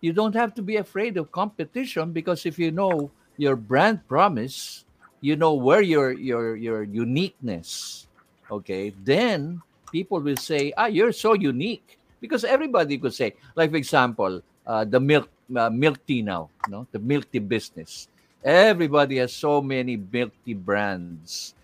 you 0.00 0.12
don't 0.12 0.34
have 0.34 0.54
to 0.54 0.62
be 0.62 0.76
afraid 0.76 1.16
of 1.16 1.30
competition 1.32 2.12
because 2.12 2.46
if 2.46 2.58
you 2.58 2.70
know 2.70 3.10
your 3.36 3.56
brand 3.56 4.00
promise 4.08 4.84
you 5.20 5.36
know 5.36 5.54
where 5.54 5.82
your 5.82 6.12
your 6.12 6.56
your 6.56 6.82
uniqueness 6.82 8.06
okay 8.52 8.92
then 9.04 9.62
people 9.90 10.20
will 10.20 10.36
say 10.38 10.72
ah 10.76 10.86
you're 10.86 11.12
so 11.16 11.32
unique. 11.34 11.98
Because 12.20 12.44
everybody 12.44 12.98
could 12.98 13.14
say 13.14 13.34
like 13.56 13.70
for 13.70 13.80
example 13.80 14.42
uh, 14.66 14.84
the 14.84 15.00
milk 15.00 15.30
uh, 15.56 15.70
milk 15.70 15.98
tea 16.06 16.22
now 16.22 16.50
no? 16.66 16.86
The 16.92 17.00
milk 17.00 17.30
tea 17.32 17.40
business. 17.42 18.08
Everybody 18.44 19.18
has 19.18 19.34
so 19.34 19.60
many 19.62 19.96
milk 19.96 20.32
tea 20.44 20.54
brands. 20.54 21.54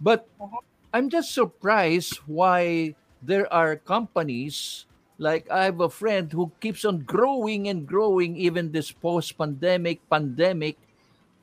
But 0.00 0.26
Mhm. 0.40 0.62
i'm 0.94 1.08
just 1.10 1.32
surprised 1.34 2.20
why 2.26 2.94
there 3.22 3.46
are 3.52 3.76
companies 3.76 4.86
like 5.18 5.46
i 5.50 5.64
have 5.66 5.80
a 5.80 5.90
friend 5.90 6.30
who 6.32 6.50
keeps 6.60 6.84
on 6.84 7.02
growing 7.06 7.68
and 7.68 7.86
growing 7.86 8.36
even 8.36 8.70
this 8.72 8.90
post 8.92 9.36
pandemic 9.38 10.02
pandemic 10.10 10.78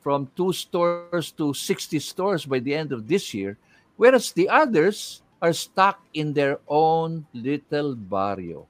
from 0.00 0.30
two 0.36 0.52
stores 0.52 1.08
to 1.10 1.30
60 1.32 1.98
stores 1.98 2.22
by 2.46 2.58
the 2.58 2.74
end 2.74 2.92
of 2.92 3.06
this 3.06 3.32
year, 3.34 3.58
whereas 3.96 4.32
the 4.32 4.48
others 4.48 5.22
are 5.40 5.52
stuck 5.52 6.00
in 6.14 6.32
their 6.32 6.58
own 6.68 7.26
little 7.34 7.94
barrio. 7.94 8.66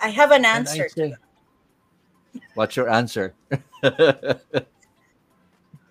I 0.00 0.08
have 0.08 0.30
an 0.30 0.44
answer. 0.44 0.88
say, 0.88 1.14
What's 2.54 2.76
your 2.76 2.88
answer? 2.88 3.34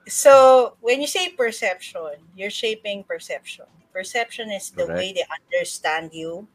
So 0.08 0.76
when 0.82 1.00
you 1.00 1.08
say 1.08 1.30
perception, 1.30 2.20
you're 2.36 2.50
shaping 2.52 3.04
perception. 3.04 3.66
Perception 3.94 4.52
is 4.52 4.70
the 4.72 4.86
Correct. 4.86 4.98
way 5.00 5.14
they 5.14 5.26
understand 5.30 6.12
you, 6.14 6.48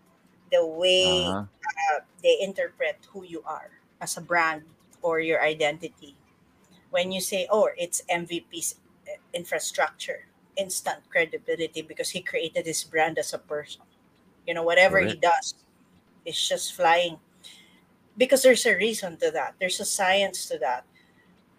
the 0.52 0.66
way 0.66 1.24
Uh-huh. 1.24 1.44
uh, 1.64 2.00
they 2.22 2.36
interpret 2.40 2.98
who 3.12 3.24
you 3.24 3.42
are 3.46 3.70
as 4.00 4.16
a 4.16 4.20
brand 4.20 4.62
or 5.02 5.20
your 5.20 5.42
identity. 5.42 6.16
When 6.90 7.12
you 7.12 7.20
say, 7.20 7.46
"Oh, 7.50 7.70
it's 7.76 8.02
MVP's 8.10 8.76
uh, 9.08 9.16
infrastructure," 9.32 10.25
instant 10.56 10.98
credibility 11.10 11.82
because 11.82 12.10
he 12.10 12.20
created 12.20 12.66
his 12.66 12.84
brand 12.84 13.18
as 13.18 13.32
a 13.32 13.38
person. 13.38 13.82
You 14.46 14.54
know, 14.54 14.62
whatever 14.62 15.00
he 15.00 15.14
does, 15.14 15.54
it's 16.24 16.48
just 16.48 16.74
flying 16.74 17.18
because 18.16 18.42
there's 18.42 18.64
a 18.66 18.76
reason 18.76 19.16
to 19.18 19.30
that. 19.30 19.54
There's 19.60 19.80
a 19.80 19.84
science 19.84 20.46
to 20.48 20.58
that. 20.58 20.84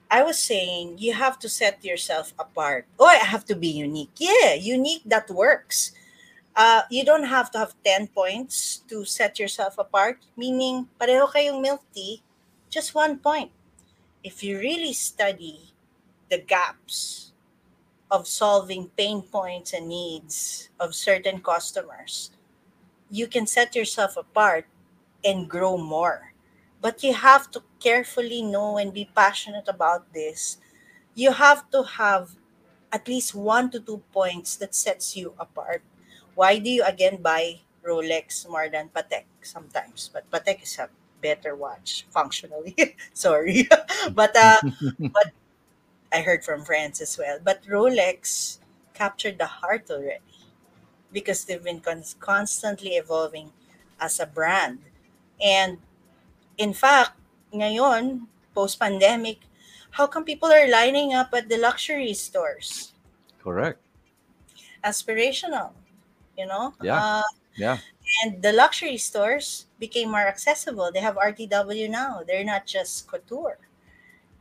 I 0.10 0.24
was 0.24 0.40
saying 0.40 0.98
you 1.00 1.14
have 1.14 1.38
to 1.40 1.50
set 1.50 1.84
yourself 1.84 2.34
apart. 2.40 2.88
Oh, 3.00 3.06
I 3.06 3.16
have 3.16 3.46
to 3.46 3.56
be 3.56 3.68
unique. 3.68 4.16
Yeah, 4.18 4.54
unique 4.54 5.04
that 5.06 5.30
works. 5.30 5.92
Uh, 6.56 6.82
you 6.90 7.06
don't 7.06 7.26
have 7.26 7.52
to 7.52 7.60
have 7.60 7.76
10 7.86 8.08
points 8.08 8.82
to 8.90 9.06
set 9.06 9.38
yourself 9.38 9.78
apart, 9.78 10.18
meaning 10.36 10.88
pareho 11.00 11.30
kayong 11.30 11.62
milk 11.62 11.84
tea, 11.94 12.24
just 12.70 12.96
one 12.96 13.20
point. 13.20 13.52
If 14.24 14.42
you 14.42 14.58
really 14.58 14.94
study 14.94 15.76
the 16.32 16.40
gaps 16.40 17.34
of 18.12 18.28
solving 18.28 18.90
pain 18.98 19.22
points 19.22 19.74
and 19.74 19.90
needs 19.90 20.70
of 20.80 20.96
certain 20.96 21.42
customers, 21.42 22.32
you 23.10 23.28
can 23.28 23.48
set 23.48 23.76
yourself 23.76 24.18
apart 24.18 24.66
and 25.26 25.50
grow 25.50 25.78
more. 25.78 26.34
But 26.82 27.04
you 27.04 27.14
have 27.14 27.52
to 27.52 27.64
carefully 27.80 28.42
know 28.42 28.78
and 28.78 28.94
be 28.94 29.10
passionate 29.16 29.68
about 29.68 30.14
this. 30.14 30.58
You 31.16 31.34
have 31.34 31.70
to 31.72 31.84
have 31.84 32.36
at 32.92 33.08
least 33.08 33.36
one 33.36 33.70
to 33.72 33.80
two 33.80 34.04
points 34.14 34.56
that 34.58 34.76
sets 34.76 35.16
you 35.18 35.34
apart. 35.40 35.82
Why 36.36 36.60
do 36.60 36.70
you 36.70 36.84
again 36.86 37.22
buy 37.22 37.62
Rolex 37.86 38.48
more 38.50 38.70
than 38.70 38.90
Patek 38.90 39.26
sometimes? 39.42 40.10
But 40.14 40.30
Patek 40.32 40.64
is 40.64 40.78
a 40.80 40.90
better 41.22 41.56
watch 41.56 42.06
functionally. 42.12 42.76
Sorry. 43.14 43.68
but 44.14 44.36
uh 44.36 44.62
but 45.14 45.32
I 46.14 46.22
heard 46.22 46.44
from 46.44 46.64
friends 46.64 47.02
as 47.02 47.18
well. 47.18 47.40
But 47.44 47.64
Rolex 47.66 48.60
captured 48.94 49.38
the 49.38 49.46
heart 49.46 49.90
already 49.92 50.22
because 51.12 51.46
they've 51.46 51.64
been 51.64 51.80
cons- 51.80 52.16
constantly 52.20 52.96
evolving 52.96 53.52
as 54.00 54.20
a 54.20 54.26
brand. 54.26 54.80
And 55.44 55.78
in 56.58 56.74
fact, 56.74 57.12
ngayon, 57.54 58.28
post-pandemic, 58.54 59.40
how 59.92 60.08
come 60.08 60.24
people 60.26 60.50
are 60.52 60.68
lining 60.68 61.14
up 61.14 61.30
at 61.34 61.50
the 61.50 61.58
luxury 61.58 62.14
stores? 62.14 62.94
Correct. 63.42 63.80
Aspirational, 64.84 65.72
you 66.38 66.46
know? 66.46 66.74
Yeah. 66.82 66.98
Uh, 67.04 67.24
Yeah. 67.56 67.78
and 68.24 68.42
the 68.42 68.54
luxury 68.54 68.98
stores 68.98 69.66
became 69.80 70.12
more 70.12 70.28
accessible. 70.28 70.92
They 70.94 71.02
have 71.02 71.18
RTW 71.18 71.90
now. 71.90 72.22
They're 72.26 72.46
not 72.46 72.66
just 72.66 73.08
couture. 73.08 73.58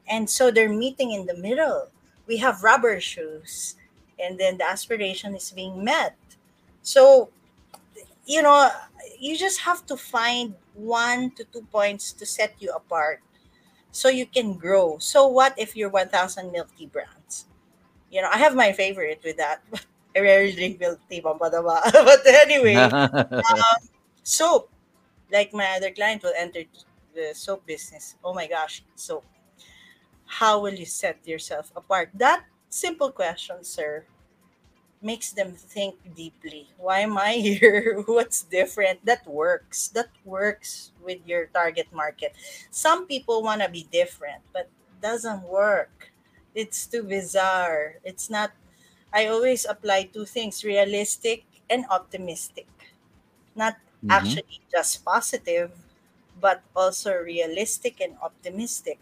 And 0.09 0.29
so 0.29 0.51
they're 0.51 0.69
meeting 0.69 1.13
in 1.13 1.27
the 1.27 1.37
middle. 1.37 1.89
We 2.27 2.39
have 2.39 2.63
rubber 2.63 3.01
shoes, 3.01 3.77
and 4.19 4.39
then 4.39 4.59
the 4.59 4.69
aspiration 4.69 5.35
is 5.35 5.51
being 5.51 5.83
met. 5.85 6.17
So, 6.83 7.31
you 8.27 8.43
know, 8.43 8.71
you 9.19 9.37
just 9.37 9.61
have 9.61 9.87
to 9.87 9.97
find 9.97 10.55
one 10.75 11.31
to 11.33 11.45
two 11.45 11.67
points 11.73 12.13
to 12.13 12.27
set 12.27 12.55
you 12.59 12.71
apart 12.73 13.21
so 13.91 14.09
you 14.09 14.27
can 14.27 14.55
grow. 14.55 14.99
So, 14.99 15.27
what 15.27 15.55
if 15.57 15.77
you're 15.77 15.89
1000 15.89 16.53
milk 16.53 16.69
tea 16.77 16.87
brands? 16.87 17.47
You 18.11 18.23
know, 18.23 18.29
I 18.33 18.39
have 18.39 18.55
my 18.55 18.73
favorite 18.73 19.21
with 19.25 19.37
that. 19.39 19.63
I 20.17 20.21
rarely 20.21 20.53
drink 20.53 20.81
milk 20.81 21.01
tea, 21.11 21.23
uh, 21.25 21.35
but 21.93 22.27
anyway, 22.27 22.77
um, 22.77 23.81
soap. 24.23 24.71
Like 25.31 25.53
my 25.53 25.77
other 25.77 25.91
client 25.91 26.23
will 26.23 26.33
enter 26.37 26.63
the 27.15 27.35
soap 27.35 27.67
business. 27.67 28.15
Oh 28.25 28.33
my 28.33 28.47
gosh, 28.47 28.83
soap. 28.95 29.25
How 30.27 30.61
will 30.61 30.75
you 30.75 30.87
set 30.87 31.27
yourself 31.27 31.73
apart? 31.77 32.11
That 32.15 32.45
simple 32.71 33.11
question, 33.13 33.65
sir, 33.65 34.07
makes 35.03 35.31
them 35.33 35.53
think 35.55 35.97
deeply. 36.15 36.69
Why 36.79 37.01
am 37.01 37.19
I 37.19 37.35
here? 37.45 38.03
What's 38.07 38.43
different? 38.43 39.05
That 39.05 39.27
works. 39.27 39.89
That 39.89 40.11
works 40.25 40.93
with 41.03 41.21
your 41.27 41.47
target 41.47 41.93
market. 41.93 42.35
Some 42.71 43.07
people 43.07 43.43
want 43.43 43.63
to 43.63 43.69
be 43.69 43.89
different, 43.93 44.43
but 44.53 44.69
doesn't 45.03 45.43
work. 45.43 46.13
It's 46.55 46.87
too 46.87 47.03
bizarre. 47.05 47.97
It's 48.05 48.31
not 48.31 48.53
I 49.13 49.27
always 49.29 49.65
apply 49.67 50.11
two 50.13 50.27
things, 50.27 50.65
realistic 50.65 51.45
and 51.71 51.87
optimistic. 51.91 52.69
Not 53.55 53.77
Mhm. 54.03 54.39
actually 54.39 54.61
just 54.71 55.05
positive, 55.05 55.73
but 56.41 56.63
also 56.77 57.15
realistic 57.17 58.01
and 58.01 58.17
optimistic. 58.23 58.99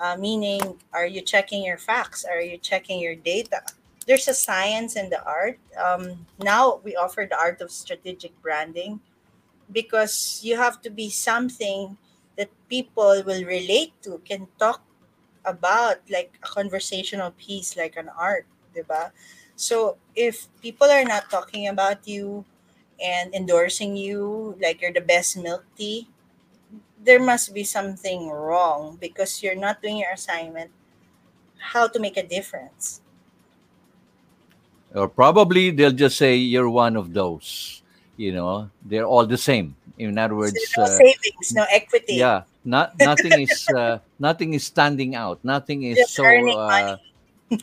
Uh, 0.00 0.16
meaning, 0.16 0.80
are 0.94 1.04
you 1.04 1.20
checking 1.20 1.62
your 1.62 1.76
facts? 1.76 2.24
Are 2.24 2.40
you 2.40 2.56
checking 2.56 3.00
your 3.00 3.14
data? 3.14 3.60
There's 4.06 4.26
a 4.28 4.34
science 4.34 4.96
and 4.96 5.12
the 5.12 5.22
art. 5.22 5.60
Um, 5.76 6.24
now 6.40 6.80
we 6.82 6.96
offer 6.96 7.28
the 7.28 7.36
art 7.36 7.60
of 7.60 7.70
strategic 7.70 8.32
branding 8.40 9.00
because 9.70 10.40
you 10.42 10.56
have 10.56 10.80
to 10.82 10.90
be 10.90 11.10
something 11.10 11.98
that 12.38 12.48
people 12.70 13.22
will 13.26 13.44
relate 13.44 13.92
to, 14.02 14.22
can 14.24 14.48
talk 14.58 14.82
about, 15.44 16.00
like 16.08 16.32
a 16.42 16.48
conversational 16.48 17.32
piece, 17.32 17.76
like 17.76 17.96
an 17.96 18.08
art, 18.16 18.46
diba? 18.74 19.12
So 19.54 19.98
if 20.16 20.48
people 20.62 20.88
are 20.88 21.04
not 21.04 21.28
talking 21.28 21.68
about 21.68 22.08
you 22.08 22.46
and 22.96 23.34
endorsing 23.34 23.96
you 23.96 24.56
like 24.62 24.80
you're 24.80 24.96
the 24.96 25.04
best 25.04 25.36
milk 25.36 25.64
tea, 25.76 26.08
there 27.04 27.20
must 27.20 27.54
be 27.54 27.64
something 27.64 28.28
wrong 28.28 28.96
because 29.00 29.42
you're 29.42 29.56
not 29.56 29.82
doing 29.82 29.98
your 29.98 30.12
assignment 30.12 30.70
how 31.58 31.86
to 31.88 31.98
make 32.00 32.16
a 32.16 32.26
difference. 32.26 33.00
or 34.94 35.08
probably 35.08 35.70
they'll 35.70 35.92
just 35.94 36.16
say 36.18 36.36
you're 36.36 36.68
one 36.70 36.96
of 36.96 37.12
those. 37.12 37.82
You 38.16 38.32
know, 38.32 38.70
they're 38.84 39.06
all 39.06 39.26
the 39.26 39.38
same. 39.38 39.76
In 39.98 40.18
other 40.18 40.34
So 40.34 40.36
words, 40.36 40.76
no 40.76 40.84
uh, 40.84 40.98
savings, 40.98 41.54
no 41.54 41.64
equity, 41.70 42.16
yeah, 42.16 42.44
not 42.64 42.98
nothing 42.98 43.38
is 43.38 43.70
uh, 43.70 43.98
nothing 44.18 44.54
is 44.54 44.64
standing 44.64 45.14
out. 45.14 45.40
Nothing 45.44 45.84
is 45.84 46.00
just 46.00 46.14
so 46.14 46.26
uh, 46.52 46.96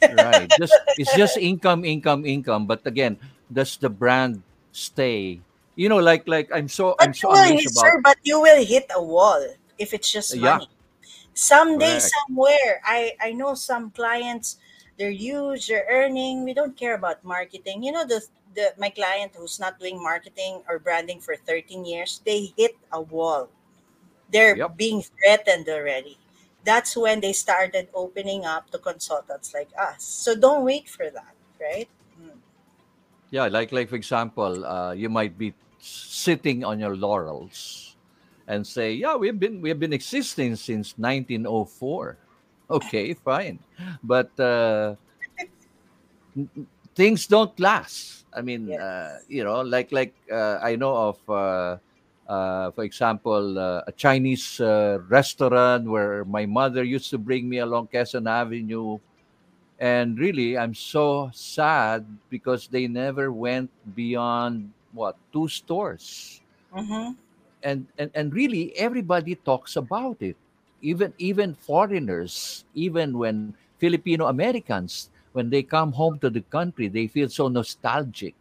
right. 0.09 0.49
Just 0.57 0.81
it's 0.97 1.11
just 1.13 1.37
income, 1.37 1.85
income, 1.85 2.25
income. 2.25 2.65
But 2.67 2.85
again, 2.85 3.17
does 3.51 3.77
the 3.77 3.89
brand 3.89 4.43
stay? 4.71 5.41
You 5.77 5.89
know, 5.89 5.99
like 6.01 6.27
like 6.27 6.49
I'm 6.53 6.67
so 6.67 6.95
But 6.97 7.09
I'm 7.09 7.13
you 7.21 7.29
so 7.29 7.29
will 7.29 7.45
hit, 7.57 7.69
about 7.69 7.71
sir, 7.75 8.01
but 8.03 8.17
you 8.23 8.41
will 8.41 8.63
hit 8.65 8.85
a 8.95 9.01
wall 9.01 9.45
if 9.77 9.93
it's 9.93 10.11
just 10.11 10.37
money. 10.37 10.67
yeah. 10.67 10.67
Someday, 11.33 11.99
correct. 11.99 12.15
somewhere, 12.15 12.81
I 12.85 13.15
I 13.21 13.33
know 13.33 13.55
some 13.55 13.91
clients 13.91 14.57
they're 14.97 15.11
huge, 15.11 15.67
they're 15.67 15.87
earning. 15.89 16.43
We 16.45 16.53
don't 16.53 16.77
care 16.77 16.95
about 16.95 17.23
marketing. 17.23 17.83
You 17.83 17.91
know, 17.93 18.05
the 18.05 18.21
the 18.55 18.73
my 18.77 18.89
client 18.89 19.33
who's 19.37 19.59
not 19.59 19.79
doing 19.79 20.01
marketing 20.01 20.63
or 20.69 20.79
branding 20.79 21.21
for 21.21 21.35
13 21.37 21.85
years, 21.85 22.21
they 22.25 22.53
hit 22.57 22.77
a 22.91 23.01
wall. 23.01 23.49
They're 24.31 24.57
Yep. 24.57 24.71
being 24.77 25.03
threatened 25.03 25.69
already. 25.69 26.17
That's 26.65 26.97
when 26.97 27.21
they 27.21 27.33
started 27.33 27.89
opening 27.93 28.45
up 28.45 28.71
to 28.71 28.79
consultants 28.79 29.53
like 29.53 29.71
us. 29.79 30.03
So 30.05 30.35
don't 30.35 30.65
wait 30.65 30.89
for 30.89 31.09
that, 31.11 31.35
right? 31.61 31.89
Mm. 32.21 32.39
Yeah, 33.29 33.47
like 33.47 33.71
like 33.71 33.89
for 33.89 33.95
example, 33.95 34.65
uh, 34.65 34.93
you 34.93 35.09
might 35.09 35.37
be 35.37 35.53
sitting 35.79 36.63
on 36.63 36.79
your 36.79 36.95
laurels 36.95 37.95
and 38.47 38.65
say, 38.65 38.93
"Yeah, 38.93 39.15
we've 39.15 39.39
been 39.39 39.61
we've 39.61 39.79
been 39.79 39.93
existing 39.93 40.55
since 40.55 40.97
1904." 40.97 42.17
Okay, 42.69 43.13
fine, 43.27 43.59
but 44.03 44.31
uh, 44.39 44.95
things 46.95 47.27
don't 47.27 47.57
last. 47.59 48.25
I 48.33 48.41
mean, 48.41 48.71
uh, 48.73 49.19
you 49.27 49.43
know, 49.43 49.61
like 49.61 49.91
like 49.91 50.13
uh, 50.31 50.59
I 50.61 50.75
know 50.75 51.15
of, 51.15 51.17
uh, 51.29 51.77
uh, 52.29 52.71
for 52.71 52.83
example, 52.83 53.57
uh, 53.57 53.87
a 53.87 53.91
Chinese 53.91 54.59
uh, 54.59 54.99
restaurant 55.07 55.85
where 55.85 56.25
my 56.25 56.45
mother 56.45 56.83
used 56.83 57.09
to 57.11 57.17
bring 57.17 57.47
me 57.49 57.59
along 57.59 57.87
Quezon 57.87 58.27
Avenue 58.29 58.99
and 59.79 60.17
really 60.17 60.57
i'm 60.57 60.73
so 60.73 61.29
sad 61.33 62.05
because 62.29 62.67
they 62.67 62.87
never 62.87 63.31
went 63.31 63.69
beyond 63.95 64.71
what 64.93 65.15
two 65.33 65.47
stores 65.47 66.41
Mm-hmm. 66.73 67.11
and 67.63 67.87
and, 67.97 68.11
and 68.13 68.33
really 68.33 68.75
everybody 68.77 69.35
talks 69.35 69.75
about 69.77 70.17
it 70.21 70.35
even 70.81 71.13
even 71.17 71.55
foreigners 71.55 72.65
even 72.75 73.17
when 73.17 73.53
filipino 73.79 74.27
americans 74.27 75.09
when 75.31 75.49
they 75.49 75.63
come 75.63 75.91
home 75.91 76.19
to 76.19 76.29
the 76.29 76.41
country 76.53 76.87
they 76.87 77.07
feel 77.07 77.29
so 77.29 77.47
nostalgic 77.47 78.35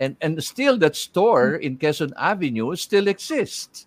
and 0.00 0.16
and 0.20 0.42
still 0.42 0.76
that 0.78 0.96
store 0.96 1.56
in 1.56 1.76
Quezon 1.78 2.12
Avenue 2.16 2.74
still 2.76 3.08
exists 3.08 3.86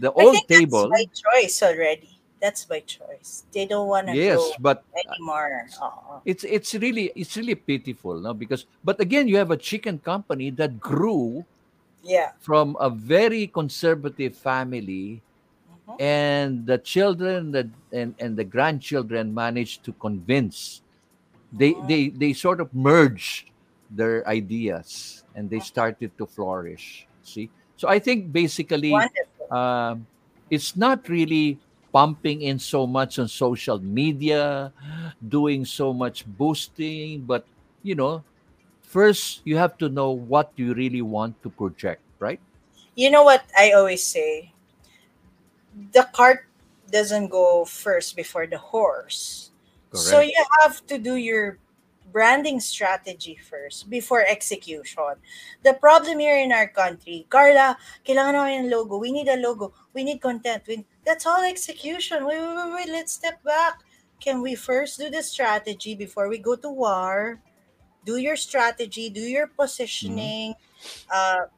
the 0.00 0.12
I 0.18 0.24
old 0.24 0.32
think 0.32 0.48
that's 0.48 0.60
table 0.60 0.88
by 0.88 1.06
choice 1.14 1.62
already. 1.62 2.13
That's 2.44 2.68
by 2.68 2.84
choice. 2.84 3.48
They 3.56 3.64
don't 3.64 3.88
want 3.88 4.12
to 4.12 4.12
yes 4.12 4.36
go 4.36 4.52
but 4.60 4.84
anymore. 4.92 5.64
Oo. 5.80 6.20
it's 6.28 6.44
it's 6.44 6.76
really 6.76 7.08
it's 7.16 7.32
really 7.40 7.56
pitiful 7.56 8.20
no 8.20 8.36
because 8.36 8.68
but 8.84 9.00
again 9.00 9.24
you 9.24 9.40
have 9.40 9.48
a 9.48 9.56
chicken 9.56 9.96
company 9.96 10.52
that 10.60 10.76
grew 10.76 11.40
Yeah. 12.04 12.36
from 12.44 12.76
a 12.84 12.92
very 12.92 13.48
conservative 13.48 14.36
family 14.36 15.24
Mhm. 15.64 15.96
and 15.96 16.50
the 16.68 16.76
children 16.76 17.48
that 17.56 17.72
and, 17.96 18.12
and 18.20 18.36
the 18.36 18.44
grandchildren 18.44 19.32
managed 19.32 19.88
to 19.88 19.96
convince 19.96 20.84
they 21.48 21.72
Mhm. 21.72 21.88
they 21.88 22.02
they 22.12 22.32
sort 22.36 22.60
of 22.60 22.68
merged 22.76 23.48
their 23.88 24.20
ideas 24.28 25.24
and 25.32 25.48
they 25.48 25.64
started 25.64 26.12
to 26.20 26.28
flourish 26.28 27.08
see 27.24 27.48
so 27.80 27.88
i 27.88 27.96
think 27.96 28.28
basically 28.36 28.92
um, 29.48 30.04
it's 30.52 30.76
not 30.76 31.08
really 31.08 31.56
pumping 31.94 32.42
in 32.42 32.58
so 32.58 32.90
much 32.90 33.22
on 33.22 33.28
social 33.30 33.78
media, 33.78 34.74
doing 35.22 35.64
so 35.64 35.94
much 35.94 36.26
boosting, 36.26 37.22
but 37.22 37.46
you 37.86 37.94
know, 37.94 38.24
first 38.82 39.40
you 39.46 39.56
have 39.56 39.78
to 39.78 39.88
know 39.88 40.10
what 40.10 40.50
you 40.56 40.74
really 40.74 41.02
want 41.02 41.38
to 41.46 41.48
project, 41.48 42.02
right? 42.18 42.40
You 42.98 43.14
know 43.14 43.22
what 43.22 43.46
I 43.56 43.70
always 43.78 44.02
say? 44.02 44.50
The 45.94 46.02
cart 46.10 46.46
doesn't 46.90 47.28
go 47.30 47.64
first 47.64 48.16
before 48.16 48.46
the 48.46 48.58
horse. 48.58 49.50
So 49.94 50.18
you 50.18 50.34
have 50.62 50.84
to 50.90 50.98
do 50.98 51.14
your 51.14 51.58
branding 52.14 52.62
strategy 52.62 53.34
first 53.34 53.90
before 53.90 54.22
execution. 54.22 55.18
The 55.66 55.74
problem 55.74 56.22
here 56.22 56.38
in 56.38 56.54
our 56.54 56.70
country, 56.70 57.26
Carla, 57.26 57.74
kailangan 58.06 58.38
namin 58.38 58.54
ng 58.64 58.70
logo. 58.70 59.02
We 59.02 59.10
need 59.10 59.26
a 59.26 59.34
logo. 59.34 59.74
We 59.90 60.06
need 60.06 60.22
content. 60.22 60.62
We, 60.70 60.86
that's 61.02 61.26
all 61.26 61.42
execution. 61.42 62.22
Wait, 62.22 62.38
wait, 62.38 62.54
wait, 62.54 62.70
wait. 62.70 62.88
Let's 62.94 63.18
step 63.18 63.42
back. 63.42 63.82
Can 64.22 64.46
we 64.46 64.54
first 64.54 65.02
do 65.02 65.10
the 65.10 65.26
strategy 65.26 65.98
before 65.98 66.30
we 66.30 66.38
go 66.38 66.54
to 66.54 66.70
war? 66.70 67.42
Do 68.06 68.16
your 68.16 68.38
strategy, 68.38 69.10
do 69.10 69.20
your 69.20 69.50
positioning. 69.50 70.54
Uh, 71.10 71.50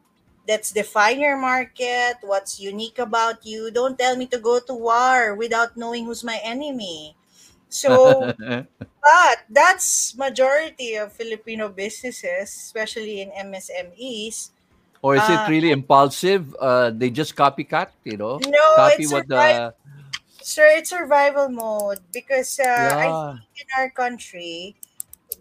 let's 0.49 0.73
define 0.73 1.21
your 1.21 1.37
market. 1.37 2.17
What's 2.25 2.57
unique 2.59 2.99
about 2.99 3.45
you? 3.45 3.69
Don't 3.69 3.99
tell 3.99 4.17
me 4.17 4.25
to 4.33 4.41
go 4.41 4.59
to 4.65 4.73
war 4.73 5.37
without 5.37 5.77
knowing 5.77 6.07
who's 6.07 6.25
my 6.25 6.41
enemy. 6.41 7.13
So 7.69 8.33
but 9.03 9.39
that's 9.51 10.17
majority 10.17 10.97
of 10.97 11.12
Filipino 11.12 11.69
businesses, 11.69 12.51
especially 12.51 13.21
in 13.23 13.31
MSMEs. 13.33 14.51
or 15.03 15.17
is 15.17 15.29
it 15.29 15.47
Uh, 15.47 15.49
really 15.49 15.71
impulsive? 15.71 16.55
Uh, 16.61 16.91
they 16.91 17.11
just 17.11 17.35
copycat, 17.37 17.89
you 18.05 18.17
know, 18.17 18.45
no, 18.57 18.67
copy 18.75 18.97
it's 18.97 19.09
what 19.09 19.29
survival. 19.29 19.61
the 19.69 19.75
Sir, 20.43 20.69
it's 20.79 20.91
survival 20.91 21.49
mode 21.49 22.01
because 22.12 22.61
uh, 22.61 22.93
I 22.99 23.14
think 23.14 23.51
in 23.57 23.69
our 23.79 23.91
country 23.91 24.77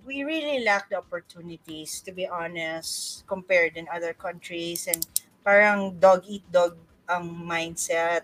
we 0.05 0.23
really 0.23 0.63
lack 0.63 0.89
the 0.89 0.97
opportunities 0.97 2.01
to 2.01 2.11
be 2.11 2.27
honest 2.27 3.25
compared 3.27 3.77
in 3.77 3.87
other 3.93 4.13
countries 4.13 4.87
and 4.87 5.05
parang 5.43 5.99
dog 5.99 6.23
eat 6.27 6.43
dog 6.51 6.77
ang 7.09 7.29
mindset 7.45 8.23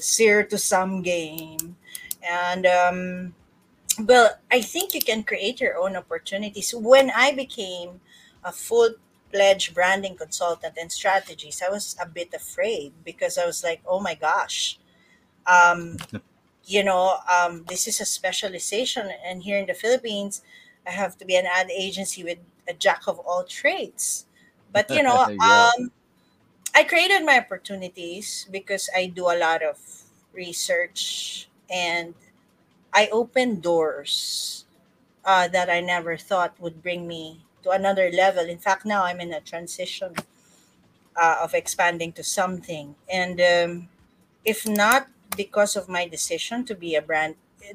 zero 0.00 0.44
to 0.46 0.58
some 0.58 1.02
game 1.02 1.76
and 2.28 2.66
um 2.66 3.34
well 4.06 4.30
i 4.50 4.60
think 4.60 4.94
you 4.94 5.00
can 5.00 5.22
create 5.22 5.60
your 5.60 5.76
own 5.78 5.96
opportunities 5.96 6.74
when 6.74 7.10
i 7.14 7.32
became 7.32 8.00
a 8.44 8.52
full-fledged 8.52 9.74
branding 9.74 10.16
consultant 10.16 10.74
and 10.80 10.90
strategist 10.90 11.62
i 11.62 11.70
was 11.70 11.96
a 12.00 12.06
bit 12.06 12.32
afraid 12.34 12.92
because 13.04 13.38
i 13.38 13.46
was 13.46 13.62
like 13.62 13.80
oh 13.86 14.00
my 14.00 14.14
gosh 14.14 14.78
um 15.46 15.96
you 16.64 16.82
know 16.82 17.18
um 17.30 17.64
this 17.68 17.86
is 17.86 18.00
a 18.00 18.04
specialization 18.04 19.08
and 19.24 19.42
here 19.42 19.58
in 19.58 19.66
the 19.66 19.74
philippines 19.74 20.42
i 20.86 20.90
have 20.90 21.16
to 21.16 21.24
be 21.24 21.36
an 21.36 21.46
ad 21.46 21.70
agency 21.70 22.24
with 22.24 22.38
a 22.68 22.72
jack 22.72 23.02
of 23.06 23.18
all 23.20 23.44
trades 23.44 24.26
but 24.72 24.88
you 24.90 25.02
know 25.02 25.28
yeah. 25.40 25.70
um 25.76 25.90
I 26.74 26.82
created 26.82 27.24
my 27.24 27.38
opportunities 27.38 28.48
because 28.50 28.90
I 28.96 29.06
do 29.06 29.30
a 29.30 29.38
lot 29.38 29.62
of 29.62 29.78
research 30.32 31.48
and 31.74 32.14
I 32.94 33.08
opened 33.10 33.62
doors 33.62 34.64
uh, 35.24 35.48
that 35.48 35.68
I 35.70 35.80
never 35.80 36.16
thought 36.16 36.54
would 36.60 36.82
bring 36.82 37.08
me 37.08 37.42
to 37.64 37.70
another 37.70 38.10
level. 38.12 38.46
In 38.46 38.58
fact, 38.58 38.86
now 38.86 39.04
I'm 39.04 39.20
in 39.20 39.32
a 39.34 39.40
transition 39.40 40.14
uh, 41.16 41.36
of 41.42 41.54
expanding 41.54 42.12
to 42.14 42.22
something. 42.22 42.94
And 43.10 43.40
um, 43.40 43.88
if 44.44 44.68
not 44.68 45.08
because 45.36 45.76
of 45.76 45.88
my 45.88 46.06
decision 46.06 46.64
to 46.66 46.74
be 46.76 46.94
a 46.94 47.02
brand 47.02 47.34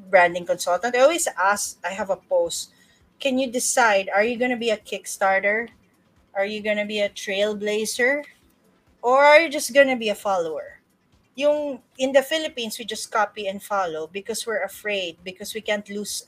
branding 0.10 0.46
consultant, 0.46 0.96
I 0.96 1.02
always 1.02 1.28
ask. 1.38 1.78
I 1.84 1.90
have 1.90 2.10
a 2.12 2.16
post. 2.16 2.72
Can 3.20 3.40
you 3.40 3.52
decide? 3.52 4.10
Are 4.16 4.24
you 4.24 4.38
going 4.38 4.52
to 4.52 4.58
be 4.58 4.70
a 4.70 4.78
Kickstarter? 4.78 5.70
Are 6.36 6.46
you 6.46 6.62
going 6.62 6.78
to 6.78 6.86
be 6.86 7.02
a 7.02 7.10
trailblazer? 7.10 8.24
or 9.02 9.24
are 9.24 9.40
you 9.40 9.50
just 9.50 9.74
gonna 9.74 9.96
be 9.96 10.10
a 10.10 10.16
follower? 10.16 10.79
Yung 11.40 11.80
in 11.96 12.12
the 12.12 12.22
Philippines, 12.22 12.76
we 12.76 12.84
just 12.84 13.08
copy 13.08 13.48
and 13.48 13.64
follow 13.64 14.12
because 14.12 14.44
we're 14.44 14.64
afraid 14.68 15.16
because 15.24 15.56
we 15.56 15.62
can't 15.64 15.88
lose 15.88 16.28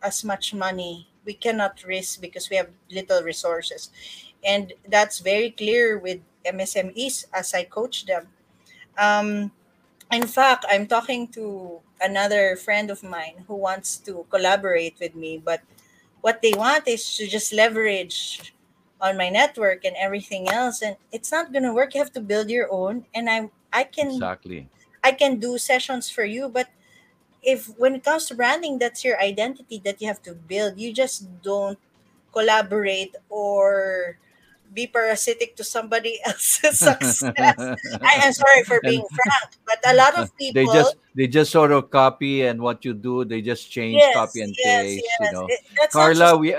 as 0.00 0.24
much 0.24 0.54
money. 0.56 1.06
We 1.28 1.34
cannot 1.36 1.84
risk 1.84 2.20
because 2.20 2.48
we 2.48 2.56
have 2.56 2.72
little 2.88 3.20
resources, 3.22 3.92
and 4.40 4.72
that's 4.88 5.20
very 5.20 5.50
clear 5.52 6.00
with 6.00 6.24
MSMEs 6.48 7.28
as 7.36 7.52
I 7.52 7.68
coach 7.68 8.06
them. 8.08 8.26
Um, 8.96 9.52
in 10.10 10.26
fact, 10.26 10.64
I'm 10.64 10.88
talking 10.88 11.28
to 11.36 11.80
another 12.00 12.56
friend 12.56 12.90
of 12.90 13.04
mine 13.04 13.44
who 13.46 13.54
wants 13.54 14.00
to 14.08 14.24
collaborate 14.32 14.96
with 14.98 15.14
me, 15.14 15.36
but 15.44 15.60
what 16.24 16.40
they 16.40 16.56
want 16.56 16.88
is 16.88 17.04
to 17.20 17.28
just 17.28 17.52
leverage 17.52 18.54
on 19.02 19.18
my 19.18 19.28
network 19.28 19.84
and 19.84 19.96
everything 19.98 20.48
else 20.48 20.80
and 20.80 20.94
it's 21.10 21.32
not 21.32 21.52
going 21.52 21.64
to 21.64 21.74
work 21.74 21.92
you 21.92 21.98
have 21.98 22.12
to 22.12 22.20
build 22.20 22.48
your 22.48 22.70
own 22.70 23.04
and 23.14 23.28
i 23.28 23.50
i 23.72 23.84
can 23.84 24.10
Exactly. 24.10 24.68
i 25.02 25.12
can 25.12 25.38
do 25.38 25.58
sessions 25.58 26.10
for 26.10 26.24
you 26.24 26.48
but 26.48 26.68
if 27.42 27.66
when 27.76 27.94
it 27.94 28.04
comes 28.04 28.26
to 28.26 28.34
branding 28.34 28.78
that's 28.78 29.04
your 29.04 29.20
identity 29.20 29.82
that 29.84 30.00
you 30.00 30.06
have 30.06 30.22
to 30.22 30.34
build. 30.34 30.78
You 30.78 30.92
just 30.92 31.26
don't 31.42 31.78
collaborate 32.32 33.14
or 33.28 34.16
be 34.72 34.86
parasitic 34.86 35.54
to 35.56 35.64
somebody 35.64 36.18
else's 36.24 36.78
success. 36.78 37.32
I 38.00 38.14
am 38.24 38.32
sorry 38.32 38.64
for 38.64 38.80
being 38.80 39.04
frank 39.12 39.58
but 39.66 39.78
a 39.84 39.94
lot 39.94 40.16
of 40.16 40.34
people 40.36 40.54
they 40.54 40.72
just 40.72 40.96
they 41.14 41.26
just 41.26 41.50
sort 41.50 41.72
of 41.72 41.90
copy 41.90 42.46
and 42.46 42.62
what 42.62 42.84
you 42.84 42.94
do 42.94 43.24
they 43.24 43.42
just 43.42 43.70
change 43.70 44.00
yes 44.00 44.14
copy 44.14 44.40
and 44.40 44.54
yes 44.64 44.84
paste 44.84 45.04
you 45.20 45.32
know. 45.32 45.46
It, 45.50 45.60
carla 45.90 46.36
we 46.36 46.54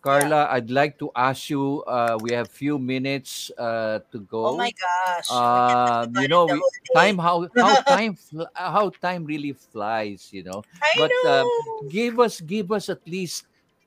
Carla, 0.00 0.48
I'd 0.50 0.70
like 0.70 0.98
to 0.98 1.10
ask 1.14 1.50
you. 1.50 1.82
Uh, 1.84 2.18
we 2.20 2.32
have 2.32 2.50
few 2.50 2.78
minutes 2.78 3.50
uh, 3.58 4.00
to 4.12 4.20
go. 4.20 4.46
Oh 4.46 4.56
my 4.56 4.72
gosh. 4.72 5.28
Uh, 5.30 6.06
you 6.12 6.28
know, 6.28 6.46
we, 6.46 6.62
time 6.94 7.18
how 7.18 7.46
how 7.58 7.74
time 7.88 8.16
how 8.54 8.90
time 9.00 9.24
really 9.24 9.52
flies. 9.52 10.28
You 10.32 10.44
know, 10.44 10.64
I 10.82 10.98
but 10.98 11.12
uh, 11.28 11.44
know. 11.44 11.88
give 11.90 12.18
us 12.20 12.40
give 12.40 12.72
us 12.72 12.88
at 12.88 13.04
least 13.06 13.44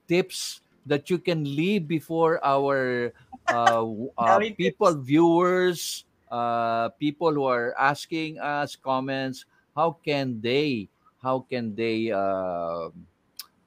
tips 0.08 0.62
that 0.86 1.10
you 1.10 1.18
can 1.18 1.44
leave 1.44 1.88
before 1.88 2.44
our 2.44 3.14
uh, 3.50 3.84
uh, 4.18 4.40
people 4.58 4.94
viewers 5.02 6.06
uh, 6.32 6.90
people 7.00 7.34
who 7.34 7.46
are 7.46 7.74
asking 7.80 8.40
us 8.40 8.76
comments 8.76 9.46
how 9.76 9.98
can 10.04 10.40
they 10.42 10.90
how 11.22 11.40
can 11.50 11.74
they 11.76 12.12
uh, 12.12 12.90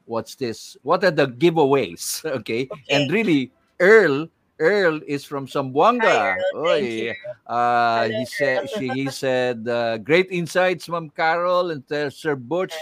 what's 0.07 0.35
this 0.35 0.77
what 0.83 1.05
are 1.05 1.11
the 1.11 1.27
giveaways 1.27 2.25
okay 2.39 2.69
and 2.89 3.11
really 3.13 3.53
earl 3.81 4.27
earl 4.59 5.01
is 5.07 5.23
from 5.25 5.45
Hi, 5.47 5.53
Zamboanga. 5.53 6.37
Earl. 6.55 6.65
Thank 6.65 6.91
you. 6.91 7.11
Oy. 7.11 7.53
Uh, 7.53 8.09
he 8.09 8.25
said 8.25 8.71
she 8.71 8.89
he 8.89 9.11
said 9.11 9.69
uh, 9.69 9.99
great 9.99 10.31
insights 10.31 10.89
ma'am 10.89 11.11
carol 11.11 11.71
and 11.71 11.85
sir 12.13 12.35
butch 12.35 12.73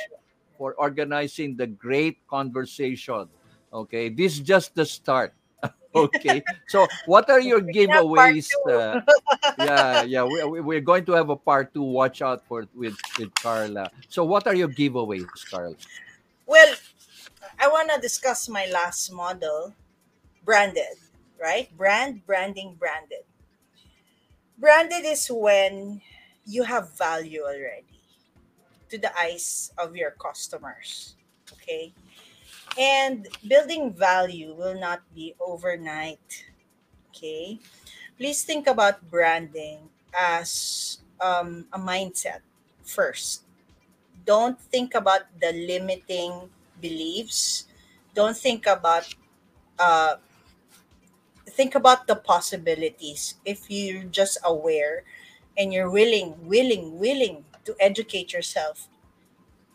for 0.56 0.74
organizing 0.78 1.56
the 1.56 1.66
great 1.66 2.18
conversation. 2.28 3.26
Okay, 3.72 4.08
this 4.08 4.34
is 4.34 4.40
just 4.40 4.74
the 4.74 4.86
start. 4.86 5.34
Okay, 5.94 6.42
so 6.66 6.88
what 7.06 7.30
are 7.30 7.38
your 7.38 7.60
We 7.70 7.86
have 7.86 8.02
part 8.02 8.34
giveaways? 8.34 8.50
Uh, 8.66 8.98
yeah, 9.58 10.02
yeah, 10.02 10.24
we- 10.26 10.60
we're 10.60 10.82
going 10.82 11.04
to 11.06 11.12
have 11.12 11.30
a 11.30 11.36
part 11.38 11.72
two. 11.72 11.86
Watch 11.86 12.20
out 12.20 12.42
for 12.50 12.66
with 12.74 12.98
with 13.18 13.30
Carla. 13.38 13.90
So, 14.10 14.24
what 14.26 14.46
are 14.50 14.58
your 14.58 14.66
giveaways, 14.66 15.22
Carla? 15.48 15.78
Well, 16.46 16.74
I 17.58 17.68
want 17.68 17.90
to 17.94 18.00
discuss 18.00 18.48
my 18.48 18.66
last 18.66 19.12
model, 19.12 19.74
branded, 20.44 20.98
right? 21.40 21.74
Brand, 21.76 22.26
branding, 22.26 22.76
branded. 22.78 23.24
Branded 24.58 25.04
is 25.04 25.26
when 25.28 26.00
you 26.46 26.62
have 26.62 26.96
value 26.96 27.42
already 27.42 28.00
to 28.88 28.98
the 28.98 29.10
eyes 29.18 29.72
of 29.78 29.96
your 29.96 30.12
customers. 30.12 31.16
Okay. 31.52 31.92
And 32.78 33.28
building 33.46 33.92
value 33.92 34.54
will 34.54 34.78
not 34.78 35.02
be 35.14 35.34
overnight. 35.40 36.44
Okay. 37.10 37.58
Please 38.18 38.42
think 38.42 38.66
about 38.66 39.02
branding 39.10 39.90
as 40.16 40.98
um, 41.20 41.66
a 41.72 41.78
mindset 41.78 42.40
first. 42.82 43.42
Don't 44.24 44.60
think 44.60 44.94
about 44.94 45.22
the 45.40 45.52
limiting 45.52 46.50
beliefs. 46.80 47.66
Don't 48.14 48.36
think 48.36 48.66
about 48.66 49.14
uh, 49.78 50.16
think 51.48 51.74
about 51.74 52.06
the 52.06 52.16
possibilities 52.16 53.34
if 53.44 53.70
you're 53.70 54.04
just 54.04 54.38
aware 54.44 55.04
and 55.56 55.72
you're 55.72 55.90
willing 55.90 56.34
willing 56.46 56.98
willing 56.98 57.44
to 57.64 57.74
educate 57.80 58.32
yourself 58.32 58.88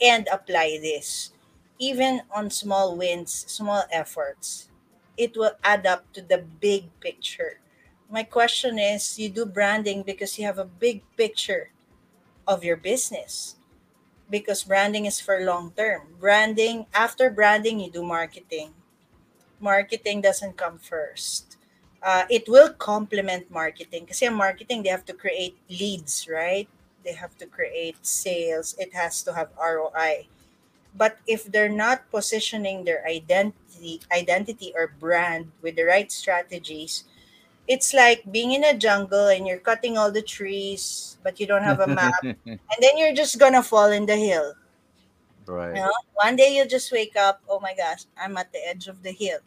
and 0.01 0.27
apply 0.31 0.79
this 0.81 1.31
even 1.79 2.21
on 2.33 2.49
small 2.49 2.95
wins 2.97 3.33
small 3.47 3.83
efforts 3.91 4.69
it 5.17 5.37
will 5.37 5.53
add 5.63 5.85
up 5.87 6.11
to 6.13 6.21
the 6.21 6.39
big 6.39 6.89
picture 7.01 7.59
my 8.11 8.23
question 8.23 8.79
is 8.79 9.19
you 9.19 9.29
do 9.29 9.45
branding 9.45 10.03
because 10.03 10.39
you 10.39 10.45
have 10.45 10.59
a 10.59 10.65
big 10.65 11.03
picture 11.17 11.71
of 12.47 12.63
your 12.63 12.77
business 12.77 13.57
because 14.29 14.63
branding 14.63 15.05
is 15.05 15.19
for 15.19 15.39
long 15.41 15.71
term 15.75 16.15
branding 16.19 16.85
after 16.93 17.29
branding 17.29 17.79
you 17.79 17.91
do 17.91 18.03
marketing 18.03 18.73
marketing 19.59 20.21
doesn't 20.21 20.57
come 20.57 20.77
first. 20.77 21.57
Uh, 22.01 22.23
it 22.29 22.47
will 22.47 22.71
complement 22.73 23.51
marketing. 23.51 24.05
Kasi 24.07 24.25
ang 24.25 24.35
marketing, 24.35 24.83
they 24.83 24.89
have 24.89 25.05
to 25.05 25.13
create 25.13 25.57
leads, 25.69 26.27
right? 26.31 26.67
They 27.03 27.13
have 27.13 27.37
to 27.39 27.45
create 27.45 27.99
sales. 28.05 28.75
It 28.79 28.93
has 28.95 29.21
to 29.23 29.33
have 29.33 29.51
ROI. 29.59 30.27
But 30.95 31.19
if 31.27 31.45
they're 31.45 31.71
not 31.71 32.09
positioning 32.11 32.83
their 32.83 33.05
identity, 33.05 34.01
identity 34.11 34.73
or 34.75 34.87
brand 34.87 35.51
with 35.61 35.75
the 35.75 35.85
right 35.85 36.11
strategies, 36.11 37.03
it's 37.69 37.93
like 37.93 38.25
being 38.31 38.51
in 38.51 38.65
a 38.65 38.73
jungle 38.73 39.27
and 39.27 39.45
you're 39.45 39.61
cutting 39.61 39.95
all 39.95 40.11
the 40.11 40.23
trees, 40.23 41.17
but 41.23 41.39
you 41.39 41.45
don't 41.45 41.61
have 41.61 41.79
a 41.79 41.87
map, 41.87 42.17
and 42.23 42.79
then 42.81 42.97
you're 42.97 43.13
just 43.13 43.37
gonna 43.37 43.61
fall 43.61 43.91
in 43.93 44.07
the 44.07 44.17
hill. 44.17 44.55
right. 45.45 45.77
You 45.77 45.85
know? 45.85 45.93
One 46.15 46.35
day 46.35 46.57
you'll 46.57 46.67
just 46.67 46.91
wake 46.91 47.15
up, 47.15 47.41
oh 47.47 47.59
my 47.61 47.75
gosh, 47.77 48.09
I'm 48.17 48.35
at 48.37 48.51
the 48.51 48.59
edge 48.67 48.87
of 48.87 49.03
the 49.03 49.11
hill. 49.11 49.37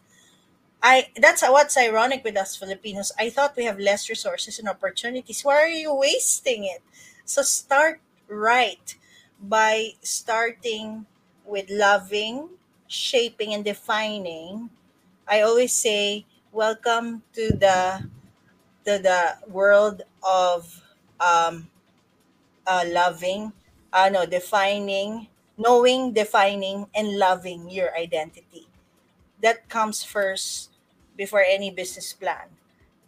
I 0.83 1.11
that's 1.17 1.43
what's 1.43 1.77
ironic 1.77 2.23
with 2.25 2.37
us 2.37 2.57
Filipinos. 2.57 3.13
I 3.19 3.31
thought 3.31 3.57
we 3.57 3.65
have 3.65 3.79
less 3.79 4.09
resources 4.09 4.59
and 4.59 4.69
opportunities. 4.69 5.43
Why 5.43 5.63
are 5.63 5.69
you 5.69 5.93
wasting 5.95 6.65
it? 6.65 6.83
So 7.25 7.43
start 7.43 8.01
right 8.29 8.95
by 9.41 9.95
starting 10.03 11.07
with 11.45 11.71
loving, 11.71 12.51
shaping 12.87 13.55
and 13.55 13.65
defining. 13.65 14.71
I 15.27 15.43
always 15.43 15.73
say 15.73 16.27
welcome 16.53 17.23
to 17.35 17.49
the 17.57 18.09
to 18.85 18.99
the 18.99 19.37
world 19.49 20.03
of 20.23 20.83
um 21.21 21.69
uh, 22.67 22.85
loving, 22.89 23.53
uh, 23.93 24.09
no, 24.13 24.27
defining, 24.27 25.29
knowing, 25.59 26.13
defining, 26.13 26.87
and 26.95 27.19
loving 27.19 27.71
your 27.71 27.97
identity. 27.97 28.67
That 29.43 29.69
comes 29.69 30.05
first 30.05 30.71
before 31.17 31.45
any 31.47 31.71
business 31.71 32.13
plan, 32.13 32.49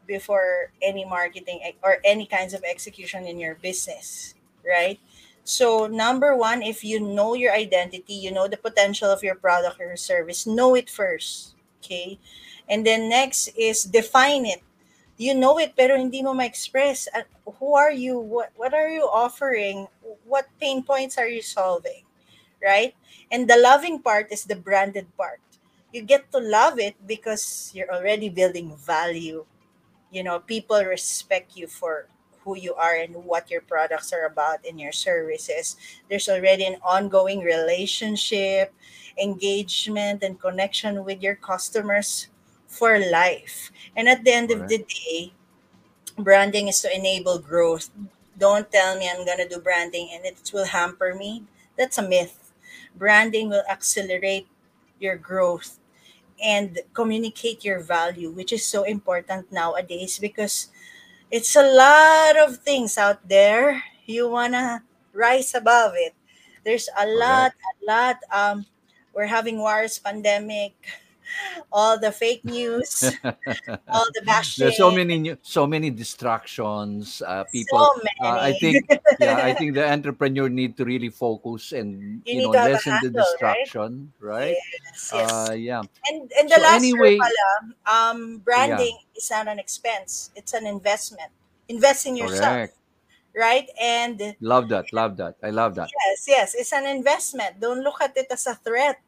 before 0.07 0.73
any 0.83 1.05
marketing 1.05 1.61
or 1.83 1.99
any 2.05 2.27
kinds 2.27 2.55
of 2.55 2.63
execution 2.65 3.27
in 3.27 3.39
your 3.39 3.55
business, 3.55 4.35
right? 4.67 4.99
So, 5.45 5.87
number 5.87 6.37
one, 6.37 6.63
if 6.63 6.85
you 6.85 7.01
know 7.01 7.35
your 7.35 7.53
identity, 7.53 8.15
you 8.15 8.33
know 8.33 8.49
the 8.49 8.57
potential 8.57 9.11
of 9.11 9.23
your 9.23 9.35
product 9.35 9.81
or 9.81 9.97
service, 9.97 10.47
know 10.47 10.75
it 10.75 10.91
first. 10.91 11.55
Okay. 11.85 12.19
And 12.69 12.87
then 12.87 13.09
next 13.09 13.49
is 13.57 13.85
define 13.85 14.47
it. 14.47 14.63
You 15.17 15.35
know 15.35 15.59
it 15.59 15.77
pero 15.77 15.97
hindi 15.97 16.23
mo 16.23 16.35
ma-express. 16.35 17.07
Who 17.61 17.75
are 17.75 17.93
you? 17.93 18.19
What 18.19 18.51
what 18.57 18.75
are 18.75 18.89
you 18.89 19.07
offering? 19.07 19.87
What 20.27 20.51
pain 20.59 20.83
points 20.83 21.19
are 21.19 21.29
you 21.29 21.43
solving? 21.43 22.03
Right? 22.59 22.97
And 23.31 23.47
the 23.47 23.61
loving 23.61 24.01
part 24.01 24.33
is 24.33 24.45
the 24.45 24.57
branded 24.57 25.07
part. 25.17 25.39
You 25.93 26.03
get 26.03 26.33
to 26.33 26.41
love 26.43 26.81
it 26.81 26.99
because 27.07 27.71
you're 27.75 27.93
already 27.93 28.29
building 28.29 28.75
value. 28.75 29.47
You 30.11 30.23
know 30.25 30.41
people 30.41 30.83
respect 30.83 31.55
you 31.55 31.69
for 31.71 32.09
who 32.43 32.57
you 32.59 32.75
are 32.75 32.97
and 32.99 33.15
what 33.25 33.51
your 33.51 33.63
products 33.63 34.13
are 34.13 34.27
about 34.27 34.67
and 34.67 34.81
your 34.81 34.93
services. 34.93 35.77
There's 36.11 36.29
already 36.29 36.67
an 36.67 36.83
ongoing 36.83 37.41
relationship 37.41 38.75
engagement 39.19 40.23
and 40.23 40.41
connection 40.41 41.05
with 41.05 41.23
your 41.23 41.37
customers 41.37 42.29
for 42.75 42.99
life. 42.99 43.71
And 43.97 44.09
at 44.09 44.25
the 44.25 44.33
end 44.33 44.51
of 44.51 44.69
the 44.69 44.79
day 44.79 45.33
branding 46.19 46.69
is 46.69 46.81
to 46.83 46.95
enable 46.95 47.39
growth. 47.39 47.91
Don't 48.39 48.71
tell 48.71 48.99
me 48.99 49.09
i'm 49.09 49.25
going 49.25 49.39
to 49.39 49.49
do 49.49 49.61
branding 49.61 50.11
and 50.13 50.25
it 50.25 50.39
will 50.53 50.67
hamper 50.67 51.15
me. 51.15 51.45
That's 51.79 51.99
a 51.99 52.07
myth. 52.09 52.53
Branding 52.97 53.49
will 53.49 53.65
accelerate 53.71 54.47
your 55.01 55.17
growth 55.17 55.79
and 56.43 56.81
communicate 56.95 57.65
your 57.65 57.81
value 57.81 58.31
which 58.31 58.53
is 58.53 58.65
so 58.67 58.85
important 58.85 59.53
nowadays 59.53 60.19
because 60.19 60.69
it's 61.31 61.57
a 61.57 61.63
lot 61.65 62.37
of 62.37 62.59
things 62.59 62.99
out 62.99 63.27
there. 63.29 63.83
You 64.07 64.29
want 64.31 64.55
to 64.55 64.83
rise 65.13 65.55
above 65.55 65.93
it. 65.97 66.15
There's 66.65 66.89
a 66.99 67.07
lot 67.07 67.53
Correct. 67.53 67.83
a 67.83 67.87
lot 67.87 68.17
um 68.33 68.67
we're 69.15 69.31
having 69.31 69.59
wars 69.59 69.99
pandemic 69.99 70.75
all 71.73 71.99
the 71.99 72.13
fake 72.13 72.45
news 72.45 73.13
all 73.93 74.07
the 74.15 74.23
There's 74.59 74.77
so 74.77 74.91
many 74.91 75.19
new, 75.19 75.37
so 75.43 75.67
many 75.67 75.91
distractions. 75.91 77.23
Uh, 77.25 77.45
people, 77.45 77.79
so 77.79 78.01
uh, 78.25 78.39
I 78.41 78.53
think, 78.53 78.89
yeah, 79.19 79.37
I 79.37 79.53
think 79.55 79.75
the 79.75 79.87
entrepreneur 79.91 80.49
need 80.49 80.77
to 80.77 80.85
really 80.85 81.09
focus 81.11 81.73
and 81.73 82.23
you 82.27 82.37
you 82.37 82.43
know 82.43 82.51
lessen 82.51 82.93
the 83.01 83.11
handle 83.11 83.25
right 83.43 83.57
distraction, 83.57 84.13
right? 84.21 84.57
yes 84.57 85.13
yes 85.13 85.51
Uh, 85.51 85.53
yeah. 85.53 85.83
and 86.11 86.31
and 86.39 86.49
the 86.49 86.57
So 86.57 86.63
last 86.63 86.85
anyway, 86.85 87.19
pala, 87.19 87.51
um 87.87 88.19
yeah, 88.21 88.41
branding 88.45 88.97
is 89.17 89.31
not 89.31 89.49
an 89.49 89.59
expense 89.59 90.31
it's 90.35 90.53
an 90.55 90.67
investment 90.67 91.31
invest 91.69 92.07
in 92.07 92.17
yourself 92.17 92.53
correct. 92.53 92.75
right 93.37 93.69
and 93.81 94.37
Love 94.41 94.69
that. 94.69 94.93
Love 94.93 95.17
that. 95.17 95.37
I 95.43 95.51
love 95.51 95.75
that. 95.77 95.89
yes 95.89 96.25
yes 96.29 96.55
it's 96.55 96.73
an 96.73 96.87
investment 96.87 97.61
don't 97.61 97.81
look 97.83 98.01
at 98.01 98.17
it 98.17 98.27
as 98.31 98.47
a 98.47 98.55
threat 98.55 98.99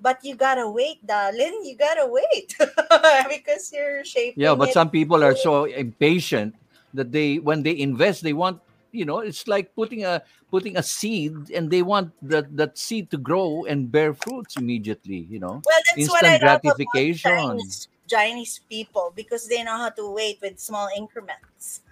but 0.00 0.18
you 0.24 0.34
gotta 0.34 0.68
wait 0.68 1.04
darling 1.06 1.60
you 1.64 1.76
gotta 1.76 2.06
wait 2.08 2.56
because 3.28 3.70
you're 3.72 4.04
shaping. 4.04 4.42
Yeah, 4.42 4.54
but 4.54 4.70
it 4.70 4.74
some 4.74 4.90
people 4.90 5.22
are 5.22 5.36
so 5.36 5.64
impatient 5.64 6.54
that 6.94 7.12
they 7.12 7.38
when 7.38 7.62
they 7.62 7.78
invest 7.78 8.22
they 8.22 8.32
want 8.32 8.60
you 8.92 9.04
know 9.04 9.20
it's 9.20 9.46
like 9.46 9.74
putting 9.74 10.04
a 10.04 10.22
putting 10.50 10.76
a 10.76 10.82
seed 10.82 11.32
and 11.54 11.70
they 11.70 11.82
want 11.82 12.10
that 12.22 12.50
that 12.56 12.76
seed 12.76 13.10
to 13.10 13.18
grow 13.18 13.64
and 13.68 13.90
bear 13.92 14.14
fruits 14.14 14.56
immediately 14.56 15.26
you 15.30 15.38
know 15.38 15.62
Well, 15.62 15.82
that's 15.94 16.08
what 16.08 16.24
I 16.24 16.34
instant 16.34 16.42
love 16.42 16.60
about 16.64 16.74
gratification 16.74 17.58
Chinese, 17.58 17.88
Chinese 18.08 18.60
people 18.68 19.12
because 19.14 19.46
they 19.46 19.62
know 19.62 19.76
how 19.76 19.90
to 19.90 20.10
wait 20.10 20.38
with 20.42 20.58
small 20.58 20.88
increments. 20.96 21.82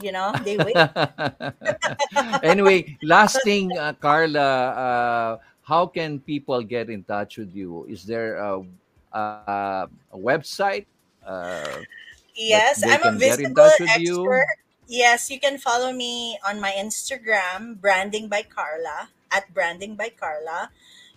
You 0.00 0.10
know, 0.10 0.32
they 0.44 0.56
wait. 0.56 0.76
anyway 2.42 2.96
last 3.02 3.40
thing 3.44 3.76
uh, 3.76 3.92
carla 4.00 4.48
uh, 4.72 5.38
how 5.62 5.86
can 5.86 6.18
people 6.20 6.62
get 6.62 6.90
in 6.90 7.02
touch 7.04 7.38
with 7.38 7.54
you 7.54 7.86
is 7.88 8.04
there 8.04 8.36
a, 8.36 8.62
a, 9.12 9.88
a 10.12 10.18
website 10.18 10.86
uh, 11.26 11.82
yes, 12.34 12.82
I'm 12.84 12.98
a 12.98 12.98
can 12.98 13.18
get 13.18 13.40
in 13.40 13.54
visible 13.54 13.70
with 13.78 13.98
you? 13.98 14.32
expert. 14.32 14.46
Yes, 14.88 15.30
you 15.30 15.38
can 15.40 15.58
follow 15.58 15.92
me 15.92 16.38
on 16.46 16.60
my 16.60 16.72
Instagram, 16.76 17.80
Branding 17.80 18.28
by 18.28 18.42
Carla, 18.42 19.08
at 19.30 19.54
Branding 19.54 19.94
by 19.94 20.10
Carla. 20.10 20.70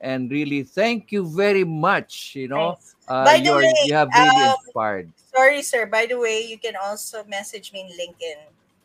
and 0.00 0.30
really 0.30 0.62
thank 0.62 1.12
you 1.12 1.24
very 1.24 1.64
much. 1.64 2.34
You 2.34 2.48
know, 2.48 2.78
uh, 3.08 3.24
By 3.24 3.38
the 3.38 3.44
you 3.44 3.52
are 3.52 3.62
way, 3.62 3.74
you 3.86 3.94
have 3.94 4.08
really 4.16 4.42
um, 4.42 4.54
inspired. 4.66 5.12
Sorry, 5.34 5.62
sir. 5.62 5.86
By 5.86 6.06
the 6.06 6.18
way, 6.18 6.44
you 6.44 6.58
can 6.58 6.74
also 6.76 7.24
message 7.24 7.72
me 7.72 7.80
in 7.80 7.88
LinkedIn, 7.88 8.40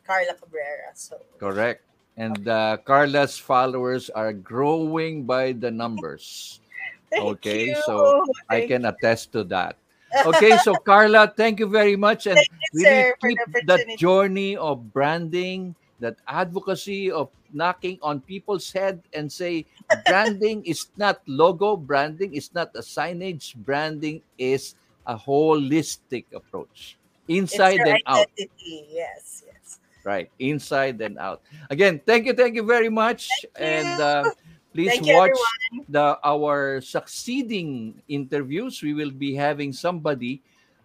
Carla 0.06 0.34
Cabrera. 0.34 0.92
So 0.94 1.20
Correct. 1.38 1.82
And 2.16 2.48
uh, 2.48 2.78
Carla's 2.84 3.38
followers 3.38 4.10
are 4.10 4.32
growing 4.32 5.22
by 5.24 5.52
the 5.52 5.70
numbers. 5.70 6.60
thank 7.10 7.46
Okay, 7.46 7.66
you. 7.68 7.82
so 7.86 8.26
I 8.50 8.66
can 8.66 8.84
attest 8.86 9.32
to 9.32 9.44
that. 9.44 9.76
Okay, 10.24 10.56
so 10.56 10.74
Carla, 10.74 11.30
thank 11.36 11.60
you 11.60 11.68
very 11.68 11.94
much. 11.94 12.26
And 12.26 12.40
you, 12.72 12.80
really 12.80 13.02
sir, 13.04 13.14
for 13.20 13.28
keep 13.28 13.38
the 13.52 13.60
that 13.68 13.80
journey 13.98 14.56
of 14.56 14.90
branding, 14.92 15.76
that 16.00 16.16
advocacy 16.26 17.12
of 17.12 17.28
knocking 17.52 17.98
on 18.02 18.20
people's 18.20 18.70
head 18.72 19.02
and 19.12 19.30
say 19.30 19.66
branding 20.06 20.64
is 20.64 20.88
not 20.96 21.20
logo, 21.26 21.76
branding 21.76 22.34
is 22.34 22.52
not 22.54 22.70
a 22.74 22.80
signage, 22.80 23.54
branding 23.56 24.22
is 24.38 24.74
a 25.06 25.16
holistic 25.16 26.24
approach. 26.34 26.98
Inside 27.28 27.80
and 27.86 28.00
out. 28.06 28.30
Yes, 28.64 29.44
yes. 29.46 29.80
Right, 30.04 30.30
inside 30.38 31.00
and 31.00 31.18
out. 31.18 31.42
Again, 31.68 32.00
thank 32.06 32.24
you, 32.26 32.32
thank 32.32 32.54
you 32.54 32.64
very 32.64 32.88
much. 32.88 33.28
Thank 33.54 33.60
And 33.60 34.00
uh, 34.00 34.24
please 34.72 34.96
Thank 34.96 35.10
watch 35.12 35.36
everyone. 35.36 35.86
the 35.88 36.18
our 36.24 36.80
succeeding 36.80 38.00
interviews. 38.08 38.80
We 38.80 38.94
will 38.94 39.10
be 39.10 39.34
having 39.34 39.72
somebody, 39.72 40.40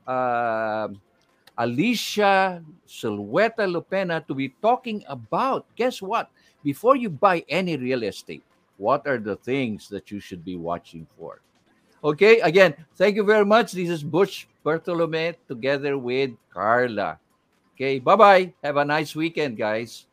uh, 0.07 0.89
Alicia 1.57 2.64
Silweta 2.88 3.70
Lupena, 3.70 4.26
to 4.26 4.34
be 4.34 4.49
talking 4.61 5.03
about. 5.07 5.68
Guess 5.76 6.01
what? 6.01 6.32
Before 6.64 6.95
you 6.95 7.09
buy 7.09 7.43
any 7.49 7.78
real 7.78 8.03
estate, 8.03 8.43
what 8.78 9.05
are 9.05 9.18
the 9.18 9.36
things 9.36 9.89
that 9.89 10.11
you 10.11 10.20
should 10.20 10.43
be 10.43 10.55
watching 10.55 11.05
for? 11.18 11.41
Okay, 12.03 12.39
again, 12.39 12.76
thank 12.95 13.16
you 13.16 13.24
very 13.24 13.45
much. 13.45 13.72
This 13.72 13.89
is 13.89 14.03
Boots 14.03 14.45
Bartolome 14.64 15.36
together 15.47 15.97
with 15.97 16.32
Carla. 16.51 17.20
Okay, 17.76 17.99
bye 17.99 18.16
bye. 18.16 18.53
Have 18.64 18.78
a 18.78 18.86
nice 18.86 19.16
weekend, 19.16 19.57
guys. 19.57 20.05